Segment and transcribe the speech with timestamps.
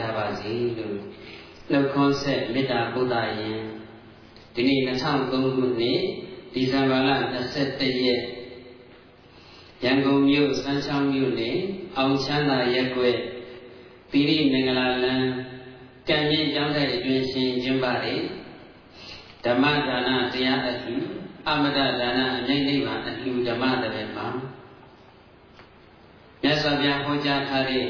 [0.00, 0.96] ကြပါစေလို့
[1.70, 3.58] နှုတ်ခွန်းဆက်မေတ္တာပို့တာရင်
[4.54, 5.38] ဒီနေ့2003ခု
[5.80, 6.00] နှစ်
[6.54, 7.08] ဒီဇင်ဘာလ
[7.56, 8.22] 21ရက်
[9.84, 11.58] ရန်ကုန်မြို့စမ်းချောင်းမြို့နယ်
[11.96, 13.16] အောင်ချမ်းသာရက်ွက်
[14.10, 15.28] သီရိမင်္ဂလာလမ်း
[16.08, 18.20] ကံမြင့်ကျောင်းတဲ့အတွင်းရှင်ကျင်းပတဲ့
[19.44, 20.94] ဓမ္မဒါနတရားအလှူ
[21.48, 24.26] အမတဒါနအနိုင်နိဗ္ဗာန်အလှူဓမ္မတရေမှာ
[26.42, 27.86] မြတ်စွာဘုရားဟောကြားထားတဲ့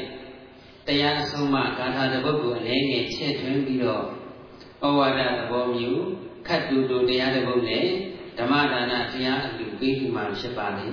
[0.87, 4.05] တရားအဆုံးအမဂါထာတစ်ပုဒ်ကိုအနေငယ်ချဲ့ထွင်းပြီးတော့
[4.83, 6.03] ဩဝါဒသဘောမျိုး
[6.47, 7.85] ခတ်တူတူတရားတစ်ပုဒ်နဲ့
[8.37, 10.87] ဓမ္မဒါနတရားအလှူပေးပြီးမှဖြစ်ပါလေ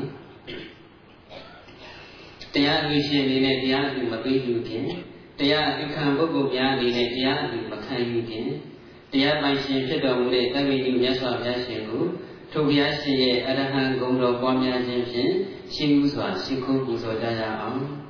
[2.55, 4.87] တရားအလှူရှင်အနေနဲ့တရားအလှူမပေးယူခင်
[5.39, 8.49] တရားအခံပုဂ္ဂိုလ်များအနေနဲ့တရားအလှူမခံယူခင်
[9.13, 12.05] တရားပိုင်ရှင်ဖြစ်တော်မူတဲ့တက္ကသိုလ်မြတ်စွာဘုရားရှင်ကို
[12.53, 15.33] ထိုဘုရားရှင်ရဲ့အရဟံဂုဏ်တော်ပွားများခြင်းဖြင့်
[15.75, 18.02] ရှင်းမှုစွာရှင်းခုပူဇော်ကြရအောင်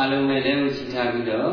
[0.00, 1.50] အလုံးမဲ့လည်းရှိထားပြီးတော့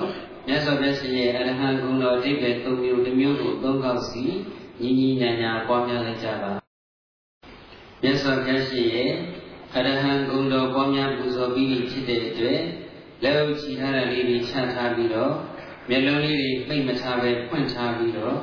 [0.47, 4.23] မြတ်စွာဘုရားရှင်ရဲ့အရဟံဂုဏ်တော်အဓိပ္ပာယ်၃မျိုးတစ်မျိုးကိုသုံးခေါက်စီ
[4.81, 6.51] ညီညီညာညာပွားများလိုက်ကြပါ
[8.01, 9.11] မြတ်စွာဘုရားရှင်ရဲ့
[9.75, 12.61] အရဟံဂုဏ်တော်ပွားများပူဇော်ပြီးဖြစ်တဲ့အတွက်
[13.23, 15.33] လက်ဥချီထားတဲ့လေးတွေချထားပြီးတော့
[15.89, 18.37] မျက်လုံးလေးတွေပိတ်မထားပဲဖွင့်ထားပြီးတော့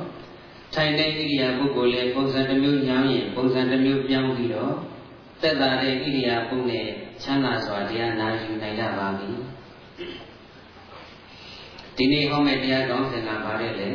[0.73, 4.73] ထိုင်တဲ့ဣရိယာပုဂ္ဂိုလ်လည်းပုံစံတစ်မျိုးညောင်းရင်ပုံစံတစ်မျိုးပြောင်းပြီးတော့
[5.41, 6.87] သက်သာတဲ့ဣရိယာပုနဲ့
[7.21, 9.29] ချမ်းသာစွာတရားနာယူနိုင်ကြပါပြီ
[12.01, 13.89] ဒီနေ့ဟောမယ့်တရားကောင်းစဉ်ကဘာလဲလဲ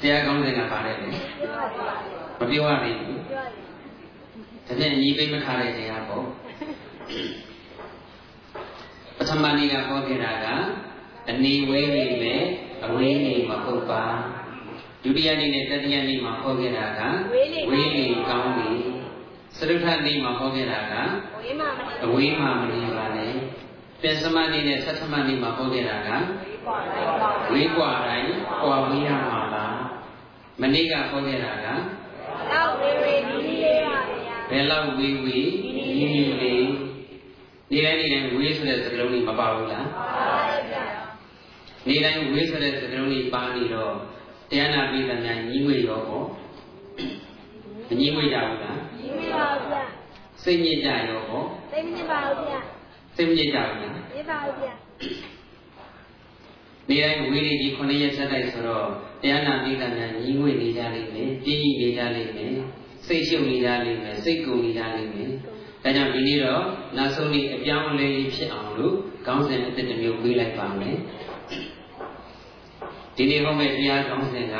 [0.00, 1.08] တရားကောင်းစဉ်ကဘာလဲလဲ
[2.38, 3.44] မပြောရသေးဘူးဒါ
[4.66, 6.24] ဖြင့်ညီပိမထားတဲ့တရားပေါ့
[9.16, 10.46] ပထမနေ့ကဟောခဲ့တာက
[11.30, 12.42] အနေဝဲနေမယ်
[12.84, 14.02] အဝေးနေမဟုတ်ပါ
[15.02, 17.00] ဒုတိယနေ့နဲ့တတိယနေ့မှာဟောခဲ့တာက
[17.70, 18.70] ဝေးနေကောင်းပြီ
[19.59, 20.93] စရုထနေ့မှာဟောခဲ့တာက
[22.05, 23.33] အဝေးမှမနေပါနဲ့
[24.01, 26.09] ပြန်စမနေ့နဲ့သတ္တမနေ့မှာဟောခဲ့တာက
[27.51, 28.31] ဝေးกว่าတိုင်း
[28.63, 29.65] กว่าဝေးရမှာပါ
[30.61, 31.67] မနေ့ကဟောခဲ့တာက
[32.51, 36.67] လောက်ဝေးဝေးနီးနီးလေးပါဗျာဘယ်လောက်ဝေးဝေးနီးနီးလေး
[37.71, 40.39] နေတိုင်းနေတိုင်းဝေးဆိုတဲ့စကားလုံးကြီးမပါဘူးလားပါပါ
[40.71, 40.85] ဗျာ
[41.87, 43.93] နေတိုင်းဝေးဆိုတဲ့စကားလုံးကြီးပါနေတော့
[44.49, 46.25] တရားနာပိသများညီးငွေရောပေါ့
[47.87, 48.77] မညီးငွေကြဘူးလား
[49.40, 49.84] ညီးငွေပါဗျာ
[50.42, 52.60] စိတ်ညစ်ကြရောပေါ့စိတ်မညစ်ပါဘူးဗျာ
[53.16, 54.72] စိတ်မညစ်ကြဘူးလားညစ်ပါဘူးဗျာ
[56.88, 58.86] နေတိုင်းဝေးနေကြီး9ရက်ဆက်တိုက်ဆိုတော့
[59.22, 62.54] တရားနာပိသများညီးငွေနေကြလိမ့်မယ်ပြင်းနေကြလိမ့်မယ်
[63.06, 65.30] စိတ်ရှုပ်နေကြလိမ့်မယ်စိတ်ကုန်နေကြလိမ့်မယ်
[65.82, 66.64] ဒါကြောင့်ဒီနေ့တော့
[66.96, 68.94] နောက်ဆုံးနေ့အပြောင်းအလဲဖြစ်အောင်လို့
[69.26, 70.96] ခေါင်းစဉ်အသစ်တစ်မျိုးပေးလိုက်ပါမယ်
[73.16, 74.56] ဒီနေ့ဟောမယ့်တရားကောင်းစဉ်က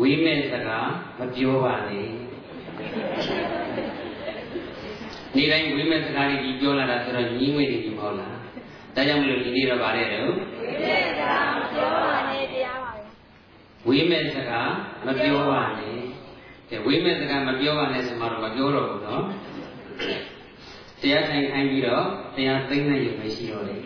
[0.00, 0.88] ဝိမဲ့စကား
[1.18, 2.08] မပြောပါနဲ့
[5.36, 8.34] နေ့တိုင်းဝိမဲ့စကားတွေကြီးပြောလာတာဆိုတော့ညီးငွေတွေကြီးမဟုတ်လား
[8.94, 13.00] ဒါကြောင့်မလို့ဒီနေ့တော့ဗါတဲ့တော့ဝိမဲ့စကားမပြောပါနဲ့တရားပါပဲ
[13.86, 14.68] ဝိမဲ့စကား
[15.06, 15.96] မပြောပါနဲ့
[16.70, 19.24] ကဲဝိမဲ့စကားမပြောပါနဲ့ဆိုမှတော့မပြောတော့ဘူးနော်
[21.00, 22.04] တရားထိုင်ခိုင်းပြီးတော့
[22.36, 23.76] တရားသိမ့်နိုင်ရမရှိတော့လေ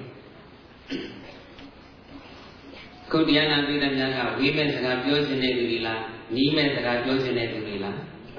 [3.10, 6.02] ခုတရားနာပြည်သူများကဝိမဲ့စကားပြောခြင်းတဲ့သူတွေလား
[6.34, 7.98] နီးမဲ့စကားပြောခြင်းတဲ့သူတွေလား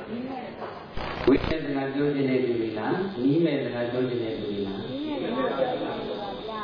[0.10, 6.62] ဝိမဲ့စကားပြောခြင်းတဲ့သူတွေလားနီးမဲ့စကားပြောခြင်းတဲ့သူတွေလားပြောခြင်းတဲ့ပါဗျာ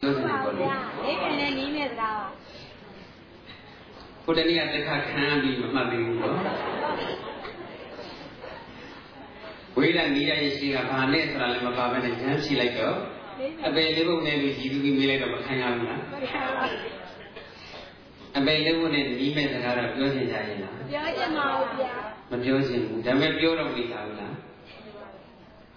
[0.00, 2.26] ပြောခြင်းတဲ့ပါဗျာအိမ်နဲ့နီးမဲ့စကားပါ
[4.24, 6.36] ခုတနေ့ကတက်ခခံပြီးမမှတ်သေးဘူးနော်
[9.76, 12.96] ဝိဒနီးရရဲ့ရှိကဘာနဲ့ဆိုတာလည်းမပါဘဲနဲ့ဉာဏ်ရှိလိုက်တော့
[13.66, 16.00] အပေလေးဖို့နဲ့လို့ကြည်သူကြီးမေးလိုက်တော့မခံရဘူးလား
[18.36, 21.94] အပေလေးဖို့နဲ့နီးမဲ့စကားတော့ပြောချင်ကြရဲ့လားပြောချင်ပါဘူးဗျာ
[22.30, 24.34] မပြောချင်ဘူးဒါပေမဲ့ပြောတော့မနေတာဘူးလား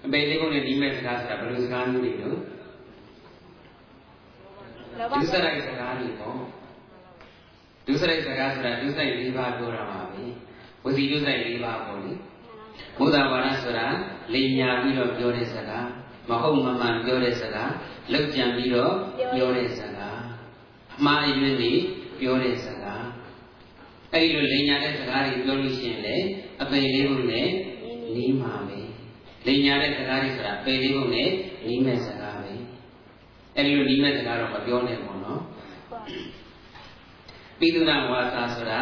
[0.06, 2.40] အပေလေးဖို့နဲ့နီးမဲ့စကားဆိုတာဘယ်လိုစကားမျိုးတွေလို့
[5.14, 6.38] ဒုစရိုက်စကားတွေပေါ့
[7.88, 10.24] ဒုစရိုက်စကားဆိုတာဒုစရိုက်၄ပါးပြောတာပါပဲ
[10.84, 12.12] ဝစီဒုစရိုက်၄ပါးပေါ့လေ
[12.98, 13.88] ဘုဒ္ဓဘာသာဆိုတာ
[14.34, 15.86] လိညာပြီးတော့ပြောတဲ့စကား
[16.30, 17.72] မဟုတ်မမှန်ပြောတဲ့စကား
[18.14, 18.94] လောက်ကြံပြီးတော့
[19.34, 20.18] ပြောတဲ့စကား
[21.00, 21.74] အမှားအယွင်းတွေ
[22.20, 23.06] ပြောတဲ့စကား
[24.14, 26.16] အဲ့ဒီလိုလိညာတဲ့စကားတွေပြောလို့ရှိရင်လေ
[26.62, 27.50] အပေလေးဖို့နဲ့
[28.16, 28.80] နီးမှာပဲ
[29.48, 31.30] လိညာတဲ့စကားတွေဆိုတာအပေလေးဖို့နဲ့
[31.68, 32.54] နီးမဲ့စကားပဲ
[33.56, 35.42] အဲ့ဒီလိုနီးမဲ့စကားတော့မပြောနဲ့ပေါ့နော်
[37.60, 38.82] ပိသုနာဝါစာဆိုတာ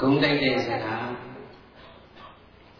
[0.00, 1.06] ဂုံတိုက်တဲ့စကား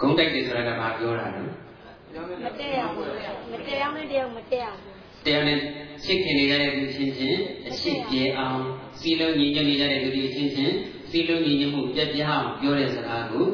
[0.00, 4.92] ဂုံတိုက်တယ်ဆိုတာကဘာပြောတာလဲမတည့်အောင်မတည့်အောင်နဲ့တယောက်မတည့်အောင်ဂ
[5.25, 5.59] တရားနဲ့
[6.05, 8.61] ရှစ်ခင်နေကြတဲ့သူချင်းချင်းအရှစ်ပြေအောင်
[9.01, 10.75] စီလုံးညီညွတ်နေကြတဲ့သူတွေချင်းချင်း
[11.11, 13.47] စီလုံးညီညွတ်မှုပြပြအောင်ပြောတဲ့စကားကို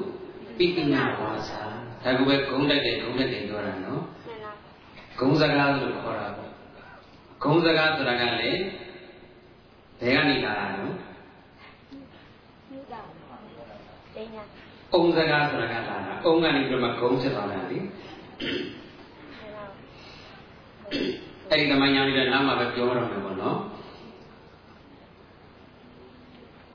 [0.59, 1.62] ပိဋိနာဝါစာ
[2.05, 4.03] ဒါကပဲဂုံးတက်တယ်ဂုံးတက်တယ်ပြောတာနော်
[5.19, 6.50] ဂုံးစကားလို့ခေါ်တာပေါ့
[7.43, 8.61] ဂုံးစကားဆိုတာကလည်း
[10.00, 10.94] ဘယ်ကနေလာတာနော်
[14.94, 17.79] အုံစကားဆိုတာကလာတာအုံကနေပြီးတော့မှဂုံးဖြစ်သွားတာလေ
[21.50, 23.58] အဲ့ဒီသမိုင်းညာလေးတော့နောက်မှပဲပြောရမယ်ပေါ့နော်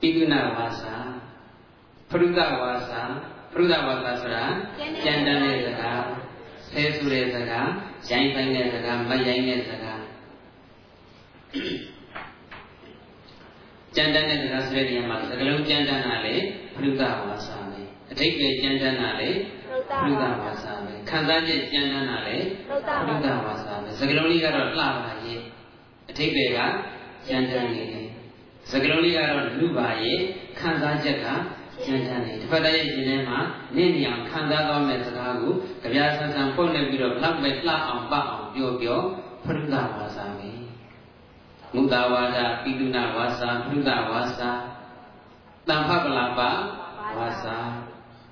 [0.00, 0.94] ပိကုဏဝါစာ
[2.10, 3.00] ပရုဒဝါစာ
[3.52, 4.44] ပရုဒဝါစာဆိုတာ
[5.04, 6.02] ကြံတန်းတဲ့စကား
[6.68, 7.68] ဆဲဆူတဲ့စကား
[8.10, 10.00] ရိုင်းဆိုင်တဲ့စကားမရိုင်းတဲ့စကား
[13.96, 16.34] ကြံတန်းတဲ့စကားဆိုတဲ့နေရာမှာစကားလုံးကြံတန်းတာလေ
[16.74, 17.80] ပရုဒဝါစာပဲ
[18.10, 19.30] အထိတ်ပဲကြံတန်းတာလေ
[19.64, 22.36] ပရုဒဝါစာပဲခံစားချက်ကြံတန်းတာလေ
[22.68, 22.76] ပရု
[23.26, 24.88] ဒဝါစာပဲ စကားလုံးလေးကတော့လှပါ
[25.24, 25.40] ရဲ့
[26.10, 26.58] အထိတ်ပဲက
[27.26, 28.06] ကြံတန်းနေတယ်
[28.70, 30.18] စကလုံးလေးကတော့လူပါရဲ့
[30.58, 31.26] ခံစားချက်က
[31.84, 33.38] ကြံတန်းနေတစ်ဖက်တည်းရဲ့ရှင်ထဲမှာ
[33.76, 35.52] နင့်နေအောင်ခံစားသွားမဲ့စကားကို
[35.82, 39.00] ကြပြဆန်းဆန်းဖွင့်နေပြီးတော့လောက်ပဲလှအောင်ပတ်အောင်ပြောပြော
[39.44, 40.50] ဖရုဒဝါစာပဲ
[41.74, 44.50] မုဒ္ဒဝါဒပိတုနာဝါစာဖရုဒဝါစာ
[45.68, 46.40] တံဖပလပ
[47.18, 47.56] ဝါစာ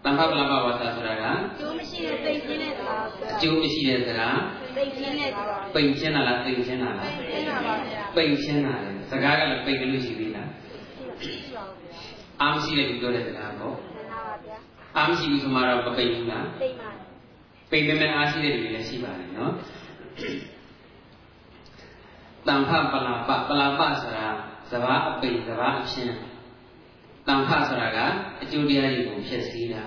[0.05, 1.25] တံဖပလပဝါစာဆိုတာက
[1.61, 4.39] ကျိုးမရှိတဲ့သိချင်းတဲ့စကားအကျိုးမရှိတဲ့စကား
[4.77, 10.49] သိချင်းတဲ့စကားပိန်ချင်းလားသိချင်းလားသိချင်းပါပါဗျာပိန်ချင်းလားစကားကလည်းပိန်ကလေးရှိသေးလား
[12.41, 13.77] အာမရှိတဲ့သူပြောတဲ့စကားပေါ့
[14.97, 16.91] အာမရှိဘူးဆိုမှတော့မပိန်ဘူးလားပိန်ပါ
[17.71, 19.53] ပိန်ပေမဲ့အားရှိတဲ့လူတွေလည်းရှိပါတယ်နော်
[22.47, 24.29] တန်ဖပလာပပလာပဆိုတာ
[24.71, 26.17] စဘာအပိန်စဘာအချင်း
[27.27, 27.99] တန်ဖဆိုတာက
[28.43, 29.85] အကျိုးတရားတွေကိုဖြစ်စည်းတာ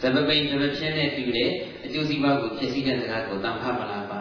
[0.00, 1.50] ဇပပိန်ဇပချင်းနဲ့တူတဲ့
[1.84, 4.12] အကျိုးစီးပွားကိုဖြစ်စည်းတဲ့စကားကိုတန်ဖပလာပ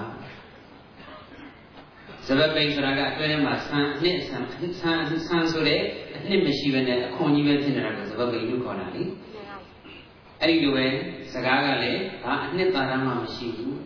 [2.28, 4.54] ဇပပိန်ဆိုတာကအတွင်းထဲမှာဆန်းအနှစ်ဆန်းဆ
[4.90, 5.80] န်းဆန်းဆိုတဲ့
[6.16, 9.04] အနှစ်မရှိဘဲနဲ့အခွန်ကြီးပဲဖြစ်နေတာကိုဇပပိန်လို့ခေါ်တာလေ
[10.42, 10.86] အဲ့ဒီလိုပဲ
[11.34, 13.78] စကားကလည်းဘာအနှစ်သာရမှမရှိဘူး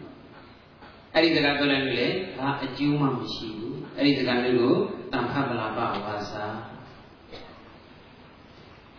[1.13, 4.75] အဲ့ဒီစကားပြောလိုက်လို့လည်းဘာအကျိုးမှမရှိဘူးအဲ့ဒီစကားမျိုးကို
[5.12, 6.46] တန်ဖပလာပဝါစာ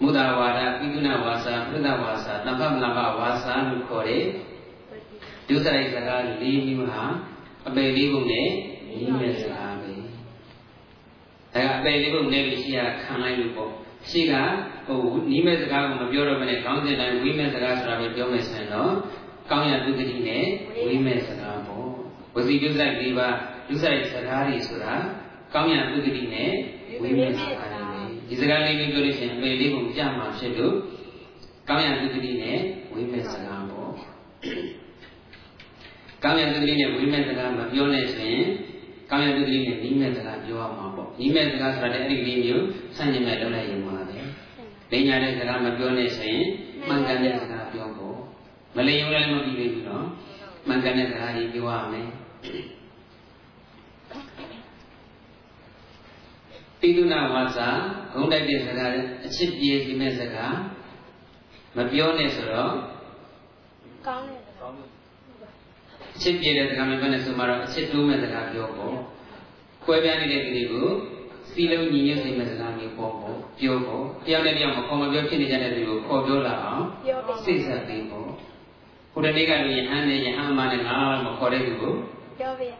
[0.03, 4.25] မုဒ္ဒဝါဒပိကုဏဝါစာပြဒဝါစာတမ္ပမလပဝါစာလို့ခေါ်တဲ့
[5.49, 7.05] ဒုစရိုက်စကား၄မျိုးဟာ
[7.69, 8.49] အပေလေးပုံနဲ့
[8.91, 9.93] ညီမဲ့စကားပဲ
[11.55, 13.73] အဲအပေလေးပုံနဲ့လို့ရှိရခံလိုက်လို့ပေါ့
[14.11, 14.35] ရှိက
[14.87, 18.93] ဟိုညီမဲ့စကားကိုမပြောတော့ဘဲနဲ့ကောင်းတဲ့တိုင်းဝိမဲ့စကားဆိုတာပဲပြောမယ်ဆိုရင်တော့
[19.51, 20.45] ကောင်းရတုတိနဲ့
[20.87, 21.89] ဝိမဲ့စကားပေါ့
[22.35, 23.37] ဝစီဒုစရိုက်၄ပါး
[23.69, 24.95] ဒုစရိုက်စကားတွေဆိုတာ
[25.55, 26.53] ကောင်းရတုတိနဲ့
[27.03, 27.82] ဝိမဲ့စကားတွေ
[28.33, 30.75] ဒီစကားလေးမျိုးပြောလို့ရှိရင်အပေလေးပုံကြမှာဖြစ်လို့
[31.69, 32.59] ကောင်းရတုတိနဲ့
[32.93, 33.91] ဝိမဲ့စကားပေါ့
[36.23, 38.47] ကောင်းရတုတိနဲ့ဝိမဲ့စကားမပြောနဲ့ဆိုရင်
[39.11, 42.65] ကောင်းရတုတိနဲ့နီးမဲ့စကားပြောရမှာပေါ့နီးမဲ့စကားဆိုတာလည်းအဲ့ဒီလေးမျိုး
[42.97, 44.03] ဆန့်ကျင်မဲ့လုပ်လိုက်ရင်ပါပဲ
[44.93, 46.45] လိညာတဲ့စကားမပြောနဲ့ဆိုရင်
[46.89, 48.17] မှန်ကန်တဲ့စကားပြောဖို့
[48.77, 50.07] မလိမ်လည်းမပြီးသေးဘူးနော်
[50.69, 52.09] မှန်ကန်တဲ့စကားကြီးပြောရမယ်
[56.83, 57.69] ပိတုနာဝါစာ
[58.13, 58.91] ဂုံတိုက်တဲ့စကား
[59.27, 60.55] အချစ်ပြေစီမဲ့စကား
[61.77, 62.73] မပြောနဲ့ဆိုတော့
[64.07, 64.89] ကောင်းတယ်ကောင်းတယ်
[66.17, 68.97] အချစ်ပြေတဲ့စကားမပြောနဲ့ဆိုမှတော့အချစ်တိုးမဲ့စကားပြောဖို့
[69.87, 70.89] ကွဲပြားနေတဲ့ကလေးကို
[71.51, 76.85] စီလုံးညီညွတ်စေမဲ့စကားမျိုးပေါ့ပေါ့ပြောဖို့တယောက်နဲ့တယောက်မခေါ်မပြောဖြစ်နေကြတဲ့သူကိုခေါ်ပြောလာအောင်
[77.45, 78.29] စိတ်ဆက်ပေးဖို့
[79.13, 81.95] ခုတနေ့ကလူယဟန်နဲ့ယဟန်မနဲ့ငါမခေါ်တဲ့သူကို
[82.41, 82.75] ပြောပေး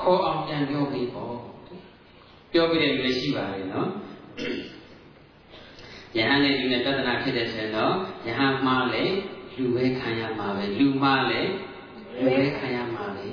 [0.00, 1.51] ခေါ်အောင်ပြန်ပြောပေးပေါ့
[2.52, 3.88] ပြောပြတဲ့လူလည်းရှိပါလေနော်
[6.16, 7.94] ယဟန်နဲ့လူနဲ့ပြဿနာဖြစ်တဲ့ဆိုရင်တော့
[8.26, 9.04] ယဟန်မှားလေ
[9.56, 11.40] လူပဲခံရမှာပဲလူမှားလေ
[12.16, 13.26] လူပဲခံရမှာပဲ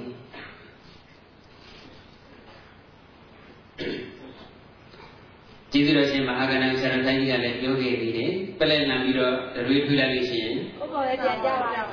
[5.71, 9.33] ကျေးဇူးတော်ရှင်မဟာကဏ္ဍဆရာတိုင်းကြီးကလည်းပြောခဲ့ပြီးတယ်ပလက်လန်ပြီးတော့
[9.67, 11.85] တွေးထွေးလိုက်လို့ရှိရင်ခုပေါ်ပဲပြန်ကြပါလား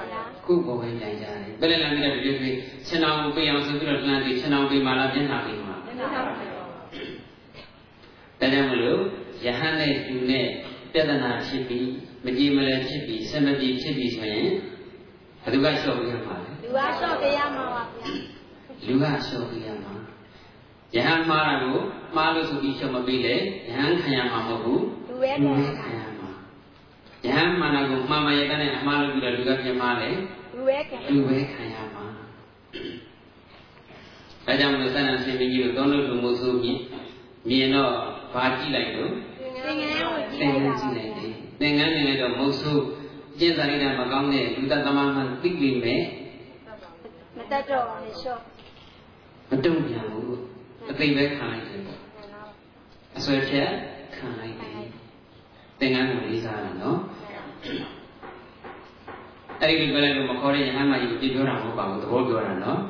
[0.47, 2.54] ခုပေါ်ပဲပြန်ကြတယ်ပလက်လန်ပြီးတော့တွေးထွေး
[2.87, 6.36] ခြံအောင်ပေးအောင်ဆိုပြီးတော့လှမ်းပြီးခြံအောင်ပေးမှလားပြန်လာပြီးမှပြန်လာပါ
[8.40, 9.00] ဒါကြောင့်မလို့
[9.45, 10.47] ယဟန်နဲ့သူနဲ့
[10.93, 11.88] ပြဿနာဖြစ်ပြီး
[12.25, 14.49] မကြည်မလည်ဖြစ်ပြီးစမပြေဖြစ်ပြီးဆိုရင်
[15.43, 18.07] ဘယ်သူကလျှော့ပေးရမှာလဲလူကလျှော့ပေးရမှာပါဗျာ
[18.87, 19.93] လူကလျှော့ပေးရမှာ
[20.95, 21.78] ယဟန်မှားတာကို
[22.16, 23.38] မှားလို့ဆိုပြီးလျှော့မပေးလေယ
[23.78, 25.31] ဟန်ခံရမှာမဟုတ်ဘူးလူပဲ
[25.81, 26.31] ခံရမှာ
[27.25, 30.11] ယဟန်မှားတာကိုမှားမှရတဲ့နဲ့အမှားလို့ပြီးတော့လူကပြန်မှားလေ
[30.55, 32.05] လူပဲခံလူပဲခံရမှာ
[34.47, 36.78] အဲကြောင့်မလို့သဏ္ဍာန်ရှင်မင်းကြီးတို့သုံးလို့လူမှုဆိုပြီး
[37.49, 37.93] မြင်တော့
[38.35, 42.83] ဘာကြည့်လိုက်လို့သင်္ကန်းကိုကြည့်လိုက်ကြည့်လိုက်တယ်သင်္ကန်းမြင်လိုက်တော့မဟုတ်ဆိုး
[43.38, 46.03] ကျင့်စာရိတ္တမကောင်းတဲ့လူတသမမှန်သိလိမ့်မယ်
[47.37, 48.41] မတတ်တော့ဘူးလေရှော့
[49.50, 50.37] မတုံ့ပြန်ဘူး
[50.99, 51.99] သိပဲခံလိုက်တယ်ပေါ့
[53.17, 53.71] အစွဲဖြတ်
[54.17, 54.73] ခံလိုက်တယ်
[55.81, 56.99] သင်္ကန်းကိုလေးစားတာနော်
[59.62, 62.81] အဲ့ဒီလိုပြောလိုက်လို့မခေါ်တဲ့ယဟန်မကြီးကိုပြောတာမဟုတ်ပါဘူးသဘောပြောတာနော်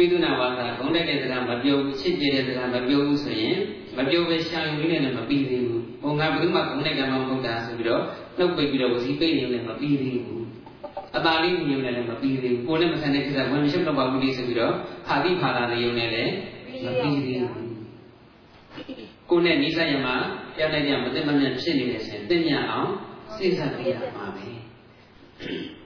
[0.00, 3.56] ပိသုနာဝါစာဂုံးတက်တဲ့စကားမပြောဘူးချစ်ကြတဲ့စကားမပြောဘူးဆိုရင်
[3.96, 8.02] မပြောပဲရှာယူနေတယ်မပြီးသေးဘူး။ဟိုငါဘယ်သူမှဂုံးတက်ကမှမဟုတ်တာဆိုပြီးတော့
[8.38, 10.42] နှုတ်ပိတ်ပြီးတော့ဝစီပိတ်နေလည်းမပြီးသေးဘူး။
[11.16, 14.74] အပါလေးညုံနေလည်းမပြီးသေးဘူး။ကိုယ်နဲ့မဆန်တဲ့ကိစ္စဝင်မရှိတော့ပါဘူးလေဆိုပြီးတော့
[15.06, 16.32] ဖာတိဖာလာနေုံနဲ့လည်း
[16.84, 17.70] မပြီးသေးဘူး။
[19.30, 20.16] ကိုယ်နဲ့နိစ္စရမှာ
[20.56, 22.88] ပြောင်းလိုက်ကြမသိမမြတ်ဖြစ်နေတယ်ဆိုရင်သိမြအောင်
[23.34, 24.48] စိတ်ဆက်ပြရမှာပဲ။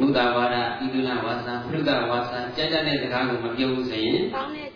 [0.00, 4.68] မုဒ္ဒဝါဒဣဒုလဝါစာဖုဒ္ဒဝါစာကြမ်းကြမ်းတဲ့စကားကိုမပြောဘူးဆိုရင်ကောင်းတဲ့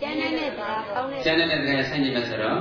[0.00, 2.58] ကျန်တဲ့စကားကောင်းတဲ့ကျန်တဲ့စကားဆန့်ကျင်မဲ့ဆိုတော့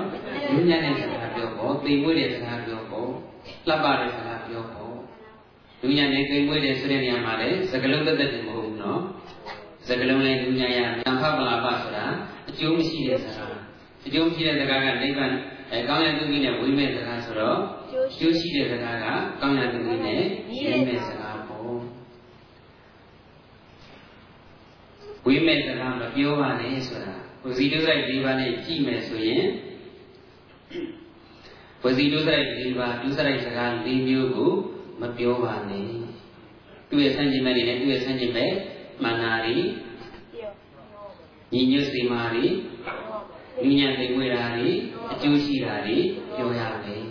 [0.53, 3.09] ညဉ့်ညံ့တဲ့စကားပြောဖို့သိမ်မွေးတဲ့စကားပြောဖို့
[3.67, 4.95] လှပတဲ့စကားပြောဖို့
[5.81, 8.99] လူညာနဲ့သိမ်မွေးတဲ့ဆိုတဲ့နေရာမှာလည်းစကလုံးသက်သက်တည်းမဟုတ်ဘူးနော်
[9.87, 12.05] စကလုံးလည်းလူညာရနံဖပလာပဆိုတာ
[12.49, 13.53] အကျိုးမရှိတဲ့စကား
[14.05, 15.33] အကျိုးမရှိတဲ့စကားကနိဗ္ဗာန်
[15.71, 17.57] အဲကောင်းတဲ့သူကြီးနဲ့ဝိမဲ့စကားဆိုတော့
[18.19, 19.05] ကျိုးရှိတဲ့စကားက
[19.41, 21.22] ကောင်းတဲ့သူကြီးနဲ့ဝိမဲ့စကား
[25.25, 27.13] ဝိမဲ့စကားမပြောပါနဲ့ဆိုတာ
[27.45, 29.45] ဝစီတုစိုက်၄ပါးနဲ့ကြည့်မယ်ဆိုရင်
[31.83, 34.53] ဝစီတုစိုက်၄ပါးဒုစရိုက်စကား၄မျိုးကို
[35.01, 35.87] မပြောပါနဲ့
[36.89, 38.53] သူ့ရဲ့ဆန့်ကျင်ဘက်တွေနဲ့သူ့ရဲ့ဆန့်ကျင်ဘက်
[39.03, 39.55] မာနာတွေ
[41.53, 42.45] ညီညွတ်စေမာတွေ
[43.79, 44.69] ဉာဏ်သိဝေတာတွေ
[45.11, 45.97] အကျိုးရှိတာတွေ
[46.35, 47.01] ပြောရမယ်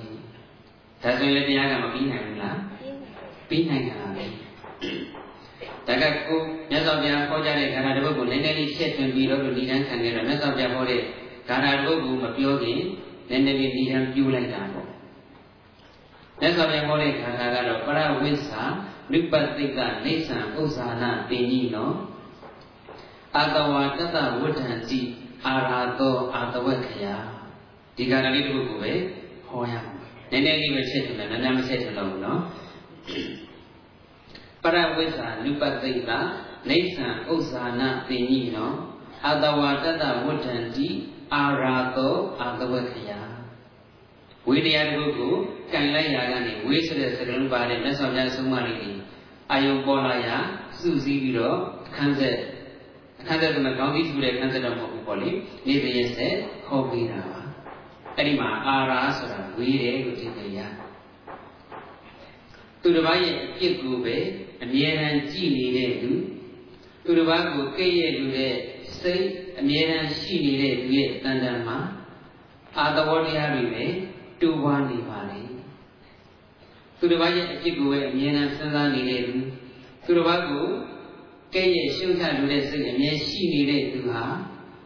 [1.03, 2.59] ဒါဆိုရင်တရားကမပြီးနိုင်ဘူးလား
[3.49, 4.42] ပြီးနိုင်တာပဲ
[5.87, 11.01] ဒါကကိုမြတ်စွာဘုရားဟောကြားတဲ့ဂါထာတစ်ပုဒ်ကိုနည်းနည်းလေးရှင်းသွင်းပြီးတော့ဒီတန်းခံခဲ့တော့မြတ်စွာဘုရားဟောတဲ့
[11.49, 12.81] ဂါထာတစ်ပုဒ်ကိုမပြောခင်
[13.31, 14.89] နည်းနည်းလေးဒီတန်းပြူလိုက်တာပေါ့
[16.41, 18.63] မြတ်စွာဘုရားဟောတဲ့ဂါထာကတော့ပရဝိစ္ဆာ
[19.13, 21.95] နုပတိကနေသံဥစ္စာနာတင်ကြီးနော်
[23.37, 25.01] အာတဝါတတဝဋ္ဌံတိ
[25.47, 27.17] အာရာသောအာတဝက်ခယာ
[27.97, 28.93] ဒီဂါထာလေးတစ်ပုဒ်ကိုပဲ
[29.47, 29.93] ဟောရမှာ
[30.31, 32.41] နည်းနည်းလေးပဲချက်ထတယ်နည်းနည်းမချက်ထလို့နော်
[34.63, 36.19] ပရဝိဇ္ဇာနုပသိတာ
[36.71, 38.73] နေသံဥစ္စာနာသိညိနော
[39.29, 40.89] အတဝါတတဝဋ္ဌံတိ
[41.35, 43.11] အာရာသောအာတဝခယ
[44.49, 45.35] ဝိတရားတစ်ခုကို
[45.73, 48.99] ကံလိုက်ရာကနေဝိဆိုတဲ့စကားလုံးပါတဲ့မြတ်စွာဘုရားဆုံးမလေးကြီး
[49.51, 50.37] အာယုံပေါ်လာရာ
[50.81, 52.39] စုစည်းပြီးတော့အခန်းဆက်
[53.21, 55.31] အခန်းဆက်ဆိုတော့ကောင်းပြီးထူတဲ့အခန်းဆက်တော့မဟုတ်ဘူးပေါ့လေ
[55.67, 56.35] နေပြည့်ဆက်
[56.67, 57.41] ဟောပေးတာပါ
[58.17, 60.59] အဲ့ဒီမှာအာရာဆိုတာဝေးတယ်လို့သိကြရ
[62.83, 64.17] သူတစ်ပါးရဲ့အပြစ်ကိုပဲ
[64.63, 66.13] အမြဲတမ်းကြည်နေတဲ့လူ
[67.05, 68.55] သူတစ်ပါးကိုကိတ်ရဲ့လူတဲ့
[68.99, 69.27] စိတ်
[69.61, 71.79] အမြဲတမ်းရှိနေတဲ့လူရဲ့တန်တန်မှာ
[72.79, 73.85] အာသဘောတရားတွေပဲ
[74.41, 75.41] တူပွားနေပါလေ
[76.99, 79.37] သူတစ်ပါးရဲ့အပြစ်ကိုပဲအမြဲတမ်းစဉ်းစားနေတဲ့လူ
[80.05, 80.67] သူတစ်ပါးကို
[81.55, 84.23] ကဲ့ရဲ့ရှုထလူတဲ့စိတ်အမြဲရှိနေတဲ့သူဟာ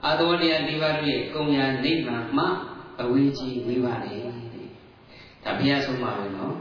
[0.04, 2.44] အာသဝတရား၄ပါးရဲ့ကုံညာနိဗ္ဗာန်မှ
[3.00, 6.56] အဝေးကြီးဝေးပါလေဒါဘုရားဆုံးပါပဲနော်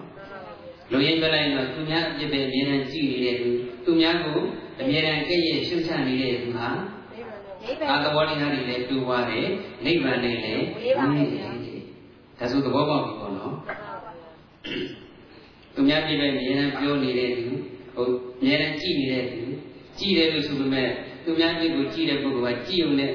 [0.92, 3.50] လူရင်းပြလိုက်တော့သူများအပြစ်ပဲအမြဲတမ်းကြည့်နေတဲ့သူ
[3.86, 4.40] သူများကို
[4.82, 6.68] အမြဲတမ်းကြည့်ရရှုချနေတဲ့သူဟာ
[7.90, 9.48] အာသဘောတရားတွေလည်းတူပါတယ်
[9.86, 11.28] နိဗ္ဗာန်နဲ့လည်းဝေးပါတယ်
[12.40, 13.54] ဒါဆိုသဘောပေါက်ပြီပေါ့နော်
[15.74, 17.46] သူများပြည့်ပဲအမြဲတမ်းပြောနေတဲ့သူ
[17.96, 18.08] ဟို
[18.40, 19.42] အမြဲတမ်းကြည့်နေတဲ့သူ
[20.00, 20.90] ကြည့်တယ်လို့ဆိုပေမဲ့
[21.24, 23.12] သူများပြည့်ကိုကြည့်တဲ့ပုဂ္ဂိုလ်ကကြည့်ုံနဲ့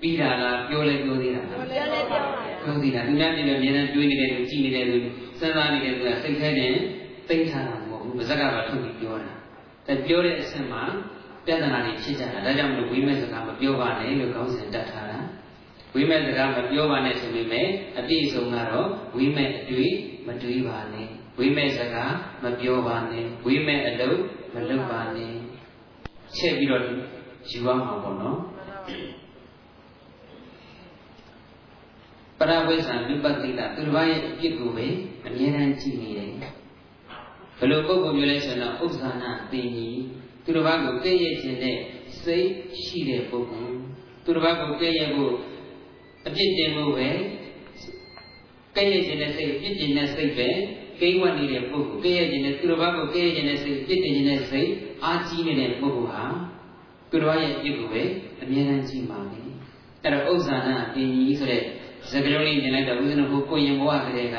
[0.00, 4.96] ပြီးတာလားပြောလဲပြောသေးတာလားပြောလဲပြောပါပြောသေးတာသူများပြည့်ပဲအမြဲတမ်းတွေးနေတဲ့သူကြည့်နေတဲ့သူ
[5.38, 6.48] စဉ်းစားနေတဲ့သူကစိတ်ထဲ
[7.28, 9.32] နဲ့သိထားတာမဟုတ်ဘူးပါဇက်ကပါထုတ်ပြီးပြောတာ
[9.86, 10.82] ဒါပြောတဲ့အဆင့်မှာ
[11.46, 15.18] ပြဿနာတွေဖြစ်ကြတာဒါကြောင့်မလို့ဝိမဲ့စကားမပြောပါနဲ့လို့ကောင်းစဉ်တတ်ထားတာ
[15.94, 17.66] ဝိမဲ့စကားမပြောပါနဲ့ဆိုပေမဲ့
[17.98, 19.92] အပြည့်စုံကတော့ဝိမဲ့အတွေ့
[20.26, 22.12] မတွေးပါနဲ့ဝိမဲ့စကား
[22.42, 24.18] မပြောပါနဲ့ဝိမဲ့အလုပ်
[24.54, 25.32] မလုပ်ပါနဲ့
[26.36, 26.94] ချက်ပြီးတော့ယူ
[27.64, 28.38] ရမှာပေါ့နော်
[32.38, 34.86] ပရဝိဇ္ဇာလူပတိတာသူတစ်ပါးရဲ့အပြစ်ကိုပဲ
[35.26, 36.32] အမြဲတမ်းကြည့်နေတယ်
[37.62, 40.02] ဘယ်လိုပုံပုံမျိုးလဲဆိုတော့ဥစ္စာနာတင်ကြီး
[40.44, 41.78] သူတစ်ပါးကိုကဲ့ရဲ့ခြင်းနဲ့
[42.22, 42.48] စိတ်
[42.82, 43.76] ရှိတဲ့ပုဂ္ဂိုလ်
[44.24, 45.34] သူတစ်ပါးကိုကဲ့ရဲ့ဖို့
[46.26, 47.10] အပြစ်တင်ဖို့ပဲ
[48.76, 50.48] ကဲ့ရဲ့ခြင်းနဲ့စိတ်အပြစ်တင်တဲ့စိတ်ပဲ
[51.00, 54.70] ကိန်းဝတ်နေတဲ့ပုဂ္ဂိုလ်ကဲ့ရဲ့ခြင်းနဲ့သူတစ်ပါးကိုကဲ့ရဲ့ခြင်းနဲ့စိတ်အပြစ်တင်ခြင်းနဲ့စိတ်
[55.04, 56.24] အားကြီးနေတဲ့ပုဂ္ဂိုလ်ဟာ
[57.10, 58.02] သူတစ်ပါးရဲ့အပြစ်ကိုပဲ
[58.42, 59.48] အမြဲတမ်းကြည့်ပါမယ်
[60.02, 61.62] အဲ့တော့ဥစ္စာနာတင်ကြီးဆိုတဲ့
[62.10, 64.38] စကားလုံးလေးမြင်လိုက်တော့ဦးဇင်းတို့ကိုရင်ဘဝကလေးက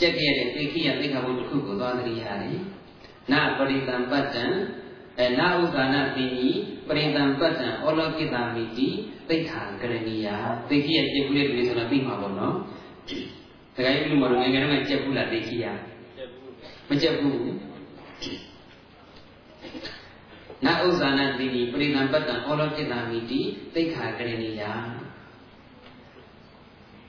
[0.00, 2.58] ကြက်ခဲ့တဲ့သိခိယသိက္ခာပုဒ်တစ်ခုကိုသွားသတိရတယ်။
[3.32, 4.44] နပရိတံပတ္တံ
[5.18, 6.50] အဲနာဥက္ကနာပိညိ
[6.88, 8.88] ပရိတံပတ္တံဩလောကိတမိတိ
[9.28, 10.28] သိက္ခာကရဏီယ
[10.68, 12.54] သိခိယကြက်ဘူးလေးတွေဆိုတော့သိမှာပေါ့နော်။
[13.74, 15.64] ဒါကြိုင်းဘုလိုမလို့ငယ်ငယ်တုန်းကကြက်ဘူးလားသိခိယ
[16.88, 17.38] မကြက်ဘူး
[20.64, 23.40] နဥဇာနတိတိပရိသံပတ္တံဩလောကိတံမိတိ
[23.74, 24.72] သိက္ခာကရဏီယာ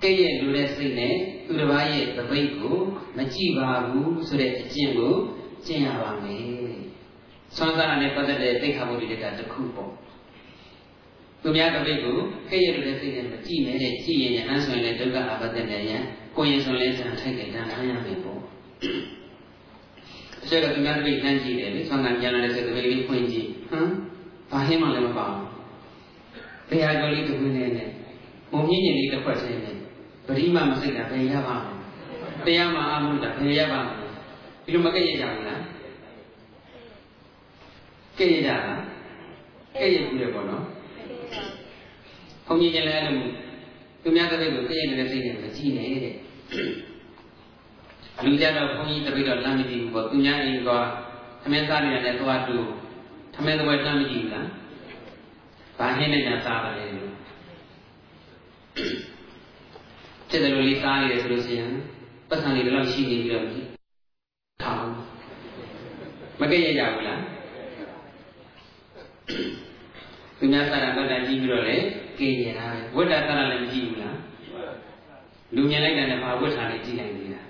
[0.04, 2.78] ကဲ့ရဲ့လူတဲ့စိတ်နဲ့သူတစ်ပါးရဲ့သပိတ်ကို
[3.18, 5.16] မကြည့်ပါဘူးဆိုတဲ့အကျင့်ကို
[5.66, 6.44] ကျင့်ရပါမယ်။
[7.56, 9.92] ဆွမ်းစားနဲ့ပတ်သက်တဲ့သိက္ခာပုဒ်တွေကတစ်ခုပေါ့။
[11.42, 12.18] သူများသပိတ်ကို
[12.50, 16.04] ကဲ့ရဲ့လူတဲ့စိတ်နဲ့မကြည့်နဲ့တဲ့ကြည့်ရင်အန်းဆိုရင်လည်းဒုက္ခအပတ္တနဲ့ရန်
[16.38, 18.40] ကိုရင်ဆိုလည်းတန်ထိုက်တယ်တန်ထားရမယ်ပေါ့။
[20.44, 23.90] အကျက်ကသူများသပိတ်နှမ်းကြည့်တယ်လေဆွမ်းစားပြန်လာတဲ့စိတ်သပိတ်လေးဖွင့်ကြည့်ဟမ်
[24.52, 25.46] ဘာဟင်းမှလည်းမပါဘူး။
[26.70, 27.90] ဘယ်ဟာကြောလေးတစ်ခုနဲ့နဲ့
[28.52, 29.85] မုံမြင့်ရင်လေးတစ်ခွက်ချင်းနဲ့
[30.28, 31.76] ပရိမမစိတ်တာဘယ်ရပါ့မလဲ
[32.46, 34.06] တရားမှအာမှုတာဘယ်ရပါ့မလဲ
[34.64, 35.62] ဒီလိုမကဲ့ရကြဘူးလား
[38.18, 38.82] ကဲ့ရကြလား
[39.80, 40.64] ကဲ့ရဘူးလေပေါ့နော်
[42.48, 43.18] ဘုန်းကြီးကျလည်းအဲ့လို
[44.02, 46.16] သူများတဲ့ကိုကဲ့ရတဲ့စိတ်နဲ့မကြည့်နဲ့တဲ့
[48.26, 50.72] လူကြတော့ဘုန်းကြီးတပိတော့လမ်းမကြည့်ဘူးပေါ့သူများအိမ်က
[51.42, 52.58] သမင်းစားနေတယ်သွားတူ
[53.34, 54.48] သမင်းတော့လမ်းမကြည့်ဘူးလား
[55.78, 57.12] ဘာဟင်းနဲ့ညာစားပါလဲလို့
[60.36, 61.72] ဖြစ်တယ်လို့လေးစားနေတယ်ဆိုလို့ရှိရင်
[62.30, 63.48] ပတ်စံလေးတော့ရှိနေပြီးတော့
[64.62, 64.88] ထောင်
[66.40, 67.22] မကြည့်ရကြဘူးလား
[70.38, 71.76] သူများစားတာတော့တကြည့်ပြီးတော့လေ
[72.18, 74.18] ကြည့်ရတာဝိတ္တစားတာလည်းမကြည့်ဘူးလား
[75.56, 77.48] လူမြင်လိုက်တဲ့ဘာဝိတ္တလေးကြည့်နိုင်သေးလား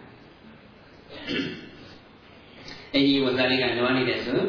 [2.93, 4.39] အကြီးဝဇ္ဇလေးကနွားနေတယ်ဆို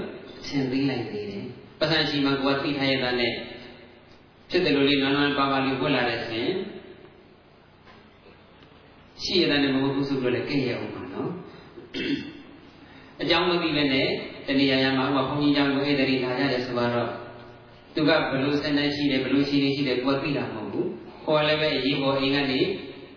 [0.47, 1.45] သင်သိလိုက်သေးတယ်
[1.79, 3.33] ပတ်စံရှိမှကိုယ်သိထားရတဲ့နဲ့
[4.51, 6.57] ဖြစ်တယ်လို့လေးနွားနွားပါပါလေးဝတ်လာတဲ့ဆိုရင်
[9.23, 11.31] ရှိရတဲ့မဟုတ်ဘူးဆိုတော့လည်းကြည့်ရအောင်ပါနော်
[13.23, 14.07] အကြောင်းမသိပဲနဲ့
[14.47, 17.09] တဏှာရမှာဟောဘုန်းကြီးကြောင့်ကိုဧတရီလာကြတယ်ဆိုတော့
[17.95, 20.89] သူကဘလို့စနေရှိတယ်ဘလို့ရှိနေရှိတယ်ကိုယ်သိတာမဟုတ်ဘူး
[21.25, 22.61] ဟောလည်းပဲအရေးပေါ်အိမ်ကနေ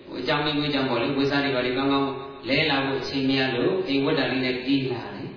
[0.07, 2.09] ဟိုအကြောင်းမျိုးကြောင့်ပေါ့လေဝိစားတွေပါလေကောင်းကောင်း
[2.49, 5.29] လဲလာဖို့အချိန်မရလို့အိမ်ဝတ်တာလေးနဲ့တီးလာတယ်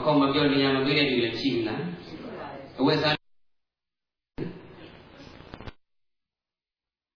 [0.00, 1.82] အခုမပြောနေရမပြေးတဲ့လူလည်းရှိဘူးလား
[2.80, 3.14] အဝိစား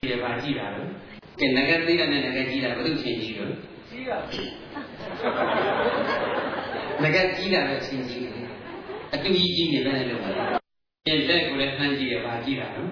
[0.01, 0.91] ဒီပါကြည့်တာလို့
[1.41, 3.53] ကဲငကသေးတာနဲ့ငကကြီးတာဘယ်သူချင်းကြီးလို့
[3.91, 4.17] ကြီးတာ
[7.03, 8.47] ငကကြီးတာလည်းချင်းကြီးတယ်
[9.13, 10.31] အတူကြီးကြီးနေပဲလို့ပါ
[11.05, 12.91] ပြင်တဲ့ကိုလည်းနှမ်းကြည့်ရပါကြည့်တာနော်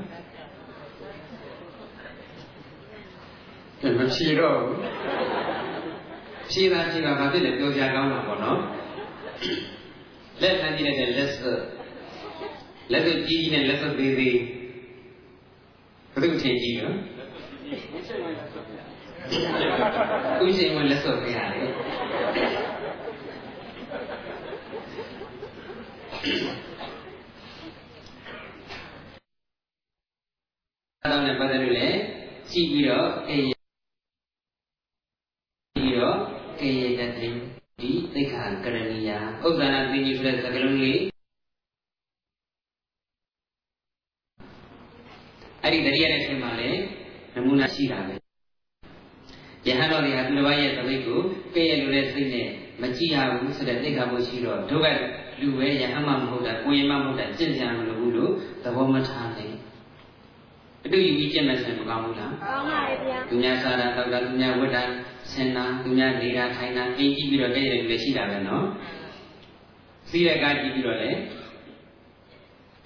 [3.81, 4.79] ကဲမဖြေတော့ဘူး
[6.51, 8.61] ဖြေတာဖြေတာဘာဖြစ်လဲပြောပြကောင်းတာပေါ့နော်
[10.43, 11.39] လက်နှမ်းကြည့်တဲ့လက်စ
[12.93, 14.39] လက်ကြီးကြီးနဲ့လက်စသေးသေး
[16.13, 16.97] ဘယ်သူချင်းကြီးနော်
[20.45, 21.69] ဦးရှင်ဝင်လက်စော်ပြရတယ်
[31.03, 31.99] အဲဒါနဲ့ပတ်သက်လို့လည်း
[32.51, 33.43] ကြည့်ပြီးတော့အေး
[35.75, 36.19] ပြီးတော့
[36.61, 37.29] ကေယတတိ
[37.81, 41.01] ဒီသိက္ခာကရဏီယာဥဒ္ဒနာသိကြီးဆိုတဲ့စကားလုံးလေး
[45.63, 46.44] အဲ့ဒီတတိယတဲ့ထဲမှာလည်း
[47.45, 48.15] နမူနာရှိတာပဲ
[49.67, 51.21] ယဟန်တော်တွေကသူတစ်ပါးရဲ့သမိတ်ကို
[51.55, 52.49] ကဲ့ရဲ့လိုတဲ့စိတ်နဲ့
[52.83, 54.87] မကြည့်ရဘူးဆိုတဲ့သိက္ခာပုရှိတော့ဒုက္ခ
[55.41, 58.33] လူပဲယဟန်မှမဟုတ်တာကိုရင်မှမဟုတ်တာကြင်ကြံမလို့ဘူးလို့
[58.65, 59.53] သဘောမထားနဲ့
[60.85, 64.83] အတူယူပြီးကြင်မဲ့ဆိုမကောင်းဘူးလားကောင်းပါရဲ့ဗျာသူများစားတာတောက်တာသူများဝတ်တာ
[65.33, 68.65] ဆင်တာသူများနေတာထိုင်တာအိမ်ကြည့်ပြီးတော့ကဲ့ရဲ့လူတွေရှိတာပဲနော်
[70.09, 71.19] စီးရကားကြည့်ပြီးတော့လည်း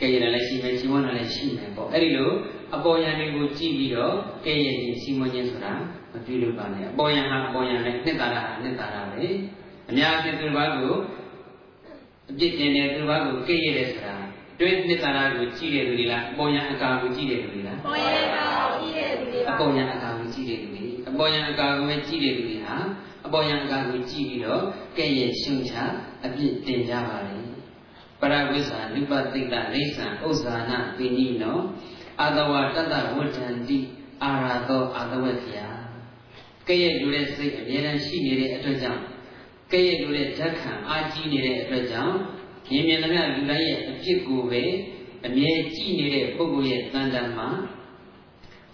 [0.00, 2.30] ကဲ့ရဲ့လည်းရှိမယ်ရှင်ဝန်းလည်းရှိမယ်ပေါ့အဲ့ဒီလို
[2.74, 4.14] အပေါ်ယံတွေကိုကြည့်ပြီးတော့
[4.46, 5.72] ကဲ့ရဲ့ရင်စီမွန်ခြင်းဆိုတာ
[6.12, 9.26] မပြုလုပ်ပါနဲ့အပေါ်ယံဟာအပေါ်ယံနဲ့နှစ်သာရဟာနှစ်သာရပဲ
[9.90, 10.94] အများကြီးသူတစ်ပါးကို
[12.30, 14.14] အပြစ်တင်တယ်သူတစ်ပါးကိုကဲ့ရဲ့တယ်ဆိုတာ
[14.60, 22.76] တွင်းနှစ်သာရကိုကြည့်တဲ့လူတွေလားအပေါ်ယံအကာကိုကြည့်တဲ့လူတွေလားပေါ်ယံအကာကိုကြည့်တဲ့လူတွေပါအပေါ်ယံအကာကိုကြည့်တဲ့လူတွေအပေါ်ယံအကာကိုပဲကြည့်တဲ့လူတွေဟာ
[23.26, 24.62] အပေါ်ယံအကာကိုကြည့်ပြီးတော့
[24.98, 25.74] ကဲ့ရဲ့ရှုံချ
[26.26, 27.38] အပြစ်တင်ကြပါလေ
[28.20, 31.58] ပရဝိဇ္ဇာနုပတိတ္တရိစ္ဆံဥဇာနာပိနိနော
[32.20, 33.78] အာတဝတတ္တဝဋ္ဌန္တိ
[34.22, 35.66] အာရသောအာတဝက်ဖျာ
[36.68, 39.02] ကဲ့ရဲ့လူတဲ့စိတ်အမြဲတမ်းရှိနေတဲ့အတွက်ကြောင့်
[39.72, 42.14] ကဲ့ရဲ့လူတဲ့ဓာတ်ခံအာကြီးနေတဲ့အတွက်ကြောင့်
[42.70, 44.62] မြင်မြင်သမျှလူတိုင်းရဲ့အဖြစ်ကိုပဲ
[45.26, 47.48] အမြဲကြည့်နေတဲ့ပုဂ္ဂိုလ်ရဲ့တန်တန်မှာ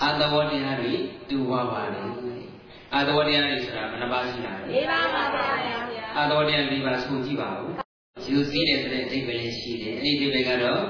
[0.03, 0.95] အာတဝတရားတွေ
[1.29, 2.03] တူပါပါလေ
[2.95, 5.77] အာတဝတရားတွေဆိုတာဘယ်နှပါးရှိတာလဲ၄ပါးပါပါဗျာ
[6.17, 7.69] အာတဝတရား၄ပါးဆိုကြည့်ပါဦး
[8.29, 10.83] ယူစည်းတဲ့ဆိုတဲ့အဓိပ္ပာယ်လေးရှိတယ်အဲ့ဒီအဓိပ္ပာယ်ကတော့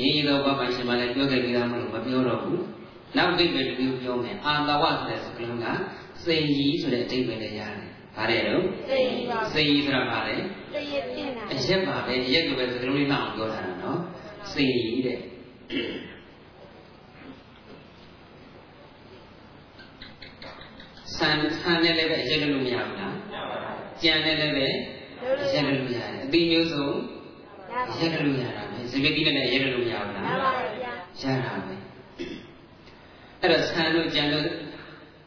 [0.00, 2.64] ရင်းရသောဘာမှရှင်မလည်းပြောခဲ့ပြီးသားမလို့မပြောတော့ဘူး
[3.16, 5.66] နောက်အဓိပ္ပာယ်တစ်ခုပြောမယ်အာတဝဆိုတဲ့စကားလုံးက
[6.24, 10.42] စိန်ကြီးဆိုတဲ့အဓိပ္ပာယ်လည်းရတယ်ဗါတယ်တော့စိန်ကြီးပါစိန်ကြီးဆိုတာဗါတယ်
[10.72, 14.00] စိန်ရဖြစ်တာအရက်ပါပဲအရက်ကပဲစကားလုံးလေးနောက်အောင်ပြောတာနော်
[14.52, 15.18] စိန်ကြီးတဲ့
[21.16, 23.14] ဆန်ဆန်နဲ့လည်းပဲအရက်ကလို့မရဘူးလား
[24.02, 24.66] ကြံနဲ့လည်းပဲ
[25.42, 26.88] အရက်လို့ရတယ်အပြီးမျိုးစုံ
[27.98, 31.74] ရရက်လို့ရတာပဲ စပစ်တိနဲ့ရက်လို့မရဘူးလားရပါတယ်ဗျာရတာပဲ
[33.40, 34.46] အဲ့တော့ဆံတို့ကြံတို့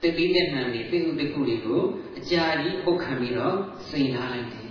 [0.01, 1.81] တတိတဲ့နှံတွေသိဥတခုတွေကို
[2.17, 3.55] အကြာကြီးပုတ်ခံပြီးတော့
[3.89, 4.69] စိန်လာလိုက်တယ်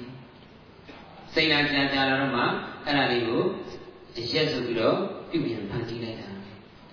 [1.35, 2.43] စိန်လာကြာကြာလာတော့မှ
[2.87, 3.43] အဲ့ဒါလေးကို
[4.33, 4.97] ရက်ဆိုပြီးတော့
[5.31, 6.29] ပြုပြင်ဖန်တီးလိုက်တာ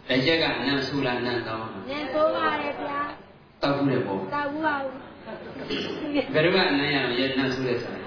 [0.10, 3.00] လက်ချက်ကအနံဆူလာနံကောင်းနင်းဆိုးပါတယ်ဗျာ
[3.62, 4.94] တောက်ခုတဲ့ပုံကောက်ဘူးပါဘူး
[6.34, 8.02] ဘယ်တော့မှအနံ့ရအောင်ရက်နံဆူတဲ့ဆိုတာ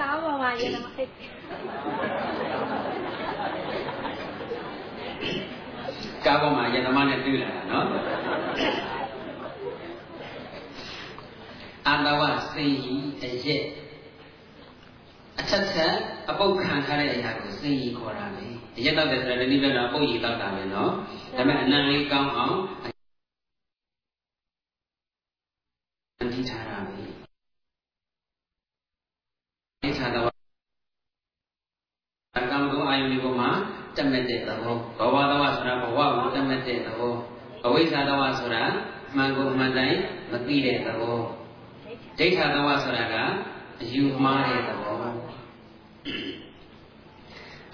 [0.00, 1.08] ကောက်ပါပါရေတော့ဟဲ့
[6.26, 7.86] ကားပေါ်မှာယတမနဲ့တွေ့လာတာနော်
[11.86, 13.64] အာတဝစိန်ကြီးအရက်
[15.40, 15.94] အထက်ထက်
[16.30, 20.90] အပုတ်ခံထားတဲ့အရာကိုစိန်ကြီးခေါ်တာပဲအရက်တော့တဲ့ဆိုတော့ဒီနည်းကတော့ပုတ်ကြီးတော့တာပဲနော်
[21.36, 22.56] ဒါပေမဲ့အနံလေးကောင်းအောင်
[26.18, 30.28] အန်တီထားတာပဲဒီခြားတော့
[32.38, 33.50] အကောင်ကုန်းအာယုန်ဒီပေါ်မှာ
[33.96, 37.14] တက်မဲ့တဲ့သဘောဘဝတဝဆိုတာဘဝကိုတက်မဲ့တဲ့သဘော
[37.66, 38.62] အဝိဇ္ဇာတဝဆိုတာ
[39.16, 39.98] မှန်ကုန်မှန်တိုင်း
[40.30, 41.18] မသိတဲ့သဘော
[42.18, 43.16] ဒိဋ္ဌာတဝဆိုတာက
[43.82, 44.94] အယူမှားတဲ့သဘော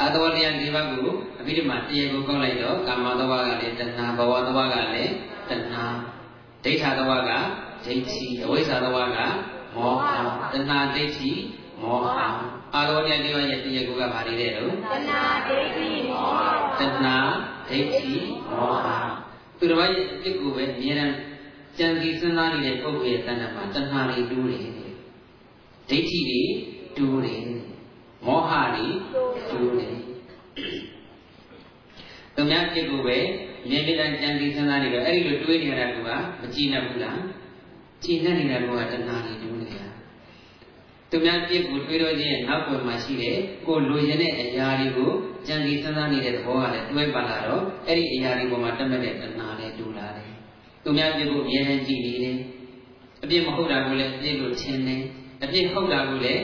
[0.03, 1.09] အတဝတရားဒီဘက်ကို
[1.41, 5.13] အဘိဓမ္မာတရားကိုကောက်လိုက်တော့ကာမတဝကလည်းတဏှာဘဝတဝကလည်း
[5.51, 5.85] တဏှာ
[6.65, 7.31] ဒိဋ္ဌာတဝက
[7.85, 9.19] ဒိဋ္ဌိအဝိဇ္ဇာတဝက
[9.77, 10.10] မောဟ
[10.53, 11.33] တဏှာဒိဋ္ဌိ
[11.83, 12.07] မောဟ
[12.75, 17.17] အာရောတရားဒီဘက်ရဲ့တရားကိုကဘာတွေလဲတော့တဏှာဒိဋ္ဌိမောဟတဏှာ
[17.69, 18.17] ဒိဋ္ဌိ
[18.51, 18.87] မောဟ
[19.59, 21.15] သူတော်ရဲ့အဖြစ်ကိုပဲအမြဲတမ်း
[21.79, 24.63] ကြံစည်စဉ်းစားနေတဲ့ပုဂ္ဂိုလ်ရဲ့တဏှာမှာတဏှာတွေတူးတယ်
[25.91, 26.43] ဒိဋ္ဌိတွေ
[26.97, 27.45] တူးတယ်
[28.27, 28.87] မောဟတွေ
[29.51, 29.95] တူးတယ်
[32.35, 33.19] သူများဖြစ်ကိုပဲ
[33.69, 35.97] မြင်မြင်တမ်းကြံစည်စဉ်းစားနေတော့အဲ့ဒီလိုတွေးနေရတာက
[36.41, 37.21] မကြည်နဲ့ဘူးလား
[38.05, 39.87] ကြည်နဲ့နေတာကတဏှာတွေတူးနေတာ
[41.11, 45.11] သူများပြစ်ကိုတွေးတော့ခြင်းနောက်ွယ်မှာရှိတဲ့ကိုလိုချင်တဲ့အရာတွေကို
[45.47, 50.31] ကြံစည်စဉ်းစားနေတဲ့သဘောကလည်းတွဲပါလာတော့အဲ့ဒီအရာတွေပေါ်မှာတက်မဲ့တဲ့တဏှာလည်းတူလာတယ်။
[50.83, 52.37] သူများပြစ်ကိုအမြဲတမ်းကြည့်နေတယ်။
[53.23, 55.01] အပြစ်မဟုတ်တာကိုလည်းအပြစ်လို့ထင်တယ်။
[55.45, 56.43] အပြစ်ဟုတ်တာကိုလည်း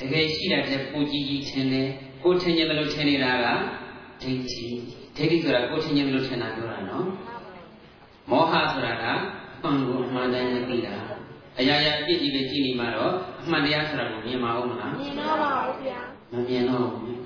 [0.00, 1.88] တကယ်ရှိတာတဲ့ပူကြီးကြီးထင်တယ်။
[2.24, 3.46] ကိုထင်ရင်လို့ထင်နေတာက
[4.22, 4.66] ဒိဋ္ဌိ
[5.16, 7.06] ဒိဋ္ဌိဆိုတာကိုထင်ရင်လို့ထင်တာပြောတာနော်။
[8.30, 9.04] မောဟဆိုတာက
[9.62, 10.96] မှန်ကိုအမှန်တိုင်းမသိတာ။
[11.58, 16.00] အရာရာအပြစ်ကြီးပဲကြည့်နေမှာတော့အမှန်တရားဆိုတာကိုမြင်မအောင်မလားမြင်တော့ပါဘူးဗျာ
[16.32, 17.20] မမြင်တော့ဘူး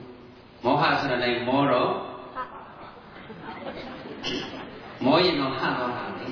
[0.64, 1.90] မောဟဆိုတာလည်းမောတော့
[2.34, 2.42] ဟာ
[5.04, 6.26] မောရင်တော့ဟတော့တာပဲ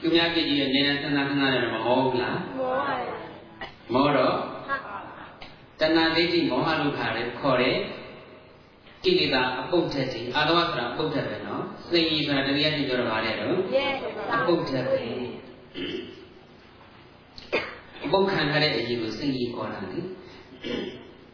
[0.00, 3.10] သူများပြည့်ကြီးရဲ့နေနဲ့သနာသနာနဲ့မမောဘူးလားမောရတယ်
[3.94, 4.34] မောတော့
[4.68, 4.76] ဟာ
[5.80, 7.76] တဏှာဒိဋ္ဌိမောဟလို့ခါတယ်ခေါ်တယ်
[9.04, 13.92] ကိလေသာအပုတ်ထက်တွေအာတဝဆိုတာအပုတ်ထက်ပဲနော်စိတ်ကြီးဆိုတာတရားချင်းပြောတော့ပါတယ်တော့ရဲ့
[14.34, 16.19] အပုတ်ထက်ပဲအ
[18.12, 20.00] ပုတ်ခံရတဲ့အရေးကိုစိတ်ကြီးခေါ်တာလေ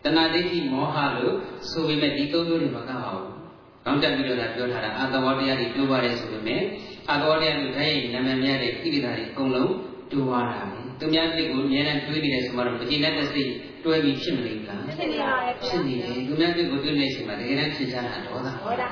[0.05, 1.35] တဏှာဒိဋ္ဌိမောဟလို့
[1.71, 3.27] ဆိုပေမဲ့ဒီသုံးမျိုးတွေမကပါဘူး။
[3.85, 6.63] ကောင်းတက်ပြီးတော့ဒါပြောထားတာအာတဝတရားတွေပြောပါတယ်ဆိုပေမဲ့
[7.11, 9.73] အာတဝတရားတွေဓာတ်ရိုက်နာမည်များတဲ့ကိလေသာတွေအကုန်လုံး
[10.11, 13.51] တူပါတာပဲ။သူများပြစ်ကိုအများနဲ့တွေးနေတယ်ဆိုမှတော့မကျေနပ်တဲ့စိတ်
[13.85, 18.89] တွဲပြီးဖြစ်မနေဘူးလားဖြစ်နေပါရဲ့။ဖြစ်နေတယ်။သူများပြစ်ကိုတွေးနေတဲ့အချိန်မှာတကယ်တမ်းဖြစ်ကြတာဒေါသ။ဟောတာ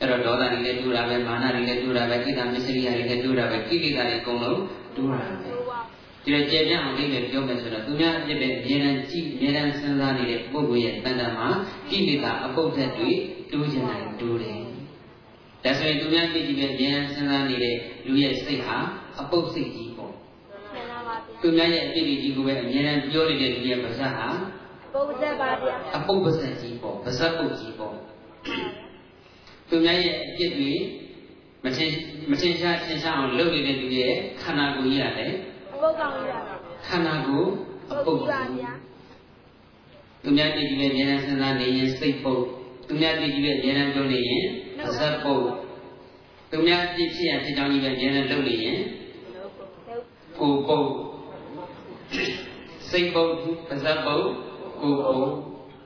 [0.00, 4.60] အဲ့တော့ဒေါသတွေလည်းတူတာပဲမာနတွေလည်းတူတာပဲကိတ္တမစ္စရိယတွေလည်းတူတာပဲကိလေသာတွေအကုန်လုံး
[4.96, 5.61] တူတာပဲဆိုပါ
[6.24, 11.48] ဒီလိုကျေပြန့်အောင်လေးပဲပြောမယ်ဆိုတော့သူများအဖြစ်ပဲအမြဲတမ်းကြည့်အမြဲတမ်းစဉ်းစားနေတဲ့ပုဂ္ဂိုလ်ရဲ့တဏ္ဍာမှာ
[11.88, 13.10] ကိလေသာအပုတ်သက်တွေ
[13.50, 14.60] တူးကျင်တယ်တူးတယ်
[15.64, 18.76] ဒါဆိုရင်သူများကြည့်ကြည့်ပဲအမြဲတမ်းစဉ်းစားနေတဲ့လူရဲ့စိတ်ဟာ
[19.20, 24.28] အပုတ်စိတ်ကြီးပေါ့မှန်ပါပါဗျာသူများရဲ့အဖြစ်ကြီးကိုပဲအမြဲတမ်းပြောနေတဲ့လူရဲ့ပါဇက်ဟာ
[24.94, 27.94] ပုဂ္ဂဇက်ပါဗျာအပုတ်ပါဇက်ကြီးပေါ့ပါဇက်ပုတ်ကြီးပေါ့
[29.68, 30.72] သူများရဲ့အဖြစ်တွေ
[31.64, 31.90] မထင်
[32.30, 35.32] မထင်ရှားထင်ရှားအောင်လုပ်နေတဲ့လူရဲ့ခန္ဓာကိုယ်ကြီးရတယ်
[35.82, 36.54] ပုဂ္ဂကောင်ရပါ
[36.88, 37.50] ခန္ဓာကိုယ်
[37.92, 38.72] အပုတ်ပါကြီးဗျာ
[40.22, 42.42] သူများတည်ကြည်ရဲ့ဉာဏ်စဉ်းစားနေရင်စိတ်ပုတ်
[42.86, 44.44] သူများတည်ကြည်ရဲ့ဉာဏ်ပြောနေရင်
[44.84, 45.44] ပါဇက်ပုတ်
[46.50, 48.78] သူများပြည့်ဖြစ်ရဖြစ်ကြောင်းကြီးပဲဉာဏ်လုပ်နေရင်
[50.38, 50.88] ကိုယ်ပုတ်
[52.90, 53.32] စိတ်ပုတ်
[53.68, 54.26] ပါဇက်ပုတ်
[54.80, 55.28] ကိုယ်ပုတ်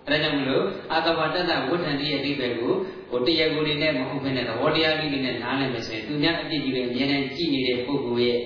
[0.06, 1.37] အဲဒါကြောင့်မလို့အာတဝတ္တ
[1.68, 2.72] ဝဋ္ဌန္တိရဲ့အဓိပ္ပာယ်ကို
[3.11, 8.38] ဟိုတရားကိုယ်လေးနဲ့မဟုတ်ဘဲနဲ့သဘောတရားလေးနဲ့နားလည်မယ်ဆိုရင်သူများအပြစ်ကြီးပဲဉာဏ်ကြည့်နေတဲ့ပုဂ္ဂိုလ်ရဲ့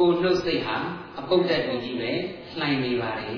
[0.00, 0.76] ကိုယ်နှုတ်စိတ်ဟာ
[1.18, 2.10] အပုတ်တက်ကြီးပဲ
[2.58, 3.34] လှိုင်နေပါလေ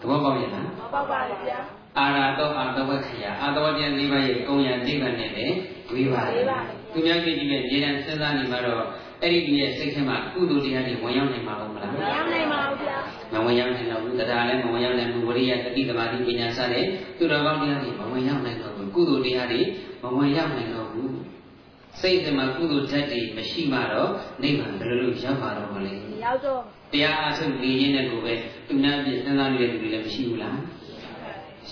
[0.00, 1.58] သဘောပေါက်ရဲ့လားမပေါက်ပါဘူးဗျာ
[1.98, 5.56] အာရတောအာတဝခယအာတဝပြန်၄ပါးရဲ့ကုံရနိဗ္ဗာန်နဲ့လည်း
[5.92, 6.44] ဝေးပါတယ်
[6.92, 8.84] သူများကြည့်ကြည့်နဲ့ဉာဏ်စဉ်းစားနေမှာတော့
[9.22, 12.98] အဲ့ဒီဒီရဲ့စိတ်ထဲမှာကုသိုလ်တရားတွေဝင်ရောက်နိုင်မှာမလားမရနိုင်ပါဘူးဗျာ
[13.32, 16.84] မဝင်ရောက်နိုင်တော့ဘူးတရားလည်းမဝင်ရောက်နိုင်ဘူးဝရိယတတိသမာဓိပညာစတဲ့
[17.18, 19.60] သူတော်ကောင်းတရားတွေမဝင်ရောက်နိုင်တော့ဘူးကုသိုလ်တရားတွေ
[20.02, 20.83] မဝင်ရောက်နိုင်တော့ဘူး
[22.00, 24.10] စိတ်ထဲမှာကုသိုလ်ဓာတ်တွေမရှိမှတော့
[24.42, 25.92] နိဗ္ဗာန်ဘယ်လိုလုပ်ရောက်ပါတော့မလဲ
[26.24, 26.60] ရောက်တော့
[26.92, 28.34] တရားအားထုတ်နေရင်းနဲ့ကိုပဲ
[28.66, 30.58] သူများပြစဉ်းစားနေတဲ့လူတွေလည်းမရှိဘူးလား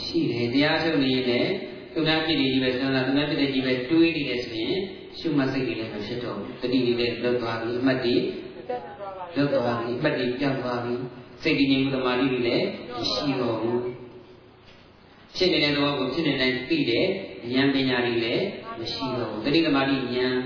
[0.00, 1.50] ရှိတယ်တရားထုတ်နေရင်လည်း
[1.92, 4.78] သူများပြစ်တွေကြီးပဲစဉ်းစားသူများပြစ်တွေကြီးပဲတွေးနေတယ်ဆိုရင်
[5.18, 8.14] ရှုမှတ်စိတ်တွေလည်းမဖြစ်တော့ဘူးတတိတွေလည်းလွတ်သွားပြီအမှတ်တွေ
[9.36, 10.94] လွတ်သွားပြီအမှတ်တွေပြောင်းသွားပြီ
[11.42, 12.66] စိတ်တည်ငြိမ်မှုသမာဓိတွေလည်း
[12.98, 13.80] မရှိတော့ဘူး
[15.36, 17.06] ဖြစ်နေတဲ့သဘောကိုဖြစ်နေတိုင်းသိတဲ့
[17.52, 18.44] ဉာဏ်ပညာတွေလည်း
[18.80, 20.36] မရှိတော့ဘူးတတိသမာဓိဉာဏ်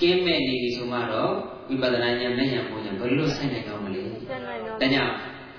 [0.00, 1.32] ကင်းမဲ့နေပြီဆိုမှတော့
[1.68, 4.12] ဝိပဿနာဉာဏ်နဲ့ဉာဏ်ပေါ်ဉာဏ်ဘယ်လိုဆိုင်နိုင်တော့မလဲဒါ
[4.80, 5.14] ကြောင့်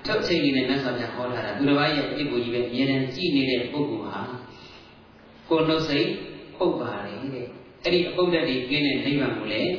[0.06, 4.20] ထုတ်ချိန်နေတဲ့မြတ်စွာဘုရားဟောထားတာသူတစ်ပါးရဲ့အစ်ကိုကြီးပဲအမြဲတမ်းကြည်နေတဲ့ပုဂ္ဂိုလ်ဟာ
[5.48, 6.08] ကိုယ်နှုတ်စိတ်
[6.58, 7.46] ပုတ်ပါတယ်တဲ့
[7.84, 9.72] အဲ့ဒီအပုတ်တက်တွေကင်းတဲ့နိဗ္ဗာန်ကိုလည်း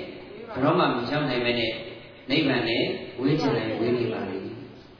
[0.53, 1.71] ဘရောမှမရောက်နိုင်မဲ့နဲ့
[2.29, 2.83] နိဗ္ဗာန်နဲ့
[3.19, 4.47] ဝေးချင်တယ်ဝေးနေပါလိမ့်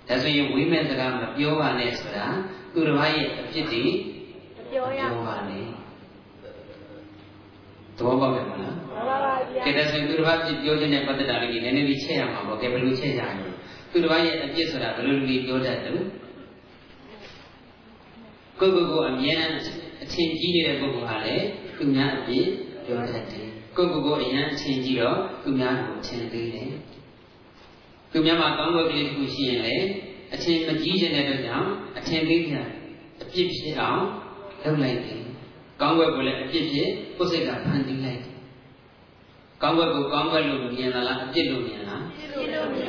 [0.07, 2.25] ဒါဆိုရင်ဝေးမဲ့စကားမပြောပါနဲ့ဆိုတာ
[2.73, 3.83] သူတစ်ပါးရဲ့အဖြစ်တွေ
[4.71, 5.65] ပြောရပါနဲ့
[7.97, 8.75] သဘောပေါက်တယ်မလားမှန်
[9.09, 13.33] ပါပါဗျာကဲဒါဆိုရင်သူတစ်ပါးဖြစ်ပြောခြင်းနဲ့ပတ်သက်တာလေးနည်းနည်းလေးချက်ရမှာပေါ့ကဲဘယ်လိုချက်ကြလဲ
[13.91, 15.99] သူတစ်ပါးရဲ့အပြစ်ဆိုတာဘယ်လိုလူကြီးပြောတတ်တယ်
[18.59, 19.55] ကိုယ့်ကိုယ်ကိုအမြဲတမ်း
[20.03, 21.45] အထင်ကြီးနေတဲ့ပုဂ္ဂိုလ်ဟာလည်း
[21.77, 22.47] သူများအပြစ်
[22.85, 26.71] ပြောတတ်တယ်ကိုယ့်ကိုယ်ကိုအရန်အထင်ကြီးတော့သူများကိုအထင်သေးတယ်
[28.11, 29.87] သူများမှာကောင်းကွက်ကလေးတစ်ခုရှိရင်လည်း
[30.33, 32.55] အထင်မကြီးခြင်းတဲ့အတွက်ကြောင့်အထင်သေးကြ
[33.21, 34.03] အပြစ်ဖြစ်အောင်
[34.63, 35.23] လုပ်လိုက်တယ်
[35.81, 38.33] ကောင်းကွက်ကိုလည်းအပြစ်ဖြစ်ကိုယ်စိတ်ကဖန်တီးလိုက်တယ်
[39.61, 42.01] ကောင်းကွက်ကိုကောင်းကွက်လို့မြင်လာလားအပြစ်လို့မြင်လား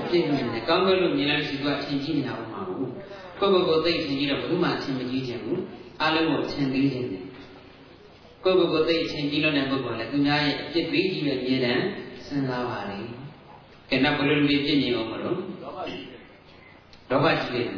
[0.05, 2.93] အပြစ်လို့မြင်တယ်ကောင်းကွက်လို့မြင်လိုက်စီကအထင်ကြီးနေတာမဟုတ်ဘူး
[3.41, 5.61] ကိုယ့်ကိုယ်ကိုသိထင်ကြီးတော့ဘယ်သူမှအထင်မကြီးခြင်းဘူး
[6.03, 7.25] အလုံးကိုထင်သေးခြင်းတယ်
[8.45, 11.75] ကိုယ့်ကိုယ်ကိုသိထင်ကြီးလို့တဲ့ပုဂ္ဂိုလ်လည်းသူများရဲ့အပြစ်ပေးကြီးရဲ့မြေတံ
[12.27, 12.99] စဉ်းစားပါလေ
[13.91, 17.69] ကဲနောက်ဘယ်လိုလူတွေပြည့်မြင်အောင်မလို့လောဘကြီးတယ်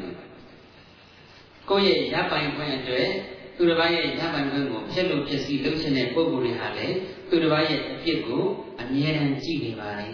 [1.69, 3.09] ကိုယ့်ရဲ့ရပိုင်ခွင့်အတွက်
[3.57, 6.97] သူတစ်ပါးရဲ့ရပိုင်ခွင့်ကိုဖြစ်လို့ဖြစ်စီလုပ်ချင်တဲ့ပုဂ္ဂိုလ်တွေဟာလည်း
[7.29, 8.42] သူတစ်ပါးရဲ့အပြစ်ကို
[8.83, 10.07] အမြဲတမ်းကြည့်နေပါလေ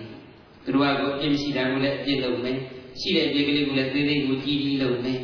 [0.65, 2.59] သူတို့ကအပြစ်မရှိတာကိုလည်းအပြစ်လုပ်မယ်
[3.01, 5.21] ရှိတဲ့အပြစ်ကလေးကိုလည်းသေးသေးကိုကြည်ကြည်လုပ်မယ်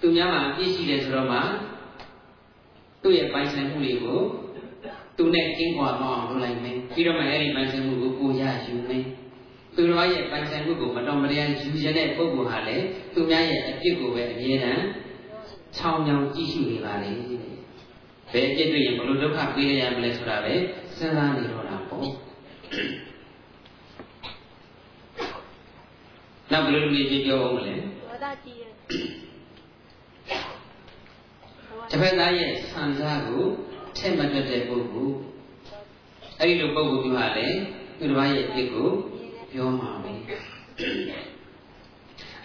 [0.00, 1.38] သူများမှာအပြစ်ရှိတယ်ဆိုတော့မှ
[3.02, 4.20] သူ့ရဲ့ပိုင်ဆိုင်မှုတွေကို
[5.16, 9.04] သူနဲ့ကင်းကွာသွားအောင်လုပ်လိုက်မယ်ပြီးတော့မှအဲ့ဒီပိုင်ဆိုင်မှုကိုကိုရယူမယ်
[9.76, 14.84] သူတော်ရဲ့ပိုင်ဆိုင်မှုကိုမတော်မတရားယူရတဲ့ပုဂ္ဂိုလ်ဟာလည်းသူများရဲ့အပြစ်ကိုပဲအမြဲတမ်း
[15.76, 17.10] ချောင်းချောင်းကြည့်ရှုနေပါလေ
[18.32, 20.54] ဘယ်အပြစ်တွေရင်ဘလို့ဒုက္ခပေးရရမလဲဆိုတာပဲ
[20.96, 22.06] စဉ်းစားနေတော့တာပေါ့
[26.52, 27.74] နောက်ဘယ်လိုလူကြီးပြောအောင်မလဲ
[28.08, 28.70] ဝါဒကြီးရဲ့
[31.90, 33.44] တစ်ဖက်သားရဲ့ဆန္ဒကို
[33.98, 35.16] ထက်မတွက်တဲ့ပုဂ္ဂိုလ်
[36.40, 37.58] အဲ့ဒီလိုပုဂ္ဂိုလ်မျိုးဟာလည်း
[37.98, 38.88] သူတစ်ပါးရဲ့အပြစ်ကို
[39.52, 40.12] ပြောမှာပဲ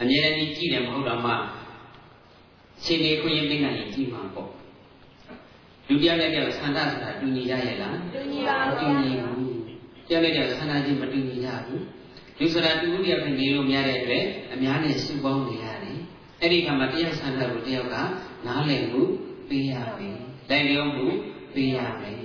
[0.01, 1.33] အမြဲတမ်းကြည့်တယ်မဟုတ်တော့မှ
[2.85, 4.51] ရှင်နေခွင့်ရသိနိုင်ရင်ကြည့်မှာပေါ့
[5.87, 9.59] လူတရားနဲ့တရားဆန္ဒဆိုတာတူညီရရဲ့လားတူညီပါဘူးတူညီဘူး
[10.07, 11.83] တရားနဲ့တရားဆန္ဒချင်းမတူညီကြဘူး
[12.39, 15.99] လူဆိုတာတူတူတရားဖြစ်နေလို့များတဲ့အတွက်အများနဲ့စုပေါင်းနေရတယ်
[16.41, 17.95] အဲ့ဒီခါမှာတရားဆန္ဒကိုတယောက်က
[18.45, 19.01] နားလည်မှု
[19.49, 20.17] ပေးရမယ်
[20.49, 21.07] တိုင်လျောမှု
[21.53, 22.21] ပေးရမယ်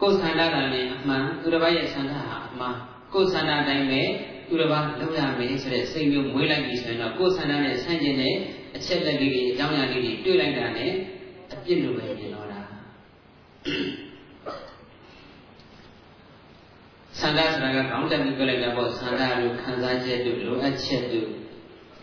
[0.00, 2.76] ကိုယ်ဆန္ဒကလည်းအမှန်သူတစ်ပါးရဲ့ဆန္ဒဟာအမှန်
[3.12, 4.02] ကိုယ်ဆန္ဒတိုင်းပဲ
[4.48, 8.34] သူတစ်ပါးလုပ်ရမယ်ဆိုတဲ့စိတ်မျိုးမွေးလိုက်ပြီဆိုရင်တော့ကိုယ်ဆန္ဒနဲ့ဆန့်ကျင်တဲ့
[8.76, 10.90] အချက်လက်လေးတွေအကြောင်းအရာလေးတွေတွေ့လိုက်တာနဲ့
[11.52, 12.60] အပြစ်လိုပဲမြင်တော့တာ
[17.20, 21.28] ဆန္ဒဆိုတာကကောင်းတက်ပြီးပြောလိုက်တာပေါ့ဆန္ဒလို့ခံစားချက်တို့လိုအပ်ချက်တို့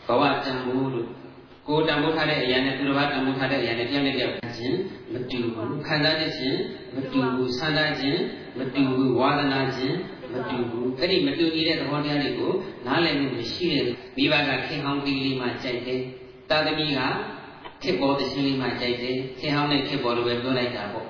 [0.05, 1.07] ဘဝတန်ဖိုးတို့
[1.67, 4.77] ကိုယ်တန်ဖိုးထားတဲ့အရာနဲ့သူတစ်ပါးတန်ဖိုးထားတဲ့အရာနဲ့တရားနဲ့တရားချင်း
[5.13, 6.59] မတူဘူးခံစားချက်ချင်း
[6.95, 8.21] မတူဘူးဆန္ဒချင်း
[8.57, 9.97] မတူဘူးဝါဒနာချင်း
[10.35, 12.53] မတူဘူးအဲ့ဒီမတူညီတဲ့သဘောတရားတွေကို
[12.85, 13.85] နားလည်မှုမရှိတဲ့
[14.17, 16.01] မိဘကခင်ဟောင်းပြီးလေးမှကြိုက်တယ်
[16.49, 17.01] တာသမီးက
[17.83, 21.07] ခေပေါ်တဲ့ချင်းလေးမှကြိုက်တယ်ခင်ဟောင်းနဲ့ခေပေါ်လိုပဲပြောလိုက်တာပေါ့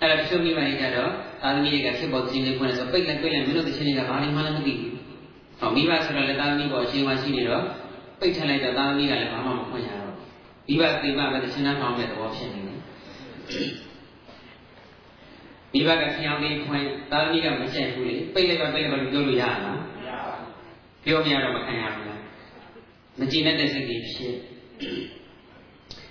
[0.00, 1.10] အဲ့ဒါတချို့မိဘတွေကြတော့
[1.42, 4.92] တာသမီးတွေကခေပေါ်တဲ့ချင်းလေးဖွင့်လို့ဆိုပိတ်လိုက်ပိတ်လိုက်မင်းတို့တဲ့ချင်းလေးကဘာလို့မှလည်းမသိဘူး
[5.60, 7.64] ဟောမိဘဆိုတော့လည်းတာသမီးပေါ်အရှင်မရှိနေတော့
[8.20, 10.14] ပိတ်ထလိုက်တော့တာသမီးကလည်းဘာမှမဖွင့်ရတော့
[10.68, 12.78] မိဘသိမှပဲတချင်းသားမှောင်းတဲ့သဘောဖြစ်နေတယ်
[15.72, 19.66] မိဘကဖျောင်းလေးခွင်သာသမီကမကြိုက်ဘူးလေပိတ်လိုက်ပါပိတ်လိုက်ပါလို့ပြောလို့ရလားမ
[20.08, 22.20] ရပါဘူးပြောမရတော့မခံရဘူးလား
[23.20, 24.34] မကြည်တဲ့စိတ်ကြီးဖြစ်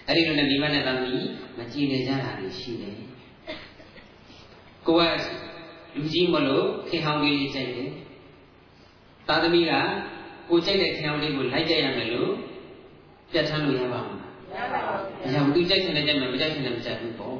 [0.07, 1.13] အဲ့ဒီလိုနဲ့မိဘနဲ့သာသမီ
[1.57, 2.95] မကြည်နေကြတာရှိတယ်
[4.87, 5.01] ကိုက
[5.95, 7.91] လူကြီးမလို့ခင်ဟောင်းလေးကြိုက်တယ်
[9.27, 9.71] သာသမီက
[10.49, 12.31] ကိုကြိုက်တဲ့ခင်ဟောင်းလေးကိုလိုက်ကြရမယ်လို့
[13.31, 17.37] ပြတ်ထမ်းလို့ရပါမလားမရပါဘူး။အရာသူကြိုက်တဲ့ကြိုက်မယ်မကြိုက်တဲ့မကြိုက်ဘူးပေါ့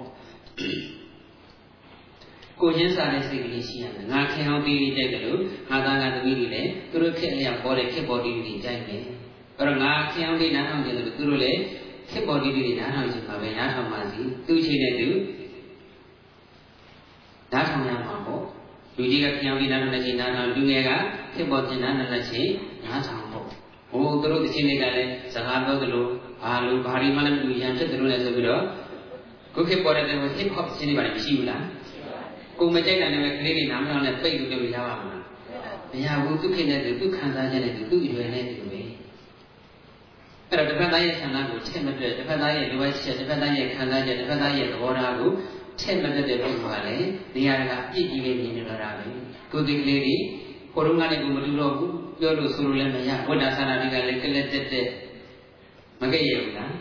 [2.62, 9.02] ကိုချင်းစာတဲ့စိတ်ကလေးရှိရမယ်ငါခင်အောင်ပြီးကြိုက်တယ်လို့ငါသားငါသမီးတွေလည်းသူတို့ခက်အရာပေါ်တဲ့ခက်ပေါ်တီတွေကြိုက်မယ်
[9.58, 11.60] အဲ့တော့ငါခင်အောင်ပြီးနားထောင်ကြတယ်လို့သူတို့လည်း
[12.12, 15.08] ခက်ပေါ်တီတွေနားထောင်ချင်ပါပဲနားထောင်ပါစီသူ့ချိန်နဲ့သူ
[17.54, 18.42] နားထောင်ရမှာပေါ့
[18.98, 20.92] လူကြီးကခင်အောင်ပြီးနားထောင်တဲ့ချိန်နားထောင်လူငယ်က
[21.36, 22.50] ခက်ပေါ်တင်နားနားတဲ့ချိန်
[22.86, 23.46] နားထောင်ပေါ့
[23.92, 26.06] ဟိုသူတို့တချင်းတွေကလည်းစကားပြောသလို
[26.42, 28.64] ဘာလို့ဘာဒီမှလည်းမတူရန်ဖြစ်သလိုလဲဆိုပြီးတော့
[29.56, 30.06] ခုခေတ်ပေါ်တဲ့
[30.38, 31.64] hip hop ချင်းတွေပါမရှိဘူးလား
[32.60, 35.24] ကိုမကြိုက်တာနဲ့ကလေးတွေနားမထောင်နဲ့ပိတ်လို့ပြောရပါမလား
[35.92, 38.82] မရဘူးသူခေတ်နဲ့သူခံစားချက်နဲ့သူသူ့အရွယ်နဲ့သူပဲ
[40.50, 45.32] အဲ့တော့တစ်ဖက်သားရဲ့ဆန္ဒကိုချက်မတွက်တစ်ဖက်သားရဲ့လိုအပ်ချက်တစ်ဖက်သားရဲ့ခံစားချက်တစ်ဖက်သားရဲ့သဘောထားကို
[45.82, 49.06] ချက်မတွက်တဲ့ပုဂ္ဂိုလ်ကလည်းနေရာကအပြစ်ကြီးလေးမြင်နေတော့တာပဲ
[49.52, 50.16] ကိုယ်ဒီကလေးတွေ
[50.76, 54.88] ကိုရုံးကနေကိုမတူတော့ဘူးပြောလို့ဆိုလို့လည်းမရဝိတ္တဆန္ဒတွေကလည်းကလက်တက်တက်
[56.02, 56.72] မကြည့်ရဘူးလား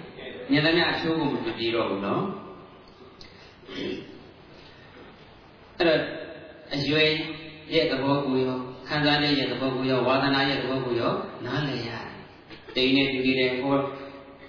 [0.52, 2.22] ဉာဏ်နဲ့အချိုးကိုမပြေတော့ဘူးနော်
[5.78, 6.00] အဲ့တော့
[6.74, 7.10] အရွယ်
[7.74, 8.56] ရဲ့သဘောကိုရော
[8.88, 11.12] ခံစားတဲ့ရဲ့သဘောကိုရောဝါသနာရဲ့သဘောကိုရော
[11.44, 12.06] နားလည်ရတယ်။
[12.74, 13.74] တိန်နဲ့တူနေတဲ့ဟော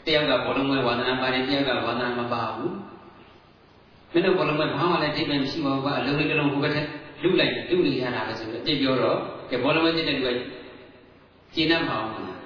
[0.05, 2.71] တယောက်ကဘောလုံးမဲ့ဝါသနာပါတယ်တယောက်ကဝါသနာမပါဘူး။
[4.13, 6.87] မင်းတို့ဘောလုံးမဲ့ဘာမှလည်းတိတ်ပဲမရှိပါဘူးကွာအလုံးလေးတစ်လုံးဟိုဘက်ထက်
[7.23, 9.17] လူလိုက်လူနေရတာပဲဆိုတော့ပြပြောတော့
[9.49, 10.29] ကဲဘောလုံးမဲ့တဲ့လူက
[11.53, 12.39] ကျင်းတတ်မှာအောင်လား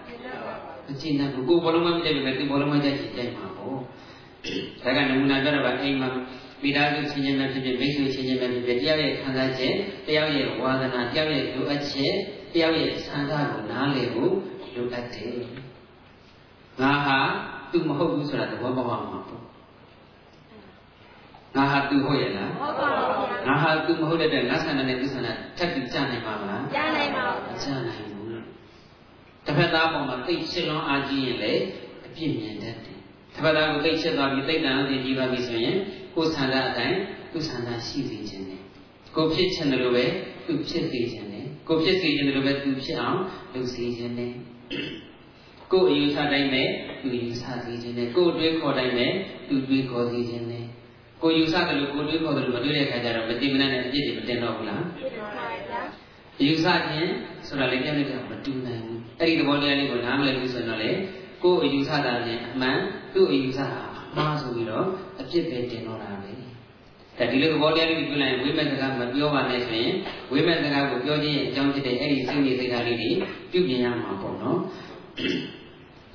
[0.87, 3.77] ။မကျင်းတတ်ဘူးကိုဘောလုံးမဲ့တဲ့လူကသူဘောလုံးမဲ့တဲ့ကျင်းတတ်မှာပေါ့။
[4.83, 6.09] ဒါကနမူနာပြတော့ဗအိမ်မှာ
[6.63, 9.73] မိသားစုချင်းချင်းပဲဖြစ်ဖြစ်မိတ်ဆွေချင်းချင်းပဲဖြစ်ဖြစ်တယောက်ရဲ့ခံစားချက်
[10.07, 12.13] တယောက်ရဲ့ဝါသနာတယောက်ရဲ့လိုအပ်ချက်
[12.53, 14.33] တယောက်ရဲ့ဆန္ဒကိုနားလည်ဖို့
[14.75, 15.35] လိုအပ်တယ်
[16.81, 17.19] ငါဟာ
[17.71, 19.41] သူမဟုတ်ဘူးဆိုတာသဘောပေါက်အောင်ပါပေါ့
[21.55, 28.29] ငါဟာသူဟုတ်ရဲ့လားဟုတ်ပါဘူးငါဟာသူမဟုတ်တဲ့ငါဆန္ဒနဲ့သူဆန္ဒထပ်ပြီးကြားနိုင်ပါမလားကြားနိုင်ပါဘူးကြားနိုင်ဘူး
[29.45, 31.53] တစ်ဖက်သားပေါ်မှာသိချစ်လွန်အားကြီးရင်လေ
[32.05, 32.97] အပြစ်မြင်တတ်တယ်
[33.33, 35.77] တစ်ဖက်သားကိုသိချစ်သွားပြီးသိတ္တန်အောင်ကြည့်ပါပြီဆိုရင်
[36.15, 36.97] ကိုယ်ဆန္ဒအတိုင်း
[37.31, 38.61] သူ့ဆန္ဒရှိစေခြင်းနဲ့
[39.15, 40.05] ကိုဖြစ်ခြင်းတယ်လို့ပဲ
[40.47, 43.19] သူဖြစ်စေခြင်းနဲ့ကိုဖြစ်စေခြင်းတယ်လို့ပဲသူဖြစ်အောင်
[43.53, 44.33] လုပ်စေခြင်းနဲ့
[45.71, 46.63] ကိုယ်အယူဆတိုင်းပဲ
[47.01, 49.07] သူယူဆစေခြင်းနဲ့ကိုယ်တွေးခေါ်တိုင်းပဲ
[49.47, 50.65] သူတွေးခေါ်စေခြင်းနဲ့
[51.21, 54.83] ကိုယူဆတယ်လို့ကိုတွေးခေါ်တယ်လို့မတွေးတဲ့အခါကျတော့မတိမနနဲ့အပြစ်တွေမတင်တော့ဘူးလား
[56.43, 57.11] ယူဆခြင်း
[57.47, 60.89] ဆိုတာလည်းပြန်လိုက်တော့မတူနိုင်ဘူးအဲ့ဒီသဘောတရားလေးကိုနားမလည်ဘူးဆိုတော့လေ
[61.43, 62.77] ကိုယ်အယူဆတာနဲ့အမှန်
[63.13, 64.85] သူ့အယူဆတာ မှားဆိုပြီးတော့
[65.19, 66.31] အပြစ်ပဲတင်တော့တာပဲ
[67.17, 69.93] ဒါဒီလိုသဘောတရားလေးကိုပြောလိုက်ရင်ဝိမဲ့စကားမပြောပါနဲ့ဆိုရင်
[70.31, 73.09] ဝိမဲ့စကားကိုပြောခြင်းရဲ့အကြောင်းဖြစ်တဲ့အဲ့ဒီစိတ်နေစိတ်ဓာတ်လေးတွေ
[73.51, 74.59] ပြုပြင်ရမှာပေါ့နော်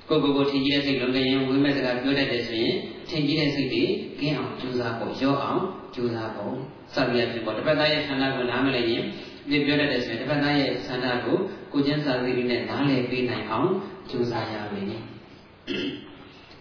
[0.09, 2.75] ကိုကိုကိုထင်ကြီးတဲ့စိတ်လုံးကရင်ဝိမဲ့စကားပြောတတ်တယ်ဆိုရင်
[3.09, 3.83] ထင်ကြီးတဲ့စိတ်တွေ
[4.21, 5.63] ကင်းအောင်ကြိုးစားဖို့ရောအောင်
[5.95, 6.55] ကြိုးစားဖို့
[6.95, 9.05] စသည်အဖြစ်ပေါ့တစ်ဖက်သားရဲ့ဆန္ဒကိုနားမလည်ရင်
[9.51, 11.39] ဒီပြောတတ်တယ်ဆိုရင်တစ်ဖက်သားရဲ့ဆန္ဒကို
[11.73, 13.71] ကိုကျင်းစာသီးလေးနဲ့နားလည်ပေးနိုင်အောင်
[14.11, 14.87] ကြိုးစားရမယ်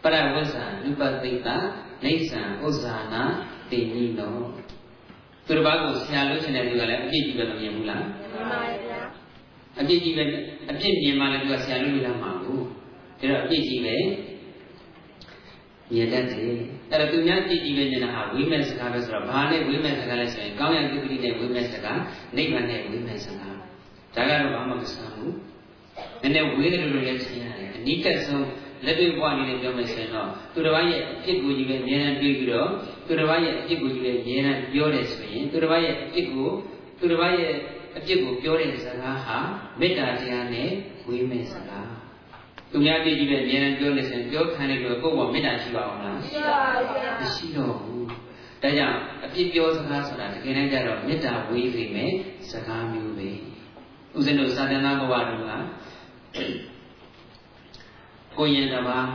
[0.05, 1.49] ပရဝဇ္ဇာနုပတိတ
[2.03, 3.23] နေဆံဥဇာနာ
[3.71, 4.33] တိနိနော
[5.45, 8.99] သူတစ်ပါးကိုဆရာလို့ချင်တဲ့လူကလည်းအပြစ်ကြီးပဲမမြင်ဘူးလားမှန်ပါဗျာ
[9.79, 10.23] အပြစ်ကြီးပဲ
[10.71, 12.63] အပြစ်မြင်မှလည်းသူကဆရာလို့လို့ရမှာဘူး
[13.19, 13.95] ဒါတော့အပြစ်ကြီးပဲ
[15.93, 16.55] မြင်တတ်တယ်
[16.91, 21.99] အဲ့တော့သူများကြည့်ကြည့်ပဲမြင်တာဟာဝိမဲ့စကားပဲဆိုတော့ဘာနဲ့ဝိမဲ့စကားလဲဆိုရင်ကောင်းရကုပ္ပတိနဲ့ဝိမဲ့စကား
[22.35, 23.55] နိဗ္ဗာန်နဲ့ဝိမဲ့စကား
[24.15, 25.35] ဒါကတော့ဘာမှမဆန်းဘူး
[26.21, 28.45] နည်းနည်းဝေးတယ်လို့လည်းရှင်းရတယ်အနိကဆုံး
[28.85, 32.69] လက်တွေ့ဘဝအနေနဲ့ပြောမယ်ဆိုရင်တော့သူတစ်ပါးရဲ့အဖြစ်ကိုကြီးပဲအမြဲတမ်းတွေးပြီးတော့
[33.05, 36.49] သူတစ်ပါးရဲ့အဖြစ်ကိုကြီးပဲအမြဲတမ်းပြောတယ်ဆိုရင်သူတစ်ပါးရဲ့အဖြစ်ကို
[36.99, 37.53] သူတစ်ပါးရဲ့
[37.97, 39.37] အဖြစ်ကိုပြောတဲ့စကားဟာ
[39.79, 40.69] မေတ္တာတရားနဲ့
[41.07, 41.89] ဝေးမဲ့စကား
[42.71, 48.05] သူများပြည့်ကြီးပဲအမြဲတမ်းပြောနေစဉ်ပြောခံနေလို့ကိုယ့်ဘောမေတ္တာရှိပါအောင်လားရှိပါဘူးဗျာမရှိတော့ဘူး
[48.61, 52.11] ဒါကြောင့်အပြစ်ပြောစကားဆိုတာတကယ်တမ်းကျတော့မေတ္တာဝေးစေမယ်
[52.49, 53.29] စကားမျိုးပဲ
[54.17, 55.51] ဥစဉ်တို့သာသနာ့ဘဝတို့က
[58.37, 59.07] ကိုရင်တစ်ပါး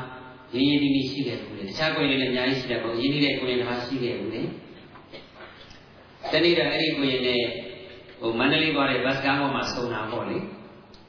[0.55, 4.43] ရင်းရင်းနှီးနှီးရှိခဲ့ဘူးလေတခြားကိုရင်လည်းအများကြီးရှိတယ်ပေါ့ရင်းနှီးတဲ့ကိုရင်တစ်ပါးရှိခဲ့ဘူးလေ
[6.33, 7.43] တနေ့တော့အဲ့ဒီကိုရင်နဲ့
[8.21, 10.37] ဟိုမန္တလေးသွားတဲ့ဘတ်စကားပေါ်မှာဆုံတာပေါ့လေ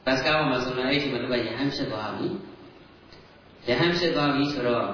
[0.05, 2.27] ဘတ်စကားပေါ်မှာဆုံတာအဲ့ဒီမှာသူကယဟန်ဖြစ်သွားပြီ
[3.67, 4.87] ယဟန်ဖြစ်သွားပြီဆိုတော့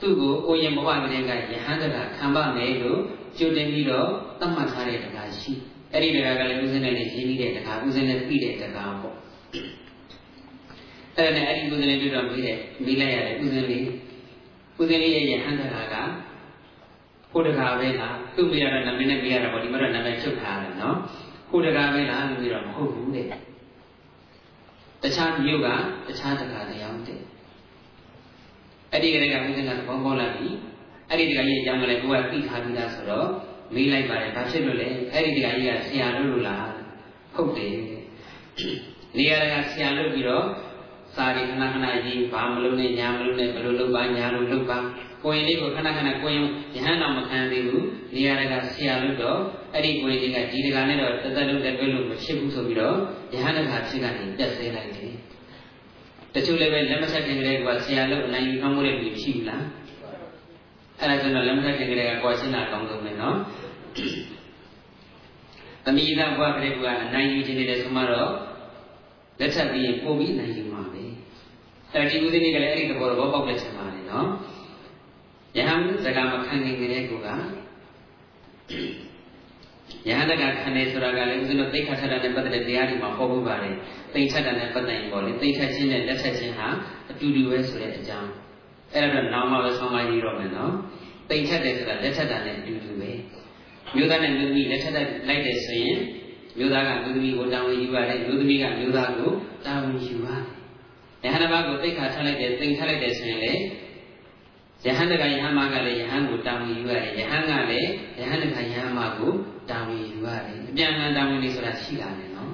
[0.00, 3.00] သူ့ကိုကိုရင်ဘဝကလေးကယဟန်တကခံပါမယ်လို့
[3.38, 4.08] ကြိုတင်ပြီးတော့
[4.40, 5.52] သတ်မှတ်ထားတဲ့တရားရှိ
[5.92, 9.16] အဲ့ဒီတရားကလည်းဥစဉ်နဲ့ရင်းနှီးတဲ့တရားဥစဉ်နဲ့ပြီးတဲ့တရားပေါ့
[11.16, 13.84] အဲ့ဒါနဲ့အဲ့ဒီကုသလေးတွေ့တော့ပြီးတယ်ပြီးလိုက်ရတယ်ကုသလေး
[14.76, 15.96] ကုသလေးရဲ့ယဟန်တရာက
[17.32, 20.96] ကိုတကာပဲလားသူ့မိရတော့နာမည်နဲ့ပြရတာပေါ့ဒီမှာတော့နာမည်ချုပ်ထားတယ်နော်
[21.50, 23.26] ကိုတကာပဲလားလို့ပြီးတော့မဟုတ်ဘူးတဲ့
[25.02, 25.68] တခြားမြို့က
[26.06, 27.20] တခြားတကာတရားတဲ့
[28.92, 30.48] အဲ့ဒီကလေးကမိသနာဘောပေါ်လာပြီ
[31.10, 33.28] အဲ့ဒီတကာကြီးအကြောင်းကလည်းကိုကသိထားပြီးသားဆိုတော့
[33.74, 36.66] မေးလိုက်ပါတယ်ဘာဖြစ်လို့လဲအဲ့ဒီတကာကြီးကဆရာလို့လို့လား
[37.34, 37.76] ဟုတ်တယ်
[39.16, 40.46] နေရာကဆရာလို့ပြီးတော့
[41.16, 44.78] စာရီခဏခဏကြီးဘာမလုပ်နဲ့ညာမလုပ်နဲ့ဘယ်လိုလုပ်ပါညာလိုလုပ်ပါ
[45.24, 46.42] ကိုရင်လေးကိုခဏခဏကိုရင်
[46.74, 47.84] ယဟန်တော်မခံသေးဘူး
[48.14, 49.38] နေရာကဆရာလို့တော့
[49.74, 52.96] အဲ့ဒီကိုရင်လေးကဒီတကာနဲ့တော့တသက်လုံးတက်တွဲလို့မဖြစ်ဘူးဆိုပြီးတော့
[53.32, 55.12] ယဟန်တကာဖြစ်ကနေပြတ်ဆဲလိုက်တယ်
[56.34, 59.64] တချို့လည်းပဲလက်မဆက်ခင်ကလေးကဆရာလို့အနိုင်ယူကောင်းမှုတဲ့လူရှိဘူးလား
[61.00, 63.36] အဲ့ဒါဆိုတော့လက်မဆက်ခင်ကလေးကကိုယ်ရှင်းတာကောင်းဆုံးပဲနော်
[65.84, 68.30] သမီးသားဘွားကလေးကအနိုင်ယူခြင်းနေတယ်ဆိုမှတော့
[69.40, 71.02] လက်ထပ်ပြီးပို့ပြီးနိုင်ယူမှာပဲ
[71.92, 74.28] အဲ့ဒီဥဒိနေကလည်းအဲ့ဒီသဘောသဘောပေါက်တဲ့ချိန်မှာလေနော်
[75.56, 77.12] ယဟန်စကားမခံခင်ကလေးကယဟ
[80.22, 83.74] န်တကခံနေဆိုတာကလည်းဦးဇင်းတို့သိခါထတာနဲ့ပတ်သက်တဲ့တရားတွေမှာဟောဖို့ပါတယ်
[84.14, 86.68] သိထတာနဲ့ပတ်သက်ရင်ပေါ့လေသိထခြင်းနဲ့လက်ထခြင်းဟာ
[87.10, 88.30] အတူတူပဲဆိုတဲ့အကြောင်း
[88.92, 90.72] အဲ့ဒါတော့နောက်မှပဲဆောင်းမရေးတော့မယ်နော်
[91.30, 93.10] သိထတယ်ဆိုတာလက်ထတာနဲ့အတူတူပဲ
[93.94, 95.98] မျိုးသားနဲ့မျိုးသမီးလက်ထက်လိုက်တယ်ဆိုရင်
[96.58, 99.30] မျိုးသားကမျိုးသမီးကိုတာဝန်ယူရတယ်မျိုးသမီးကမျိုးသားကို
[99.66, 100.28] တာဝန်ယူရ
[101.22, 103.52] တယ်ယဟန်တစ်ပါးကိုသိခါထလိုက်တယ်သိထလိုက်တယ်ဆိုရင်လေ
[104.86, 109.32] ယဟန်တကယဟန်မကလည်းယဟန်ကိုတာဝန်ယူရတယ်ယဟန်ကလည်းယဟန်တကယဟန်မကို
[109.70, 112.50] တာဝန်ယူရတယ်အပြန်အလှန်တာဝန်တွေဆိုတာရှိလာတယ်နော်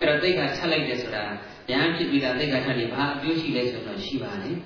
[0.00, 1.22] အဲ့တော့သိခါထလိုက်တယ်ဆိုတာ
[1.70, 4.56] ယဟန်ဖြစ်ပြီးတာသိခါထနေဘာအကျိုးရှိလဲဆိုတော့ရှိပါတယ်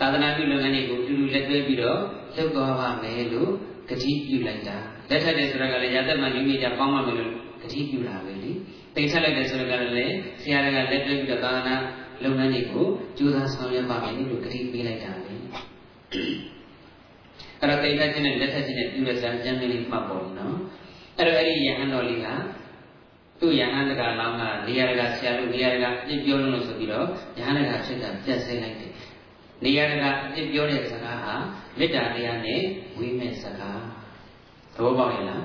[0.00, 2.00] သာသနာပြုလုပ်ငန်းတွေကိုတူတူလက်တွဲပြီးတော့
[2.36, 3.50] လုပ်သွားပါမယ်လို့
[3.90, 4.76] ကတိပြုလိုက်တာ
[5.10, 7.32] လက်ထက်တယ်ဆိုတာကလည်းရာသက်မှလူကြီးကြပေါင်းမှမယ်လို့
[7.66, 8.52] ကတိပြုတာပဲလေ
[8.94, 11.76] တိတ်ဆက်လိုက်တယ်ဆိုတာကလည်းဆရာတွေကလက်တွဲပြီးတော့သာသနာ
[12.24, 12.86] လုပ်ငန်းတွေကို
[13.18, 15.32] ကြိုးစားဆောင်ရွက်ပါမယ်လို့ကတိပေးလိုက်တာပဲ
[17.60, 20.56] အဲ့တော့တိတ်ဆက်ခြင်းနဲ့လက်ထက်ခြင်းနဲ့ပြုတဲ့ဇာကျမ်းလေးမှတ်ပေါ်နော်
[21.18, 22.26] အဲ့တော့အဲ့ဒီယဟန်တော်လေးက
[23.40, 27.06] သူ့ယဟန်တကလောင်းကနေရာတကဆရာတို့နေရာတကပြစ်ပြောလို့ဆိုပြီးတော့
[27.38, 28.92] ယဟန်တကဖြစ်တာပြတ်ဆဲလိုက်တယ်
[29.64, 31.34] နေရာတကာအစ်ပြောတဲ့စကားဟာ
[31.78, 32.60] မေတ္တာတရားနဲ့
[32.98, 33.80] ဝိမဲ့စကား
[34.74, 35.42] သဘောပေါက်ရဲ့လား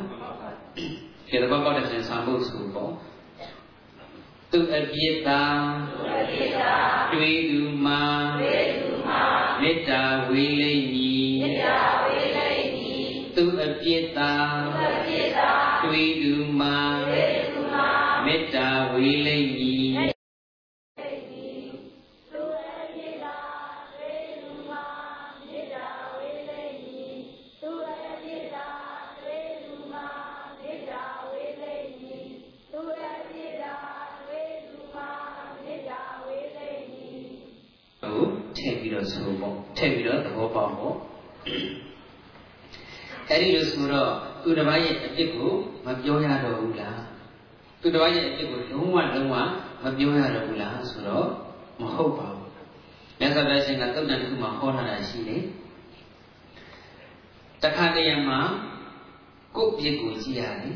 [1.32, 2.94] ဒီသဘောပေါက်တဲ့စဉ်ဆံဖို့ဆိုပေါ့
[4.52, 5.44] သူအပြစ်သာ
[7.12, 8.04] တွေးသူမှာ
[9.62, 11.36] မေတ္တာဝေလိမ့်မည်
[13.36, 14.32] သူအပြစ်သာ
[15.84, 16.78] တွေးသူမှာ
[18.26, 19.61] မေတ္တာဝေလိမ့်မည်
[39.02, 40.96] လို့ဆိုပေါ့ထည့်ပြီးတော့သဘောပေါက်ပေါ့
[43.30, 45.52] အဲ့ဒီလိုဆိုတော့သူတစ်ပါးရဲ့အပြစ်ကို
[45.86, 47.02] မပြောရတော့ဘူးလား
[47.82, 49.36] သူတစ်ပါးရဲ့အပြစ်ကိုလုံးဝလုံးဝ
[49.84, 51.28] မပြောရတော့ဘူးလားဆိုတော့
[51.82, 52.50] မဟုတ်ပါဘူး
[53.20, 55.44] မြတ်စွာဘုရားရှင်ကသုတ်တန်တစ်ခုမှာဟောထားတာရှိတယ်
[57.64, 58.40] တခါတရံမှာ
[59.56, 60.76] ကိုယ့်ပြစ်ကိုကြည့်ရတယ်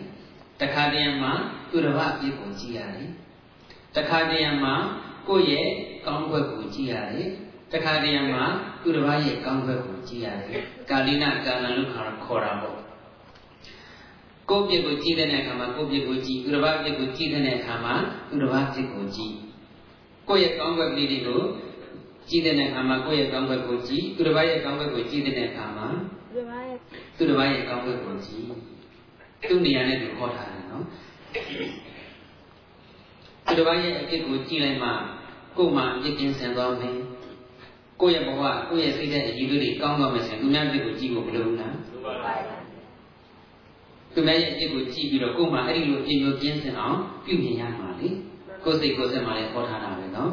[0.61, 1.31] တခါတရံမှာ
[1.69, 3.09] သူတစ်ပါးပြစ်ကိုကြည့်ရတယ်
[3.95, 4.75] တခါတရံမှာ
[5.27, 5.69] ကိုယ့်ရဲ့
[6.05, 7.29] ကောင်းကွက်ကိုကြည့်ရတယ်
[7.71, 8.43] တခါတည်းမှာ
[8.81, 12.77] သူတစ်ပါးရဲ့ကောင်းဘက်ကိုကြည့်ရတယ်ကာလိနကာလန်လို့ခေါ်ခေါ်တာပေါ့
[14.49, 17.93] ကိုယ့်ပြစ်ကိုကြည့်တဲ့အခါမှာကိုယ့်ပြစ်ကိုကြည့်သူတစ်ပါးပြစ်ကိုကြည့်တဲ့အခါမှာ
[18.29, 19.33] သူတစ်ပါးပြစ်ကိုကြည့်
[20.29, 21.41] ကိုယ့်ရဲ့ကောင်းဘက်ကလေးတွေကို
[22.29, 25.87] ကြည့်တဲ့အခါမှာကိုယ့်ရဲ့ကောင်းဘက်ကိုကြည့်သူတစ်ပါးရဲ့ကောင်းဘက်ကိုကြည့်တဲ့အခါမှာ
[26.33, 26.77] သူတစ်ပါးရဲ့
[27.17, 28.45] သူတစ်ပါးရဲ့ကောင်းဘက်ကိုကြည့်
[29.49, 30.85] သူ့နေရာနဲ့သူခေါ်ထားတယ်နော်
[33.45, 34.89] သူတစ်ပါးရဲ့အဖြစ်ကိုကြည့်လိုက်မှ
[35.57, 36.97] ကိုယ်မှအပြစ်ကင်းစင်သွားမယ်
[38.01, 42.33] ကိုယ့်ရဲ့ဘဝကိုယ့်ရဲ့စိတ်တဲ့အရေးတွေကောင်းသွားမယ်ဆိုရင်သူများစိတ်ကိုကြည့်ဖို့မလိုဘူးလားလိုပါပါ
[44.13, 48.07] သူများရဲ့အဖြစ်ကိုကြည့်ပြီးတော့ကိုယ်မှအဲ့ဒီလိုပြင်ပြကျင်းစင်အောင်ပြုမြင်ရမှာလေ
[48.63, 50.31] ကိုယ်စိတ်ကိုယ်စက်မှလည်းခေါ်ထားတာပဲနော်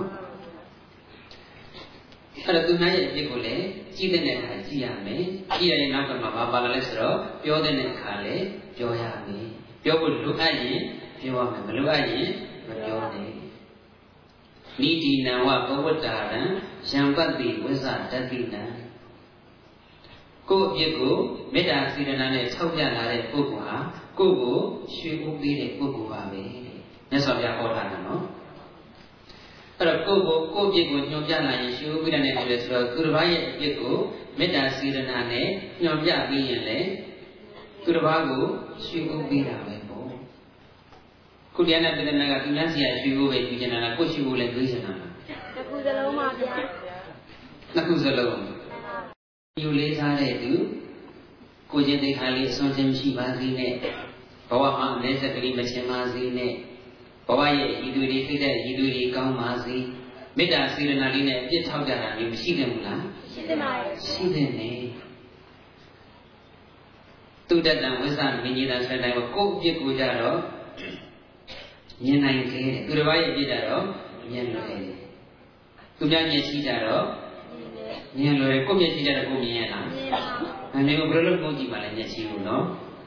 [2.44, 3.64] အဲ့တော့သူများရဲ့အဖြစ်ကိုလည်း
[3.96, 5.22] ကြည့်တဲ့အခါကြည့်ရမယ်
[5.58, 8.44] ကြည့်ရရင်နောက်ကမှဘာပါလာလဲဆိုတော့ပြောတဲ့အခါလည်း
[8.76, 9.46] ပြောရမယ်
[9.84, 10.80] ပြောဖို့လိုအပ်ရင်
[11.20, 12.28] ပြောရမယ်မလိုအပ်ရင်
[12.68, 13.41] မပြောနဲ့
[14.80, 16.40] နိတိနံဝဘဝတ္တာရံ
[16.90, 18.62] ယံပတ္တိဝိဇ္ဇတတိနံ
[20.50, 21.16] ကိုယ့်အပြစ်ကို
[21.52, 23.76] မေတ္တာစေတနာနဲ့ထောက်ပြလာတဲ့ပုဂ္ဂိုလ်ဟာ
[24.18, 24.58] ကိုယ့်ကို
[24.96, 26.42] ရွှေဦးပေးတဲ့ပုဂ္ဂိုလ်ပါပဲ
[27.10, 28.22] မြတ်စွာဘုရားဟောထားတာနော်
[29.78, 33.96] အဲ့တော့ကိုယ့်ကိုကိုယ့်အပြစ်ကိုညွှန်ပြလာရင်ရွှေဦးပေးတဲ့တယ်ဆိုတော့သူတစ်ပါးရဲ့အပြစ်ကို
[34.38, 35.46] မေတ္တာစေတနာနဲ့
[35.82, 36.78] ညွှန်ပြပြီးရင်လေ
[37.84, 38.44] သူတစ်ပါးကို
[38.84, 39.81] ရွှေဦးပေးတာပဲ
[41.54, 45.10] ခုတရားနဲ့ပြတဲ့ကသူများစီရရွှေဖို့ပဲကြည့်နေတာလားကိုရွှေဖို့လည်းတွေးနေတာလား
[45.56, 46.54] တစ်ခုစလုံးပါဗျာ
[47.74, 48.38] နှစ်ခုစလုံး
[49.62, 50.52] ယူလေးစားတဲ့သူ
[51.72, 53.72] ကိုချင်းတိခါလေးဆွန်ခြင်းရှိပါစေနဲ့
[54.50, 56.52] ဘဝမှာအနည်းစက်ကလေးမချင်ပါစေနဲ့
[57.28, 59.76] ဘဝရဲ့ဤသူတွေစိတ်တဲ့ဤသူတွေကောင်းပါစေ
[60.36, 64.80] မေတ္တာစေရနာလေးနဲ့အပြစ်ထောက်ကြတာမျိုးမရှိသင့်ဘူးလားရှိသင့်ပါရဲ့ရှိသင့်တယ်
[67.48, 70.38] သူတတံဝိဇ္ဇမင်းကြီးတာဆက်တိုင်းကိုယ့်အပြစ်ကိုကြတော့
[72.04, 73.84] မြင်နိုင်ခဲ့တယ်သူတစ်ပါးရဲ့ပြစ်တာတော့
[74.30, 74.80] မြင်လွယ်တယ်
[75.96, 77.06] သူများမျက်စိတာတော့
[78.18, 82.64] မြင်လွယ်ကိုမျက်စိတာတော့ကိုမြင်ရလားမြင်ပါဘူးအဲဒါကိုဘယ်လိုလုပ်ကိုကြည့်ပါလဲမျက်စိကိုနော်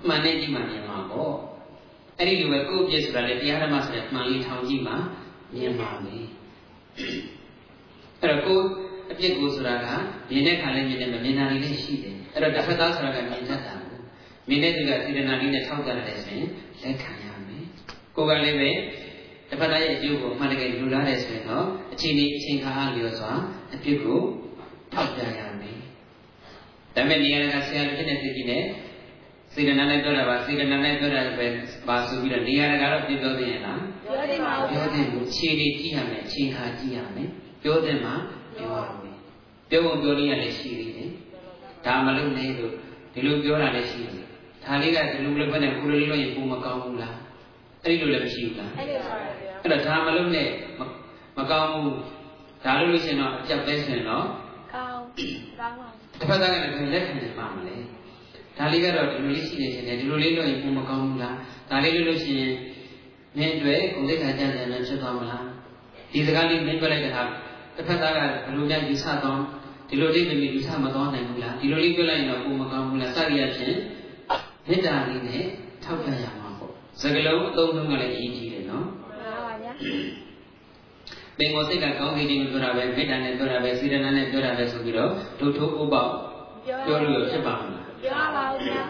[0.07, 1.33] မှန်နဲ့ကြည့်မှမြင်မှာပေါ့
[2.19, 4.93] အဲ့ဒီလိုပဲကိုယ့်ပြစ်ဆိုတာလေတရားဓမ္မဆိုတဲ့မှန်လေးထောင်ကြည့်မှ
[5.55, 6.25] မြင်ပါမယ်
[8.21, 8.59] အဲ့တော့ကို
[9.11, 9.87] အပြစ်ကိုဆိုတာက
[10.29, 13.75] မြင်တဲ့ခါလည်းမြင်တယ်မမြင်တာလေးရှိတယ်အဲ့တော့တစ်ဖက်သားဆိုတာကမြင်တတ်တာ
[14.49, 16.49] မြင်တဲ့သူကစေတနာလေးနဲ့ထောက်ကြတယ်ဆိုရင်
[16.81, 17.24] လက်ခံရ
[18.15, 18.69] ကိုယ်ကလည်းပဲ
[19.49, 23.31] တစ်ဖက်သားရဲ့အကျိုးကိုအမှန်တကယ်လူလားတယ်ဆိုရင်တော့အချိန်ဒီအချိန်ခါအားလျော်စွာ
[23.73, 24.19] အပြစ်ကို
[24.93, 25.77] ထောက်ပြရမယ်
[26.95, 28.63] ဒါပေမဲ့နေရာကဆရာလူဖြစ်တဲ့သိကြီးနဲ့
[29.53, 31.47] စေတနာနဲ့ပြောတာပါစေတနာနဲ့ပြောတာပဲ
[31.87, 37.29] ပါဆိုပြီးတော့နေရာကတော့ပြပြောသေးရဲ့လားပြောတယ်ပါဗျာပြောတဲ့ကိုခြေလေးကြည့်ရမယ်ခြေခါကြည့်ရမယ်
[37.63, 38.13] ပြောတဲ့မှာ
[38.57, 39.15] ပြောရမယ်
[39.69, 41.09] ပြောဖို့ပြောလို့ရလည်းရှိသေးတယ်
[41.85, 42.73] ဒါမလုပ်နဲ့လို့
[43.13, 44.13] ဒီလိုပြောတာလည်းရှိတယ်
[44.63, 47.15] ဒါလေးကဒီလိုလည်းပဲနဲ့ကိုလိုလေးလို့ရင်ပုံမကောင်းဘူးလား
[47.85, 50.49] အဲ့ဒီလိုလည်းမရှိဘူးလားအဲ့လိုပါဗျာအဲ့တော့ဒါမလုပ်နဲ့
[51.37, 51.91] မကောင်းဘူး
[52.63, 54.25] ဒါလို့လို့ရှိရင်တော့အကြက်ပဲဆိုရင်တော့
[54.73, 55.01] ကောင်း
[55.59, 55.87] ကောင်းပါ
[56.19, 57.75] တစ်ဖက်ကလည်းဘယ်လက်ခံနေပါမလဲ
[58.57, 61.35] ဒါလေးကတော့ဒီလိုလေးရှိနေခြင်းနဲ့ဒီလိုလေးလို့ရင်ပုံမကောင်းဘူးလား
[61.69, 62.53] ဒါလေးလို့လို့ရှိရင်
[63.37, 65.43] မင်းတွေကိုယ်သိက္ခာကျမ်းကျမ်းနဲ့ဖြစ်သွားမလား
[66.11, 67.23] ဒီစကားလေးမင်းပြောလိုက်တဲ့အခါ
[67.75, 69.39] တစ်ဖက်ကကဘယ်လိုများယူဆတော့
[69.89, 73.75] ဒီလိုလေးသမီးယူဆမသွားနိုင်ဘူးလားဒီလိုလေးပြောလိုက်ရင်တော့ပုံမကောင်းဘူးလားစသည်အဖြစ်
[74.67, 75.43] မေတ္တာလေးနဲ့
[75.83, 76.44] ထောက်ပြရမှာပေါ့
[77.01, 79.73] စကလုံးအသုံးလုံးကလည်းအရေးကြီးတယ်နော်ပါပါဗျာ
[81.37, 86.11] ပင်ကိုစိတ်ကကောင်းကြီးခြင်းပြောတာပဲမေတ္တာနဲ့ပြောတာပဲစေတနာနဲ့ပြောတာပဲဆိုပြီးတော့ဒုထိုးဥပ္ပောက်
[86.65, 88.83] ပြောပြောလို့ရဖြစ်ပါမလားပြောပါဦးဗျာ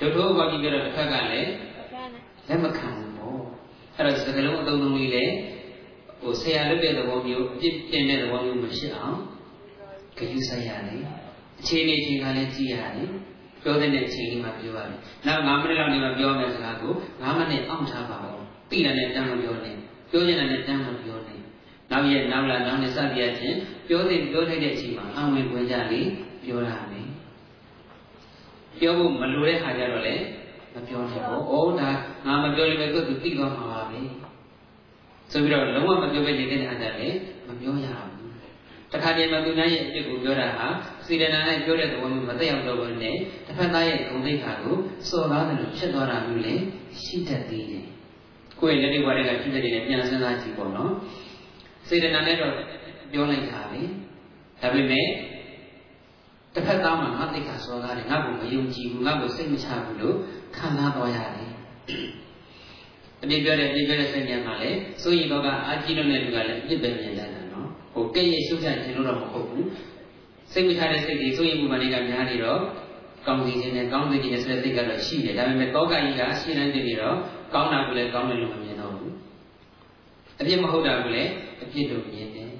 [0.00, 1.50] ဒုထိုးဥပ္ပောက်ကြီးပြောတော့တစ်ခါကလည်း
[1.92, 3.38] ကျန်တယ်လက်မခံဘူးပေါ့
[3.96, 5.24] အဲ့တော့စကလုံးအသုံးလုံးလေးလေ
[6.20, 9.18] ဟိုဆရာလုပ်တဲ့သဘောမျိုးအပြစ်ပြင်တဲ့သဘောမျိုးမဖြစ်အောင်
[10.16, 11.02] ကြည့်ဆိုင်ရတယ်
[11.60, 13.10] အခြေအနေချင်းကလည်းကြည့်ရတယ်
[13.62, 19.76] ပြောတဲ့အချိန်လေးမှာပြောရတယ်နောက်9မိနစ်လောက်နေမှပြောမယ်စကားကို9မိနစ်အောင့်ထားပါဦးသိတယ်နဲ့တန်းမပြောနဲ့
[20.10, 21.38] ပြောနေတာနဲ့တန်းမပြောနဲ့
[21.90, 23.58] နောက်ရက်နောက်လာနောက်နေ့စသည်အချင်း
[23.88, 26.00] ပြောတဲ့ပြောထိုက်တဲ့အချိန်မှာအဝင်ဝင်ကြလေ
[26.44, 27.08] ပြောရမယ်
[28.78, 30.14] ပြောဖို့မလိုတဲ့ခါကျတော့လေ
[30.74, 31.90] မပြောနဲ့ပေါ့။အိုးဒါ
[32.26, 34.00] ငါမပြောလိမ့်မယ်သူသူသိသွားမှာပါပဲ။
[35.32, 38.11] ဆိုပြီးတော့လုံးဝမပြောဘဲနေတဲ့အခါကျလည်းမပြောရဘူး။
[38.92, 40.66] တခါတည်းမှာသူများရဲ့အပြစ်ကိုပြောတာဟာ
[41.06, 43.16] စေတနာနဲ့ပြောတဲ့သဘောမျိုးမသက်ရောက်တော့ဘဲနဲ့
[43.46, 44.76] တစ်ဖက်သားရဲ့ဂုဏ်သိက္ခာကို
[45.08, 46.62] စော်ကားတယ်လို့ဖြစ်သွားတာမျိုးလည်း
[47.02, 47.84] ရှိတတ်သေးတယ်။
[48.60, 50.92] ကိုယ့်ရဲ့လက်တွေဝါတွေကဖြစ်တဲ့နေနဲ့ပြန်စဉ်းစားကြည့်ပေါ့နော်။
[51.88, 52.52] စေတနာနဲ့တော့
[53.12, 53.82] ပြောလိုက်တာလေ။
[54.60, 55.06] ဒါပေမဲ့
[56.54, 60.16] တစ်ဖက်သားမှာငါသိက္ခာစော်ကားတယ်ငါ့ကိုမယုံကြည်ဘူးငါ့ကိုစိတ်မချဘူးလို့
[60.56, 61.52] ခံစားတော်ရတယ်
[63.22, 67.41] အပြစ်ပြောတဲ့အပြစ်ပြောတဲ့စိတ်ဉာဏ်မှာလည်းစိုးရင်တော့ကအာကြည့်လို့တဲ့လူကလည်းအပြစ်ပဲမြင်တတ်တာနော်
[67.94, 69.66] ဟိုကဲ့ရဲ့ရှုပ်ချခြင်းလို့တော့မဟုတ်ဘူး
[70.52, 72.60] စိတ်မချတဲ့စိတ်တွေစိုးရင်မှုမှတွေကများနေတော့
[73.26, 77.16] ကောင်းစီခြင်းနဲ့ကောင်းစီခြင်းနဲ့ဆိုတဲ့စိတ်ကတော့ရှိတယ်ဒါပေမဲ့တောကကြီးကရှင်းတိုင်းတည်ပြီးတော့
[77.54, 79.12] ကောင်းတာကိုလည်းကောင်းတယ်လို့မမြင်တော့ဘူး
[80.40, 81.30] အပြစ်မဟုတ်တာကိုလည်း
[81.62, 82.50] အပြစ်လို့မြင်တယ်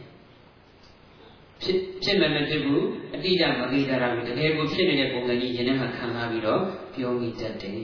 [1.62, 6.60] ဖြစ်ဖြစ်မှမဖြစ်ဘူးအတိအကျမသိကြတာဘူးတကယ်ကိုဖြစ်နေတဲ့ပုံစံကြီးရင်ထဲမှာခံစားပြီးတော့
[6.94, 7.80] ပြောမိတတ်တယ်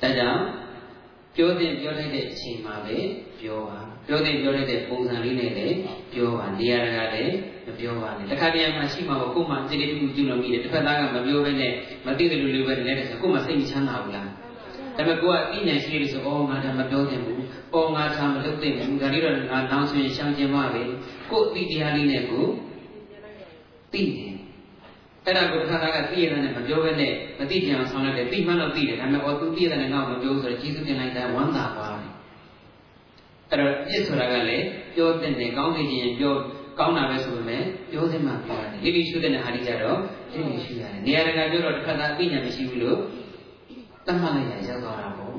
[0.00, 0.40] ဒါကြောင့်
[1.36, 2.96] ပြောတဲ့ပြောလိုက်တဲ့အချိန်မှာပဲ
[3.40, 5.76] ပြောပါပြောတဲ့ပြောလိုက်တဲ့ပုံစံလေးနဲ့လည်း
[6.12, 7.34] ပြောပါနေရာကလည်း
[7.66, 11.72] မပြောပါနဲ့တခါတည်းမှရှိမှာပေါ့ကို့မှာစိတ်လေးတစ်ခုကျူလို့မိတယ်တစ်ဖက်သားကမပြောဘဲနဲ့
[12.06, 14.28] မသိတယ်လို့လည်းပဲလည်းဆိုကို့မှာစိတ်မချမ်းသာဘူးလား
[14.96, 17.38] ဒါပေမဲ့ကိုကအဉာဏ်ရှိလို့ဆိုအော်ငါဒါမပြောသင့်ဘူး။
[17.74, 20.82] အော်ငါသာမလုပ်သင့်ဘူး။ဒါလေးတော့ငါနောင်ဆိုရင်ရှောင်ကျင်ပါပဲ။
[21.30, 22.44] ကို့အတိတရားလေးနဲ့ကို
[23.92, 24.33] သိတယ်။
[25.26, 32.12] အဲ့ဒါကိုတစ်ခါကသိရတဲ့နဲ့မပြောဘဲနဲ့မသိကြအောင်ဆောင်လိုက်တယ်။သိမှတော့သိတယ်။ဒါပေမဲ့အော်သူသိရတဲ့နဲ့ငါ့ကိုမပြောဆိုတော့ကျေးဇူးတင်လိုက်တာဝမ်းသာသွားတယ်။
[33.50, 34.64] အဲ့တော့ပြစ်ဆိုတာကလည်း
[34.94, 36.34] ပြောတဲ့နဲ့ကောင်းနေခြင်းပြော
[36.78, 39.98] ကောင်းတာပဲဆိုပေမဲ့ပြောစမှပြောရတယ်။လိလိရှုတဲ့ဟာလေးကြတော့
[40.32, 42.98] လိလိရှုရတယ်။နေရာတကာပြောတော့တစ်ခါသာသိဉာဏ်မရှိဘူးလို့
[44.06, 45.34] တတ်မှတ်လိုက်ရရောက်သွားတာပေါ့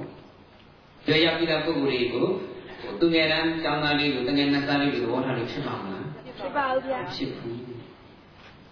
[1.05, 2.27] ။ပြောရပြီးတဲ့ပုဂ္ဂိုလ်တွေကို
[2.99, 6.05] သူငယ်တန်းကျောင်းသားလေးကိုတငယ်နှစ်သားလေးကိုသဘောထားလို့ဖြစ်ပါမလား
[6.39, 7.57] ဖြစ်ပါဦးဗျာ။ဖြစ်ဘူး။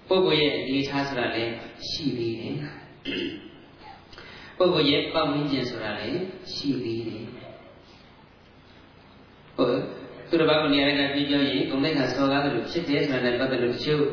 [0.08, 1.52] ပုဂ္ဂိုလ်ရဲ့အနေအထားဆိုတာလည်း
[1.90, 2.56] ရှိသေးတယ်။
[4.58, 6.20] ပုဂ္ဂိုလ်ရဲ့ပတ်ဝန်းကျင်ဆိုတာလည်း
[6.54, 7.26] ရှိသေးတယ်။
[9.56, 9.80] ဟုတ်
[10.30, 14.04] သူတစ်ပါးကိုနေရာကပြီးပြောရင်ဂုဏ်သိက္ခာစော်ကားတယ်လို့ဖြစ်တယ်ဆိုတာနဲ့ပတ်သက်လို့တချို့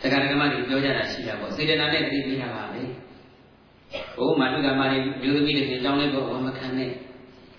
[0.00, 2.82] တရားဓမ္မတွေပြောကြတာရှိတာပေါ့စေတနာနဲ့သိပြီးတာပါပဲ။
[4.16, 6.90] ဟိုမာတုကမာရီမျိုးသမီးတွေကြောင်းလေးကိုဝမခံနဲ့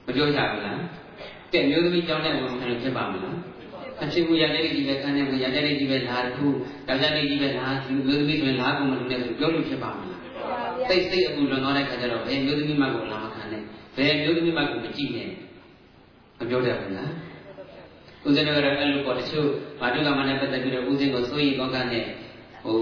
[0.06, 0.78] မပြောကြဘူးလား။
[1.54, 3.36] ကဲမျိုးသမီးကြောင်းနဲ့ဝမခံလို့ဖြစ်ပါမလား။
[4.04, 6.46] အဖြစ်ကိုရတဲ့လေးကြီးပဲခံနေကိုရတဲ့လေးကြီးပဲလာထူ
[6.88, 10.20] ဒါကြတဲ့လေးကြီးပဲလာထူမျိုးသမီးတွေလာကုန်မလို့လည်းဆိုပြောလို့ဖြစ်ပါမလား။
[10.90, 13.62] သိစိတ်အကူလွန်သွားတဲ့ခါကျတော့ဘယ်မျိုးသမီးမှကိုလာမခံနဲ့
[13.98, 15.30] ဘယ်မျိုးသမီးမှကိုမကြည့်နဲ့
[16.40, 17.10] မပြောတတ်ဘူးလား။
[18.26, 19.48] ဦးဇင်းတို့ကတော့အဲ့လိုပေါ့တချို့
[19.82, 22.04] မာတုကမာနဲ့ပတ်သက်ပြီးတော့ဦးဇင်းကိုစိုးရိမ်ကောကနဲ့
[22.64, 22.80] ဟို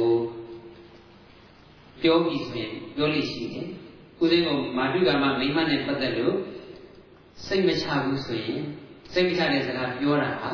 [2.02, 3.68] ပြောပြီးဆိုရင်ပြောလို့ရှိတယ်။
[4.22, 6.36] ဦးဇင်းကမာတုကမမိမနဲ့ပတ်သက်လို့
[7.46, 8.62] စိတ်မချဘူးဆိုရင်
[9.14, 10.52] စိတ်မချတဲ့စကားပြောတာဟာ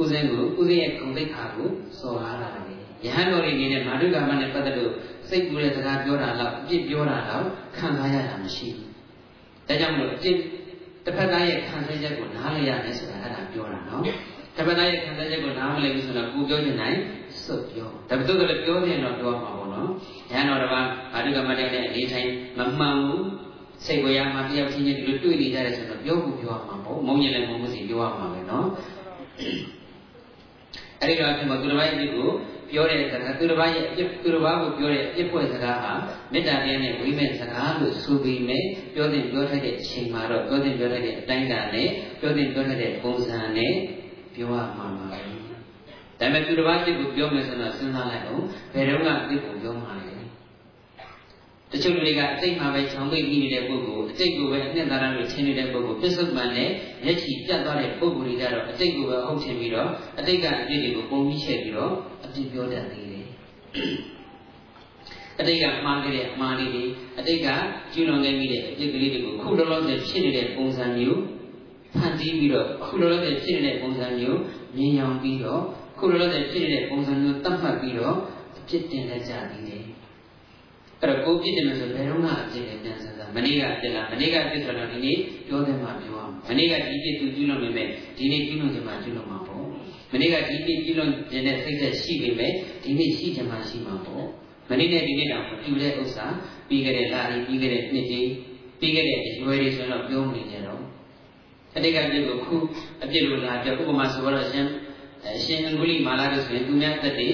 [0.00, 2.60] ဥစဉ်ကိုဥစဉ်ရဲ့ဂုဏ်သိက္ခာကိုစော်ကားတာပဲ
[3.04, 4.92] ယဟန်တော်တွေအနေနဲ့မာဓုကာမနဲ့ပတ်သက်လို့
[5.28, 7.46] စိတ်ကူတဲ့စကားပြောတာလောက်အပြစ်ပြောတာလောက်
[7.76, 8.88] ခံစားရတာမရှိဘူး
[9.68, 10.36] ဒါကြောင့်မလို့အပြစ်
[11.04, 14.02] တစ်ဖက်သားရဲ့ခံစားချက်ကိုနားလည်ရတယ်ဆိုတာအဲ့ဒါပြောတာနော်
[14.56, 17.00] တစ်ဖက်သားရဲ့ခံစားချက်ကိုနားမလည်ဘူးဆိုတော့ကိုပြောချင်တိုင်း
[17.44, 19.88] စွတ်ပြောဒါပေမဲ့လည်းပြောချင်တော့ပြောမှာပေါ့နော်
[20.32, 22.28] ယဟန်တော်တစ်ပါးမာဓုကာမတဲ့အနေထိုင်
[22.58, 23.24] မမှန်ဘူး
[23.86, 28.66] စိတ်ဝေရမှာတယောက်ချင်းချင်းဒီလိုတွေ့နေကြတယ်ဆိုတော့ပြောဖို့ပြောရမှာပေါ့မုံညင်လည်းမုံမစီပြောရမှာပဲနော်
[31.00, 32.28] အဲ့ဒီတော့အဖြစ်မှာသူတစ်ပါးရဲ့အဖြစ်ကို
[32.70, 35.92] ပြောတဲ့စကားသူတစ်ပါးရဲ့အဖြစ်သူတစ်ပါးကိုပြောတဲ့အဖြစ်ဖွဲ့စကားဟာ
[36.32, 41.88] မေတ္တာတရားနဲ့ဝိမဲ့စကားလို့ဆိုပြီးမဲ့ပြောတဲ့ပြောထိုက်တဲ့အချိန်မှာတော့ပြောတဲ့ပြောထိုက်တဲ့အတိုင်းအတာနဲ့
[42.20, 43.74] ပြောတဲ့ပြောထိုက်တဲ့ပုံစံနဲ့
[44.34, 45.18] ပြောရမှာပါပဲ
[46.20, 50.09] ဒါပေမဲ့သူတစ်ပါးအဖြစ်ကိုပြောမယ်ဆိုတော့စဉ်းစားလိုက်အောင်ဘယ်တော့မှအဖြစ်ကိုပြောမှာလဲ
[51.72, 56.70] တချို့လူတွေကအတိတ်မှာပဲချောင်းပိတ်ပြီးနေတဲ့ပုဂ္ဂိုလ်အတိတ်ကိုပဲအနှစ်သာရလို့ထင်နေတဲ့ပုဂ္ဂိုလ်ပြစ္ဆုတ်ပန်နဲ့
[57.04, 61.92] မျက်ခြေပြတ်သွားတဲ့ပုဂ္ဂိုလ်တွေကြတော့အတိတ်ကိုပဲဟုတ်ချင်ပြီးတော့အတိတ်ကအပြစ်တွေကိုပုံပြီးချက်ပြီးတော့
[62.24, 63.26] အပြစ်ပြောတတ်သေးတယ်
[65.40, 66.84] အတိတ်ကမှားခဲ့တဲ့အမှားလေးတွေ
[67.18, 67.48] အတိတ်က
[67.92, 71.20] ကျူးလွန်ခဲ့မိတဲ့အပြစ်ကလေးတွေကိုခုလောလောဆယ်ဖြစ်နေတဲ့ပုံစံမျိုး
[71.96, 74.38] ဖန်တီးပြီးတော့ခုလောလောဆယ်ဖြစ်နေတဲ့ပုံစံမျိုး
[74.76, 75.62] မြင်ရောင်ပြီးတော့
[75.98, 78.16] ခုလောလောဆယ်ဖြစ်နေတဲ့ပုံစံမျိုးသတ်မှတ်ပြီးတော့
[78.58, 79.84] အပြစ်တင်လက်ကြသေးတယ်
[81.00, 87.88] အဲ့တော့ကိုပြစ်တယ်လို့ဆိုဘယ်တော့မှအပြစ်နဲ့ပြန်စမ်းမနေ့ကပြစ်လားမနေ့ကပြစ်ဆိုတော့ဒီနေ့ပြောတယ်မှပြောအောင်မနေ့ကဒီပြစ်သူကျူးလွန်နေမယ်
[88.18, 89.64] ဒီနေ့ကျူးလွန်ချင်မှကျူးလွန်မှာပေါ့
[90.12, 92.52] မနေ့ကဒီပြစ်ကျူးလွန်နေတဲ့စိတ်သက်ရှိပေမဲ့
[92.84, 94.24] ဒီနေ့ရှိချင်မှရှိမှာပေါ့
[94.70, 96.26] မနေ့နဲ့ဒီနေ့တော့ပြူတဲ့ဥစ္စာ
[96.68, 98.20] ပြီးခဲ့တဲ့လတွေပြီးခဲ့တဲ့နှစ်တွေ
[98.80, 100.82] ပြီးခဲ့တဲ့အရွယ်တွေဆိုတော့ပြောနေကြတော့
[101.76, 102.56] အတိတ်ကပြစ်ကိုခု
[103.04, 104.66] အပြစ်လိုလာပြောဥပမာဆိုတော့ရှင်
[105.26, 107.28] အရှင်အင်္ဂုလိမာလာလို့ဆိုရင်သူများသက်တွေ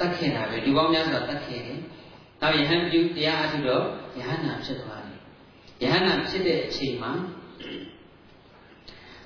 [0.00, 1.78] တတ်ခဲ့တာပဲဒီကောင်းများဆိုတာတတ်ခဲ့တယ်
[2.40, 3.84] နောက်ယဟန်ပြုတရားအထုတော့
[4.18, 5.18] ယဟန္တာဖြစ်သွားတယ်
[5.82, 7.10] ယဟန္တာဖြစ်တဲ့အချိန်မှာ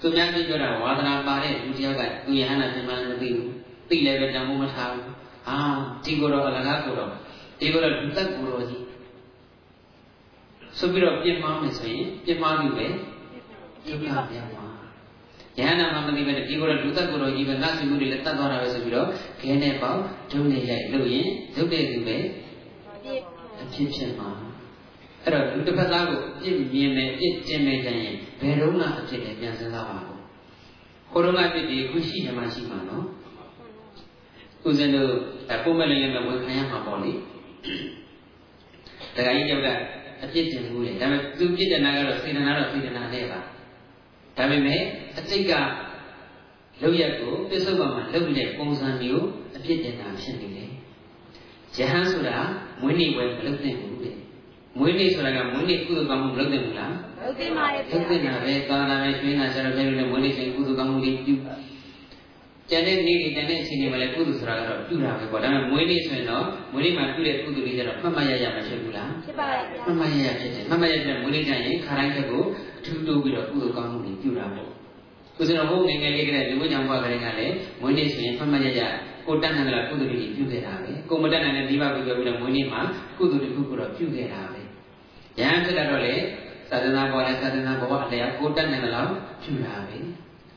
[0.00, 3.52] သူများပြောကြတာဝါဒနာပါတဲ့လူတယောက်ကသူယဟန္တာဖြစ်မှလည်းမသိဘူး
[3.88, 5.06] သိလည်းပဲတန်ဖိုးမထားဘူး
[5.48, 5.56] အာ
[6.04, 7.10] ဒီကိုတော့အလကားကိုတော့
[7.58, 8.84] ဒီကိုတော့လူသက်ကိုတော့ကြီး
[10.78, 12.86] ဆိုပြီးတော့ပြစ်မှားမယ်ဆိုရင်ပြစ်မှားပြီပဲ
[13.86, 14.64] ဒုက္ခပြန်မှာ
[15.58, 19.08] ယဟန္တာမှမသိပဲဒီကိုတော့လူသက်ကိုတော့ကြီးပဲငါစီမှုတွေလည်းတတ်သွားတာပဲဆိုပြီးတော့
[19.40, 20.00] ခဲနဲ့ပေါက်
[20.30, 22.16] ဒုနဲ့ရိုက်လို့ရင်ဒုတဲ့သူပဲ
[23.60, 24.28] အဖြစ်ဖြစ်မှာ
[25.24, 30.20] အဲ့တော့လူတစ်ဖက်သားကိုအပြစ်မြင်မယ်အပြစ်တင်မယ်ကြရင်ဘယ်တော့မှအပြစ်နဲ့ပြန်စဉ်းစားပါဘူး
[31.12, 33.04] ဟိုတော့ကအပြစ်ဒီခုရှိတယ်မှရှိမှာနော်
[34.66, 35.12] ဦးဇင်းတို့
[35.64, 37.12] ပုံမဲ့လေးလေးနဲ့ဝန်ခံရမှာပေါ့လေ
[39.14, 39.68] တခါကြီးကြောက်က
[40.22, 43.40] အပြစ်တင်မှုလေဒါပေမဲ့သူပြစ်တဲ့နာကတော့စေတနာတော့စေတနာနဲ့ပါ
[44.36, 44.80] ဒါပေမဲ့
[45.18, 45.52] အတိတ်က
[46.82, 49.26] လောက်ရက်ကိုပြစ္ဆုတ်ပါမှာလောက်တဲ့ပုံစံမျိုး
[49.56, 50.70] အပြစ်တင်တာဖြစ်နေတယ်
[51.76, 52.38] ယဟန်ဆိုတာ
[52.82, 54.10] မွေးနေ့ဝယ်မလုပ်နိုင်ဘူးလေ
[54.78, 61.34] မွေးနေ့ဆိုတာကမွေးနေ့ကုသိုလ်ကောင်းမှုလုပ်နိုင်ဘူးလားလုပ်သိပါရဲ့လုပ်သိတာပဲကာလာပဲကျွေးနာဆရာပဲလို့မွေးနေ့စဉ်ကုသိုလ်ကောင်းမှုတွေပြု
[62.70, 72.42] ကျန်တဲ့နေ့တွေကျန်တဲ့အချိန်တွေမှာလည်းကုသိုလ်ဆိုတာကတော့ပြုတာပဲပေါ့ဒါပေမဲ့မွေးနေ့ဆိုရင်တော့မွေးနေ့မှာပြုတဲ့ကုသိုလ်တွေကျတော့မှတ်မှတ်ရရမှာဖြစ်ဘူးလားဖြစ်ပါရဲ့မှတ်မှတ်ရရဖြစ်တယ်မှတ်မှတ်ရတဲ့မွေးနေ့ကျရင်ခါတိုင်းချက်ကို
[72.78, 74.68] အထူးတိုးပြီးတော့ကုသိုလ်ကောင်းမှုတွေပြုတာပေါ့
[75.36, 78.80] ကိုယ်စတော်ဘုံငယ်ငယ်လေးကလေးဒီဝိညာဉ်ဘွားကလေးကလည်းမွေးနေ့ဆိုရင်မှတ်မှတ်ရရ
[79.26, 82.80] ကိုတတ်နိုင်လားကုသိုလ်တွေပြုခဲ့တာပဲကိုမတတ်နိုင်တဲ့ဒီဘကိုပြောပြီးတော့မွေးနေ့မှာ
[83.18, 84.64] ကုသိုလ်တစ်ခုခုတော့ပြုခဲ့တာပဲယ
[85.38, 86.14] ဟန်ဖြစ်တော့လေ
[86.70, 89.06] သာသနာပေါ်နဲ့သာသနာပေါ်အလျောက်ကိုတတ်နိုင်လား
[89.42, 89.96] ပြုတာပဲ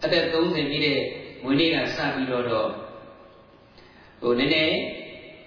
[0.03, 0.99] အသက်30ပြည့်တဲ့
[1.43, 2.70] မွေးနေ့ကစပြီးတော့တော့
[4.22, 4.78] ဟိုနည်းနည်း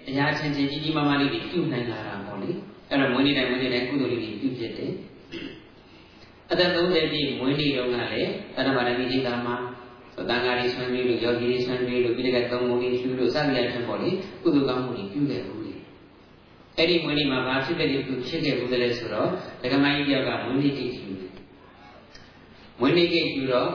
[0.09, 2.49] အရာချင်းချင်းကြီးကြီးမားမားလေးတွေပြုနိုင်လာတာပေါ့လေ
[2.89, 4.93] အဲ့တော့မွေးနေ့တိုင်းမွေးနေ့တိုင်းကုသိုလ်လေးတွေပြုဖြစ်တယ်
[6.51, 9.55] အသက်30ပြည့်မွေးနေ့တုန်းကလည်းသတ္တမရဏိတိကာမှာ
[10.29, 14.09] တန်ဃာတွေဆွမ်းပြီးလို့ယောဂီတွေဆွမ်းပြီးလို့ပြီးတဲ့ကသုံးမှုတွေရှုလို့စသည်အချင်းပေါ့လေ
[14.43, 15.73] ကုသိုလ်ကောင်းမှုတွေပြုခဲ့ဘူးလေ
[16.77, 19.29] အဲ့ဒီမွေးနေ့မှာဘာဖြစ်တဲ့ဒီကုဖြစ်ခဲ့ဘူးလဲဆိုတော့
[19.61, 21.31] ဒကမကြီးတယောက်ကမွေးနေ့ကိတ်ယူတယ်
[22.79, 23.69] မွေးနေ့ကိတ်ယူတော့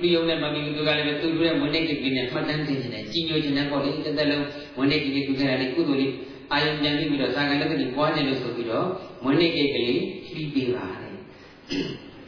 [0.00, 6.12] ပြီးုံနဲ့မမီသူကလည်းပဲသူတို့ရဲ့မွေးနေ့ကိတ်ကြီးနဲ့မှတ်တမ်းတင်နေတယ်ကြီးညိုခြင်းနဲ့ပေါ့လေတစ်သက်လုံးမွေးနေ့ကိတ်ကြီးပြုခဲ့တာလေကုသိုလ်လေး
[6.52, 8.86] အာယုံပြန်ပြီးတော့စာကလည်းကနေပွားနေလို့ဆိုပြီးတော့
[9.24, 10.00] မွေးနေ့ကိတ်ကလေး
[10.32, 11.14] လှီးပေးပါတယ်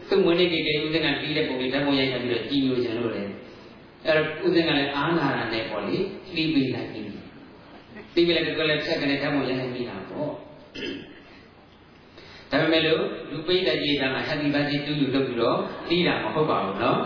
[0.09, 3.23] သူမွေးနေ့ကိတ်ကလေးဦးဇင်းကပြီးတဲ့ပုံလေးဓာတ်ပုံရိုက်ပြီးတော့ကြီးညိုခြင်းလို့လေ
[4.06, 5.98] အဲ့တော့ဦးဇင်းကလည်းအားလာတာနဲ့ပေါ့လေ
[6.34, 10.30] လှီးပေးလိုက်ပြီလှီးပေးလိုက်တော့လည်းဖြတ်ကနေဓာတ်ပုံရိုက်နေပြီတာပေါ့
[12.52, 15.58] ဒါပေမဲ့လို့လူပိဋကကြီးကမှ happy birthday to you လုပ်ပြီးတော့
[15.88, 16.98] ပြီးတာမဟုတ်ပါဘူးเนาะ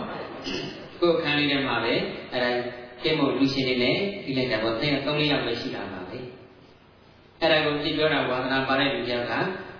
[1.00, 1.94] ကိုယ်ခန်းလေးထဲမှာပဲ
[2.32, 2.50] အဲ့ဒါ
[3.02, 6.18] ကဲမို့လူရှင်တွေနဲ့ပြီးလိုက်တာပေါ့3 3 4ယောက်ပဲရှိတာပါပဲ
[7.40, 9.38] အဲ့ဒါကိုကြည့်ပြောတာဝါသနာပါတဲ့လူကြောက်ကဓာ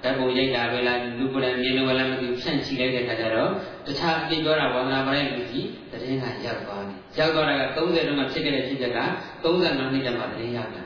[0.09, 3.51] တ်ပုံရိုက်တာပဲလားလူကိုယ်တိုင်မြင်လို့လည်းမသိဖြန့်ချီလိုက်တဲ့ခါကျတော့
[3.87, 9.00] တခြားကြည့်ပြောတာဝါသနာပါတဲ့လူကြီးတရင်ကရောက်သွားတယ် ရောက်သွားတာက30တုန်းကဖြစ်ခဲ့တဲ့ဖြစ်ချက်က
[9.44, 10.84] 35နှစ်ကျမှတရင်ရောက်တာ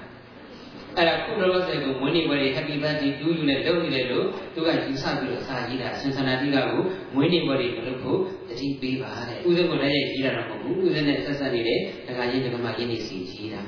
[0.98, 6.82] အဲ့ဒါခုလောလောဆယ်ကိုမွေးနေ့ပွဲတွေ Happy Birthday to you နဲ့လုပ်နေတယ်လို့သူကယူဆပြီးတော့စာရေးတာဆင်ဆနာတိကကို
[7.16, 8.20] မွေးနေ့ပွဲတွေမလုပ်ဖို့
[8.50, 13.62] တတိပေးပါတဲ့ဥစဉ်ကိုလည်းရေးတာတော့မဟုတ်ဘူးဥစဉ်နဲ့ဆက်ဆက်နေတဲ့ဒကာကြီးဒကာမရင်းနေစီရေးတာ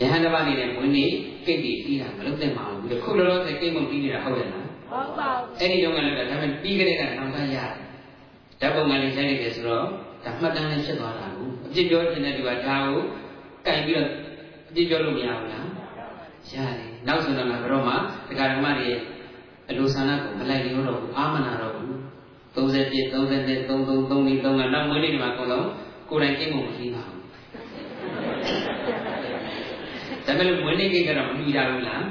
[0.00, 1.10] ယဟန်တပါနေတဲ့မွေးနေ့
[1.46, 7.89] ကိတ်ပြီးပြီးတာမလုပ်သင့်ပါဘူးခုလောလောဆယ်ကိတ်မုံပြီးနေတာဟုတ်တယ်လားဟုတ်ပါဘူးအဲ့ဒီတော့ကလည်းဒါပေမဲ့ပြီးကြတဲ့ကနောက်သားရတယ်
[8.60, 9.84] ဓာတ်ပုံကလေးဆိုင်နေတယ်ဆိုတော့
[10.24, 13.00] ဒါမှတ်တမ်းနဲ့ဖြစ်သွားတာကိုအပြစ်ပြောခြင်းတဲ့သူကဒါကို
[13.66, 14.08] ကင်ပြီးတော့
[14.68, 15.66] အပြစ်ပြောလို့မရဘူးလား
[16.52, 17.94] ရတယ်နောက်ဆိုတော့ငါကတော့မှ
[18.28, 19.00] တရားဓမ္မတွေရဲ့
[19.68, 21.90] အလိုဆန္ဒကိုမလိုက်လျောတော့ဘူးအာမနာတော့ဘူး
[22.56, 25.66] 30ပြည့်30ပြည့်33 3ဒီ3ကနောက်မွေးနေ့ဒီမှာအကုန်လုံး
[26.10, 27.20] ကိုယ်တိုင်ကိမ့်ဖို့မရှိပါဘူး
[30.26, 32.04] ဒါပေမဲ့မွေးနေ့ကိကတော့မလူကြဘူးလား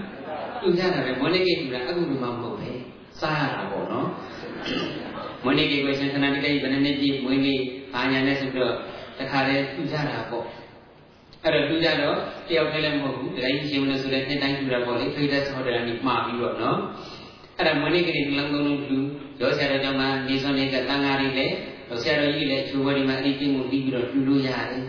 [0.62, 2.70] လူကြတာပဲမွေးနေ့ကိလူတာအခုဒီမှာမဟုတ်ပဲ
[3.20, 4.08] စားရတာပေါ့နော်
[5.44, 7.60] မွေးနေ့ကိကိုရှင်သနာတိတိဘယ်နှစ်ပြည့်မွေးနေ့
[7.94, 8.74] ဘာညာနဲ့ဆိုတော့
[9.20, 10.46] တခါတည်းလူကြတာပေါ့
[11.44, 12.18] အဲ့တော့လူကြတော့
[12.48, 16.80] တယောက်တည်းလည်းမဟုတ်ဘူးဒတိုင်းရှင်လို့ဆိုတဲ့နှစ်တိုင်းလူတာပေါ့လေဖိတ်တဲ့ဆော်တယ်ကနေမှားပြီးတော့နော်
[17.58, 19.00] အဲ့ဒါမွေးနေ့ကိတွေလုံးလုံးလူ
[19.42, 21.54] ရောဆရာတော်ကြောင့်မှနေစွန်နေကတန်ဃာတွေလည်း
[22.02, 24.84] ဆရာတော်ကြီးလည်းချိုးဝဲဒီမှာအဒီပြင်းမှုပြီးပြီးတော့လူလို့ရတယ်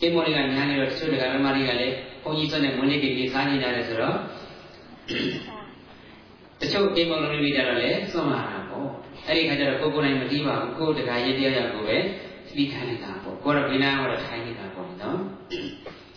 [0.00, 4.16] ကျင်းမောတွေကညာနေတော့တချို့တရားဓမ္မတွေကလည်းဘုန်းကြီးစွန့်တဲ့မွေးနေ့ကိတွေစားနေကြတယ်ဆိုတော့
[6.60, 8.53] တချို့အိမ်မောင်လုံးတွေကြတော့လည်းစွန့်လာတာပေါ့
[9.26, 11.96] အဲ့ဒီခါကျတော့ကိုယ်ကိုယ်နိုင်မတီးပါဘူးကိုယ်တရားရေးတရားရောက်ကိုပဲ
[12.54, 15.18] ပြီးခိုင်းနေတာပေါ့ကိုယ်တော့ဘိနာကတော့ထိုင်းနေတာပေါ့နော်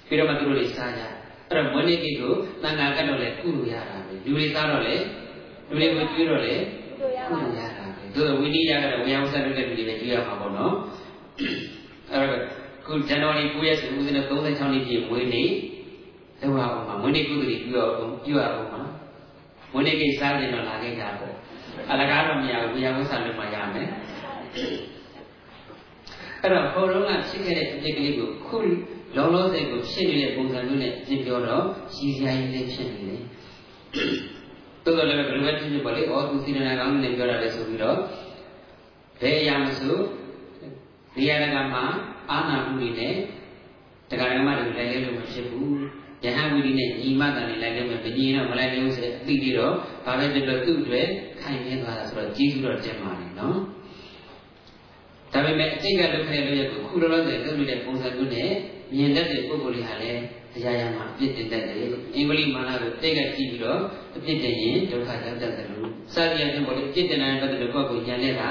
[0.08, 1.02] ပြီးတော့မှသူတို့တွေစားကြ
[1.50, 2.34] အဲ့တော့မွေးနေ့ကိကို
[2.64, 5.04] တန်ခါကတ်တော့လည်းကုလို့ရတာပဲလူတွေစားတော့လည်း
[5.68, 6.64] လူတွေကိုကျွေးတော့လည်း
[7.28, 10.74] ကုလို့ရတာပဲသူတို့ဝိနည်းရကတော့ဝေယဝဆတ်တဲ့လူတွေပဲကျွေးရမှာပေါ့နော်
[12.12, 12.42] အဲ့တော့
[12.86, 15.50] ခုဇန်နဝါရီ9ရက်ဆိုဦးဇင်းတို့36နှစ်ပြည့်မွေးနေ့
[16.42, 18.82] လောက်အောင်မှာမွေးနေ့ကုသိုလ်ပြုရအောင်ပြုရအောင်မှာ
[19.72, 21.37] မွေးနေ့ကိစားနေတော့လာခဲ့ကြပေါ့
[21.92, 23.88] အလကားတော့မရဘူးဝေယဝဆတ်လို့မှရမယ်
[26.42, 28.58] အဲ့တော့ဟိုတုန်းကဖြစ်ခဲ့တဲ့အဖြစ်ကလေးကိုခု
[29.16, 31.64] လောလောဆယ်ကိုဖြစ်နေတဲ့ပုံစံမျိုးနဲ့ပြင်ပြောတော့
[31.96, 33.22] ရည်စရာကြီးလေးဖြစ်နေတယ်
[34.84, 37.98] သို့တော်လည်းဘယ်လိုပဲဖြစ်ဖြစ်ပါလေဩသူစီရနာကောင်းနေပြောတာလေဆိုပြီးတော့
[39.22, 39.96] ဘယ်အရာမဆို
[41.18, 41.84] နေရာကမှာ
[42.30, 43.14] အာနာမှုတွေနဲ့
[44.10, 45.72] တရားဓမ္မတွေလိုက်လဲလို့မဖြစ်ဘူး
[46.26, 49.74] ယဟန်ဝိရိနဲ့ညီမတန်နဲ့လိုက်လဲမယ်မညီတော့မလိုက်လဲဘူးဆိုတဲ့အသိပြီးတော့
[50.06, 51.08] ဘာပဲဖြစ်လို့သူ့အတွက်
[51.42, 53.58] ခိုင်နေသွားတာဆိုတော့ကြီးစုတော့ကျင်ပါလေနော်
[55.34, 58.52] ဒါပေမဲ့အတိတ်ကလုပ်ခဲ့လို့ရကိုခုလောလောဆယ်လုပ်နေတဲ့ပုံစံမျိုးနဲ့
[58.96, 60.22] မြင်တတ်တဲ့ပုဂ္ဂိုလ်တွေဟာလည်း
[60.56, 61.78] အရာရာမှာအပြစ်တင်တတ်တယ်
[62.16, 63.80] အင်္ဂလိပ်မာနကိုတိတ်ကကြည့်ပြီးတော့
[64.16, 68.44] အပြစ်တင်ရင်ဒုက္ခရောက်တတ်တယ်လို့စသည်အချင်းပေါ်လို့အပြစ်တင်တဲ့ပတ်သက်လို့ကိုယ့်ကိုဉာဏ်နဲ့က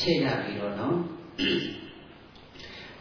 [0.00, 0.96] ချဲ့ရပြီးတော့နော်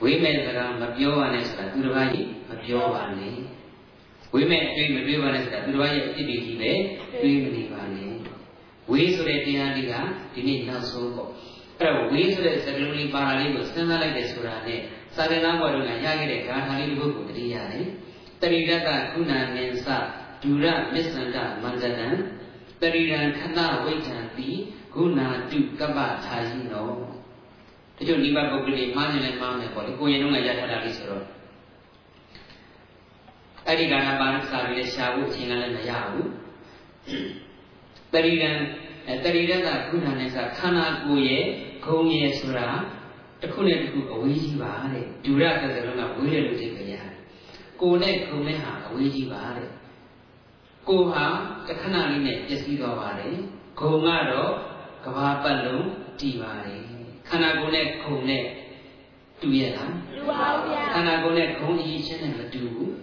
[0.01, 3.35] ဝိမဲ့စကားမပြောပါနဲ့ဆိုတာသူတစ်ပါးကြီးမပြောပါနဲ့
[4.33, 6.71] ဝိမဲ့တွေးမတွေးပါနဲ့ဆိုတာသူတစ်ပါးရဲ့အပြစ်တွေကြီးပဲ
[7.21, 8.11] တွေးမနေပါနဲ့
[8.91, 9.93] ဝေးဆိုတဲ့တရားလေးက
[10.33, 11.29] ဒီနေ့နောက်ဆုံးပေါ့
[11.79, 14.79] အဲ့တော့ဝေးဆိုတဲ့စကားလုံးလေးပါဠိလေးကိုစဉ်းစားလိုက်တယ်ဆိုတာနဲ့
[15.15, 17.85] စာရဏဘွားတို့ကရခဲ့တဲ့ဂါထာလေးတစ်ခုကိုတတိရတယ်
[18.41, 19.89] တရိဒတကုဏနိသ
[20.43, 22.07] ဒူရမစ္ဆန္ဒမန္တနံ
[22.81, 24.49] တရိရန်ခဏဝိဋ္ဌံတိ
[24.93, 25.19] ဂုဏ
[25.51, 26.89] တုကပ္ပထာယိနော
[27.97, 31.23] တချို့နိဗ္ဗာန်ပုဂ္ဂိုလ်တွေမှားနေလဲမှားမယ်ပေါ့လေကိုရင်တော့ရထားတာလေးဆိုတော့
[33.67, 36.29] အဲ့ဒီကဏ္ဍပါစာပြီးလဲရှာဖို့အချိန်ကလည်းမရဘူး
[38.13, 38.57] တရိရန်
[39.23, 41.45] တရိရတကုဏနိသခန္ဓာကိုယ်ရဲ့
[41.85, 42.69] ဂုံရဲ့ဆိုတာ
[43.41, 47.03] တစ်ခုနဲ့တစ်ခုအဝေးကြီးပါတဲ့ဒူရသက်ကလုံးကဝေးတယ်လို့သိကြရတယ်
[47.81, 49.69] ကိုနဲ့ခုံနဲ့ဟာအဝေးကြီးပါတဲ့
[50.89, 51.25] ကိုဟာ
[51.67, 53.35] တခဏလေးနဲ့ပျက်စီးသွားပါတယ်
[53.79, 54.53] ခုံကတော့
[55.05, 55.87] ကဘာပတ်လုံး
[56.19, 56.81] တည်ပါတယ်
[57.27, 58.43] ခန္ဓာကိုယ်နဲ့ခုံနဲ့
[59.41, 62.93] တူရဲ့လားတူပါဗျာခန္ဓာကိုယ်နဲ့ခုံအရေးချင်းနဲ့မတူဘူး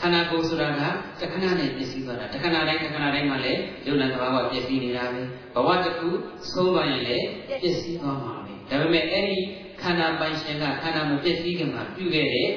[0.00, 0.82] ခန္ဓာကိုယ်ဆိုတာက
[1.20, 5.22] တခဏနဲ့ပျက်စီးသွားတာတခဏတိုင်းတခဏတိုင်းမှာလည်းယုံနာသဘာဝပျက်စီးနေတာပဲ
[5.54, 6.08] ဘဝတစ်ခု
[6.52, 9.38] ဆုံးသွားရင်လည်းပျက်စီးသွားမှာပဲဒါပေမဲ့အဲ့ဒီ
[9.82, 12.50] ခန္ဓာပိုင်ရှင်ကခန္ဓာမပျက်စီးခင်မှာပြုခဲ့တဲ့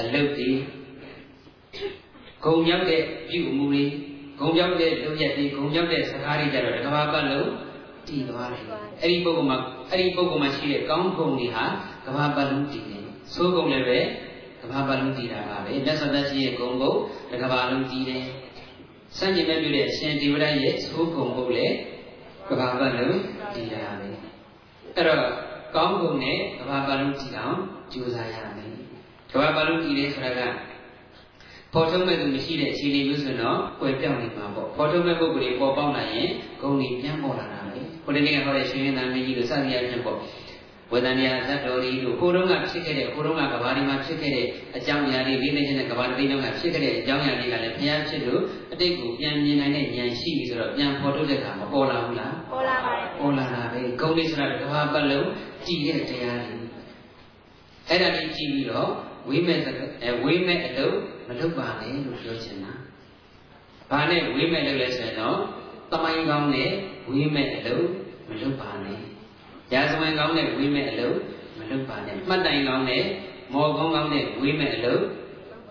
[0.00, 0.50] အလုပ်တွေ
[2.44, 3.84] ဂုံရောက်တဲ့ပြုမှုတွေ
[4.40, 7.50] ဂုံရောက်တဲ့လုပ်ရက်တွေဂုံရောက်တဲ့စကားတွေကြတော့တကဘာပတ်လုံး
[8.08, 8.62] တည်သွားတယ်
[9.02, 9.58] အဲ့ဒီပုဂ္ဂိုလ်မှာ
[9.90, 11.64] အဲ့ဒီပုဂ္ဂိုလ်မှာရှိတဲ့ကောင်းဂုံတွေဟာ
[12.04, 13.02] ကဘာပတ်လုံးတည်တယ်
[13.34, 13.98] သိုးဂုံလည်းပဲ
[14.68, 16.94] ကဘာပတ်လုံးတည်တာပါပဲမြတ်စွာဘုရားရှိရဲ့ဂုံကို
[17.30, 18.24] တကဘာလုံးတည်တယ်
[19.18, 21.74] စံကျင်မဲ့ပြုတဲ့အရှင်ဒီဝရရဲ့သိုးဂုံကိုလည်း
[22.48, 23.18] ကဘာပတ်လုံး
[23.54, 24.08] တည်တာပဲ
[24.96, 25.22] အဲ့တော့
[25.74, 27.58] ကောင်းကုန်နဲ့ကဘာပါလုံးတည်အောင်
[27.92, 28.70] ကြိုးစားရမယ်
[29.32, 30.40] ကဘာပါလုံးတည်တယ်ဆိုတာက
[31.72, 36.28] ပေါ်ထုတ်မဲ့သူမရှိတဲ့အခြေအနေမျိုးဆိုတော့ကွယ်ပြောင်းနေမှာပေါ့ပေါ်ထုတ်မဲ့ပုဂ္ဂိုလ်တွေပေါ်ပေါက်လာရင်
[36.60, 40.18] ဂုဏ်တွေပြန်ပေါ်လာတာပဲခုတနေ့ကဟောတဲ့ရှင်ရင်းသားမင်းကြီးတို့စသည်အချင်းပေါ့
[40.92, 55.28] ဝေဒနာဇတ်တော်ကြီးတို့ဟိုတုန်းကဖြစ်ခဲ့တဲ့ဟိုတုန်းကကဘာဒီမှာဖြစ်ခဲ့တဲ့အကြောင်းအရာတွေလေးနေချင်းတဲ့ကဘာတိတုန်းကဖြစ်ခဲ့တဲ့အကြောင်းအရာတွေကလည်းဘုရားဖြစ်လို့အတိတ်ကိုပြန်မြင်နိုင်တဲ့ဉာဏ်ရှိပြီဆိုတော့ပြန်ပေါ်ထုတ်တဲ့အခါမပေါ်လာဘူးလားပေါ်လာပါတယ်ပေါ်လာတာပဲဂုဏ်လေးဆိုတာကဘာပတ်လုံး
[55.66, 56.56] ကြည်တဲ့တရားတွေ
[57.88, 58.90] အဲ့ဒါလေးကြည့်ပြီးတော့
[59.28, 59.58] ဝိမဲ့
[60.02, 60.96] အဲဝိမဲ့အလုပ်
[61.28, 62.72] မလုပ်ပါနဲ့လို့ပြောချင်တာ
[63.90, 65.38] ဘာနဲ့ဝိမဲ့လုပ်လဲဆိုရင်တော့
[65.92, 66.70] တမိုင်းကောင်းနဲ့
[67.08, 67.86] ဝိမဲ့အလုပ်
[68.28, 69.07] မလုပ်ပါနဲ့
[69.72, 71.18] ရာဇဝင်ကောင်းနဲ့ဝိမဲ့အလုပ်
[71.58, 73.04] မလုပ်ပါနဲ့မှတ်တိုင်ကောင်းနဲ့
[73.52, 75.02] မော်ကုန်းကောင်းနဲ့ဝိမဲ့အလုပ်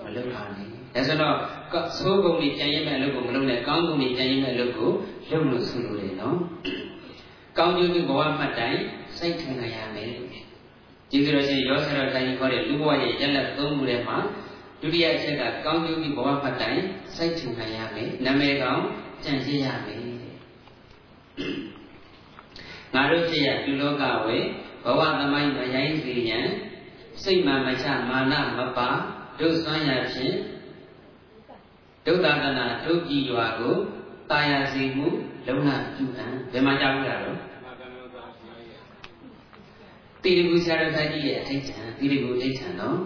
[0.04, 1.36] မလုပ်ပါနဲ့ဒါဆိုတော့
[1.74, 4.92] သိုးကုံကြီးပြန်ရင်မဲ့အလုပ်ကိုမလုပ်နဲ့ကောင်းကုံကြီးပြန်ရင်မဲ့အလုပ်ကို
[5.32, 6.38] လုပ်လို့ဆိုလို့လေနော်
[7.58, 8.78] ကောင်းကျိုးဘဝမှတ်တိုင်
[9.18, 10.12] စိတ်ထင်နိုင်ရမယ်
[11.12, 14.18] ကျေးဇူးတော်ရှင်ရောဆရာတိုင်းခေါ်တဲ့လူဘဝရဲ့ရက်လက်သုံးခုထဲမှာ
[14.82, 16.84] ဒုတိယအချက်ကကောင်းကျိုးပြီးဘဝဖတ်တိုင်း
[17.16, 18.84] စိုက်ထူနိုင်ရမယ်နာမည်ကောင်း
[19.24, 20.02] ကြံ့ရှင်းရမယ်
[22.94, 24.38] ငါတို့ဖြစ်ရလူလောကဝေ
[24.84, 26.48] ဘဝသမိုင်းမရိုင်းစေရန်
[27.24, 28.90] စိတ်မှမချမာနမပါ
[29.40, 30.36] ဒုစွမ်းရဖြင့်
[32.06, 33.76] ဒုက္ခတနာဒုက္ခိရွာကို
[34.32, 35.08] တာယာစီမှု
[35.48, 37.38] လုံလပြုအံဘယ်မှာကြောက်ရတော့
[40.24, 42.98] တိရကုဆရာတော်ကြီးရဲ့အထိတ်ထံတိရကုအထိတ်ထံနော်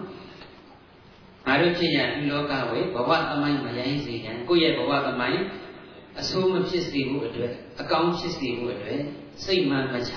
[1.46, 5.42] ငါတို့ဖြစ်ရဒီလောကဝေဘဝသမိုင်းမရိုင်းစေရန်ကိုယ့်ရဲ့ဘဝသမိုင်း
[6.20, 9.00] အဆိုးမဖြစ်စေဖို့အတွက်အကောင်းဖြစ်စေဖို့အတွက်
[9.44, 10.14] စိတ်မှမချ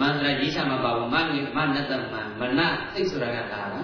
[0.00, 2.60] မန္တရာကြီးချမှာပါဘူးမနိမနတမမန
[2.92, 3.82] စိတ်ဆိုတာကလာတာ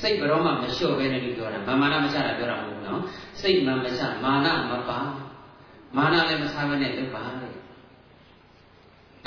[0.00, 3.00] စိတ်ဘရောမှမလျှော့ပဲနဲ့ပြောတာမာနမချတာပြောတာမဟုတ်ဘူးနော်
[3.40, 4.98] စိတ်မှမချမာနမပါ
[5.96, 7.52] မာနလည်းမစားဘဲနဲ့လုပ်ပါတဲ့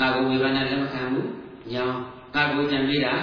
[0.00, 1.28] ငါကိုဝေဘာနာလက်မခံဘူး
[1.72, 1.98] ညောင်း
[2.34, 3.14] ငါကိုကြံပေးတာ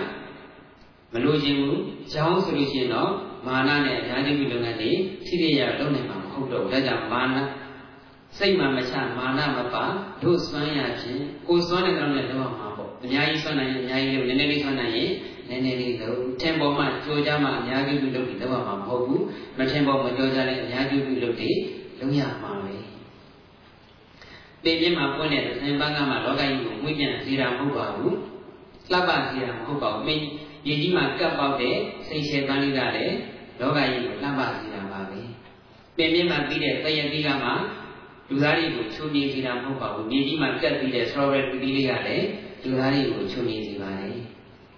[1.13, 1.79] မလို့ခြင်းဘူး
[2.13, 3.11] ကြောင်းဆိုလို့ရှိရင်တော့
[3.47, 4.91] မာနနဲ့အများကြီးပြုလုပ်ငန်းတွေ
[5.25, 7.37] ထိထိရလုပ်နိုင်မှာမဟုတ်တော့ဒါကြောင့်မာန
[8.37, 9.85] စိတ်မှမချမာနမပါ
[10.21, 15.09] တို့စွမ်းရခြင်းကိုစွမ်းတဲ့ကောင်နဲ့တော့မှာပေါ့အများကြီးစွမ်းနိုင်ရင်အများကြီးလုပ်နည်းနည်းလေးစွမ်းနိုင်ရင်
[15.49, 19.23] နည်းနည်းလေးလုပ်ထင်ပေါ်မှကြောကြမှအများကြီးပြုလုပ်ပြီးတော့မှာမဟုတ်ဘူး
[19.57, 21.57] မထင်ပေါ်မကြောကြလည်းအများကြီးပြုလုပ်ပြီး
[21.99, 22.73] လုံးရမှာပဲ
[24.63, 28.15] ပင်ပြင်းမှာပွင့်တဲ့သင်္ပန်းကမှလောကကြီးကိုမွေးပြန်စေတာမဟုတ်ပါဘူး
[28.91, 30.23] လှပစေတာမဟုတ်ပါဘူးမင်း
[30.67, 31.75] ရေကြီးမှာကပ်ပေါက်တဲ့
[32.07, 33.15] စိတ်ရှည်ပန်းလေးကလည်း
[33.59, 35.21] လောကကြီးကိုလှပစေတာပါပဲ
[35.97, 37.49] ပင်ပြင်းမှာပြီးတဲ့သယတိကမှ
[38.29, 42.27] လူသားတွေကိုချုံနေစေတာမဟုတ်ပါဘူးမြေကြီးမှာကပ်ပြီးတဲ့ strawberry ပီလေးကလည်း
[42.63, 44.17] လူသားတွေကိုချုံနေစေပါတယ်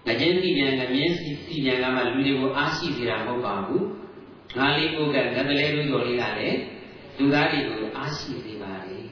[0.07, 3.85] ငကျင်းစီပြန်ငမြင်းစီစီပြန်ကမှလူတွေကိုအားရှိစေတာမဟုတ်ပါဘူး
[4.57, 6.57] ငါလေးကိုကငကလေးတို့ကျော်လေးကလည်း
[7.17, 9.03] လူသားတွေကိုအားရှိစေပါတယ်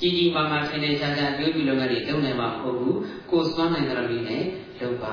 [0.00, 2.98] ကြီးကြီးမားမားဆင်းနေရှားရှားပြုပြုလုပ်ငန်းတွေလုပ်နိုင်မှာမဟုတ်ဘူး
[3.30, 4.24] ကိုစွမ်းနိုင်ကြလို့လည်း
[4.80, 5.12] လုပ်ပါ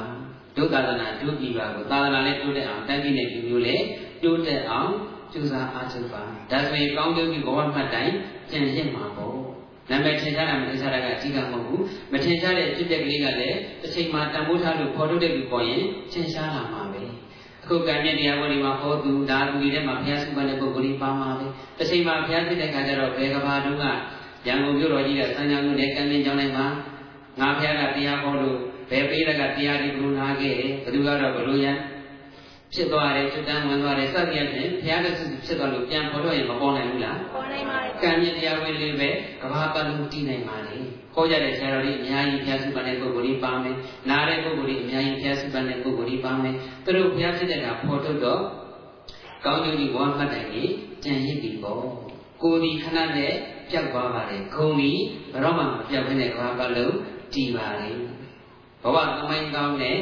[0.58, 3.76] ဒုက္ခသနာဒုတိပါကိုသာသနာနဲ့တိုးတက်အောင်တန်တိနဲ့ပြုမျိုးလဲ
[4.24, 4.92] တိုးတက်အောင်
[5.34, 6.22] ကြိုးစားအားထုတ်ပါ
[6.52, 8.14] ဒါဆိုရင်ကောင်းကျိုးပြီးဘဝမှတ်တိုင်း
[8.52, 9.36] ကြံရင့်မှာပေါ့
[9.90, 17.04] နာမည်ထင်ရှားတာမထင်ရှားတာကအကြီးကမဟုတ်ဘူးမထင်ရှားတဲ့ဖြစ်တဲ့ကလေးကလည်းတစ်ချိန်မှာတန်ဖိုးထားလို့ခေါ်ထုတ်တဲ့လူပေါ်ရင်ထင်ရှားလာမှာပဲ
[17.64, 21.46] အခုကံမြတ်တရားပေါ်ဒီမှာဟောသူဒါလူတွေထဲမှာဘုရားစုပန်တဲ့ပုဂ္ဂိုလ်ကြီးပါမှာပဲ
[21.78, 23.86] တစ်ချိန်မှာဘုရားဖြစ်တဲ့ခါကျတော့ဘယ်ကဘာတုန်းက
[24.48, 26.66] ရန်ကုန်မြို့တော်ကြီးကစံကြောင်မြို့နယ်ကံမြင့်ကျောင်းထဲမှာ
[27.40, 28.58] ငါဘုရားကတရားဟောလို့
[28.90, 31.78] ဘယ်ပေးတဲ့ကတရားဒီဘုရားခဲ့တယ်ဘယ်သူကတော့ဘလို့ရန်
[32.74, 39.10] ဖြစ်သွားတယ်ကျွတ်တန်းဝင်သွားတယ်စသည်ဖြင့်ဘုရားလက်စုဖြစ်သွားလို့ပြန်ပေါ်တော့ရင်မပေါ်နိုင်ဘူးလားပေါ်နိုင်ပါတယ်ကံမြင့်တရားဝင်လေးပဲ
[39.42, 40.78] ကဘာပတ်လုံးတည်နိုင်ပါလေ
[41.16, 43.76] ခေါ်ကြတဲ့ဆရာတော်ကြီးအများကြီးဘုရားစုပန်တဲ့ပုဂ္ဂိုလ်ကြီးပါမယ်
[44.10, 46.56] နားတဲ့ပုဂ္ဂိုလ်ကြီးအများကြီးဘုရားစုပန်တဲ့ပုဂ္ဂိုလ်ကြီးပါမယ်
[46.86, 48.42] သူတို့ဘုရားဖြစ်တဲ့ကဖော်ထုတ်တော့
[49.46, 50.72] ကောင်းကျိုးကြီးဘဝမှတ်တိုင်ကြီး
[51.04, 51.84] ကြံရစ်ပြီပေါ့
[52.44, 53.34] ကိုယ်ဒီခဏနဲ့
[53.70, 54.92] ပြတ်သွားပါတယ်ဂုံဒီ
[55.32, 56.96] ဘယ်တော့မှမပြတ်ဘဲနဲ့ကဘာပတ်လုံး
[57.34, 57.90] တည်ပါလေ
[58.84, 59.98] ဘဝသမိုင်းကောင်းတဲ့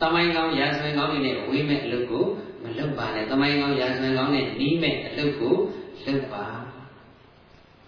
[0.00, 2.26] တမိုင်းကောင်းရာဇဝင်ကောင်းတွေနဲ့ဝေးမဲ့အလုပ်ကို
[2.62, 5.56] မလုပ်ပါနဲ့တမိုင်းကောင်းရာဇဝင်ကောင်းနဲ့နီးမဲ့အလုပ်ကို
[6.06, 6.46] လုပ်ပါ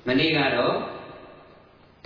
[0.06, 0.76] မနေ့ကတော့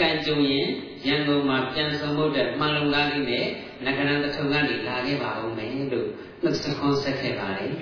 [0.00, 0.66] ကံကြုံရင်
[1.06, 3.46] ရန်ကုန်မှာပြန်ဆောင်ဖို့တဲ့မှန်လုံကားလေးနဲ့
[3.84, 6.08] နဂရန်တထုံကနေလာခဲ့ပါဦးမယ်လို့
[6.42, 7.74] နှုတ်ဆက်ခွန်းဆက်ခဲ့ပါတယ်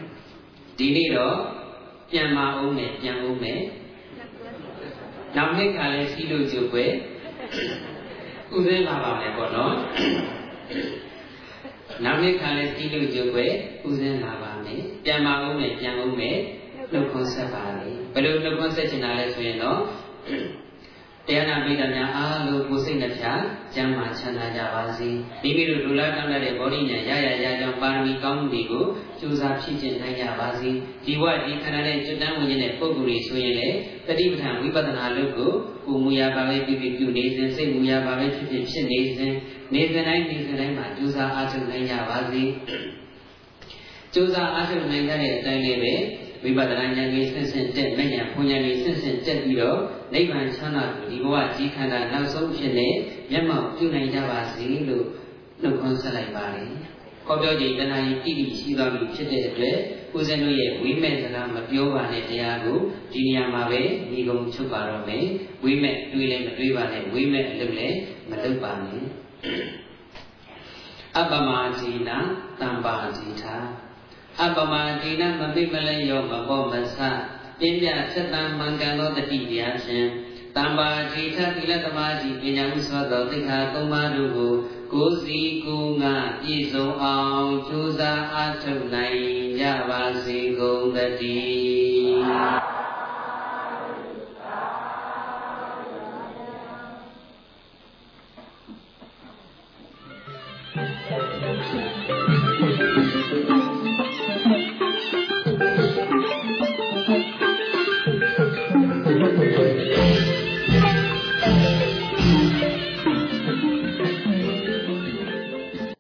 [0.79, 1.37] ဒီနေ့တော့
[2.11, 3.61] ပြန်มาအောင်မယ်ပြန်အောင်မယ်
[5.37, 6.93] နောက်နှစ်ကလည်းစီးလို့ကြွယ်
[8.57, 9.75] ဥသိလာပါမယ်ပေါ့နော်
[12.05, 13.53] နောက်နှစ်ခါလဲတီးလို့ကြွယ်
[13.89, 16.39] ဥစဉ်လာပါမယ်ပြန်ပါဦးမယ်ပြန်ဦးမယ်
[16.93, 19.81] နှုတ်ခွန်းဆက်ပါလေဘယ်လိုနှုတ်ခွန်းဆက်ချင်တာလဲဆိုရင်တော့
[21.31, 23.17] တရားနာပိဋကများအားလုံးကိုစိတ်နှပြ
[23.75, 25.09] ကျမ်းမာချမ်းသာကြပါစေ
[25.43, 28.85] မိမိတို့လူလားတောင်းတဲ့ဗောဓိညာရရရကြောင့်ပါရမီကောင်းမှုတွေကို
[29.21, 30.71] ကြိုးစားဖြည့်ကျင့်နိုင်ကြပါစေ
[31.05, 33.69] ဒီဝဒီခန္ဓာနဲ့ကျွတ်တန်းဝင်တဲ့ပုဂ္ဂိုလ်တွေဆိုရင်လေ
[34.07, 35.53] တတိပဋ္ဌာန်ဝိပဿနာလုပ်ကို
[35.87, 39.35] ကိုမူရပါပဲပြုပြုပြုနေစဉ်စိတ်မူရပါပဲဖြစ်ဖြစ်ဖြစ်နေစဉ်
[39.75, 42.43] နေစဉ်တိုင်းနေစဉ်တိုင်းမှာကြိုးစားအားထုတ်နိုင်ကြပါစေ
[44.15, 45.95] ကြိုးစားအားထုတ်နိုင်တဲ့အတိုင်းလေးပဲ
[46.43, 49.79] ဝိပဿနာဉာဏ်ကြီးဆင့်ဆင့်တက်မဉဏ်ဘုံဉာဏ်ကြီးဆင့်ဆင့်တက်ပြီးတော့
[50.15, 52.89] နိဗ္ဗာန်ချမ်းသာကိုဒီဘဝကြီးခန္ဓာနောက်ဆုံးဖြစ်နေ
[53.31, 55.07] မျက်မှောက်ပြုနိုင်ကြပါစေလို့
[55.63, 56.65] နှုတ်ခွန်းဆက်လိုက်ပါလေ။
[57.27, 59.77] ခေါ်ပြောကြည်တဏှာကြီးတိတိရှိသွားပြီဖြစ်တဲ့အတွက်
[60.13, 62.79] ကိုယ်စင်တို့ရဲ့ဝိမဲ့စကားမပြောပါနဲ့တရားကို
[63.13, 63.81] ဒီနေရာမှာပဲ
[64.13, 65.25] ညီကုံချုပ်ပါတော့မယ်။
[65.65, 67.97] ဝိမဲ့တွေးလည်းမတွေးပါနဲ့ဝိမဲ့အလုပ်လည်း
[68.31, 69.03] မလုပ်ပါနဲ့။
[71.17, 72.19] အပ္ပမဇီနာ
[72.61, 73.57] တံပါဇီထာ
[74.39, 76.99] အပမတိနမသိမလဲယောမဘောမဆ
[77.61, 80.09] ပညာသက်တံမှန်ကန်သောတတိတရားဖြင့်
[80.57, 84.55] တမ္ပါတိထသီလသမာဓိပညာမှုသောသောသိက္ခာသုံးပါးတို့ကို
[84.93, 89.21] ကိုယ်စီကိုယ်ငါပြည့်စုံအောင်ကြိုးစားအားထုတ်နိုင်
[89.59, 92.80] ကြပါစေကုန်သတည်း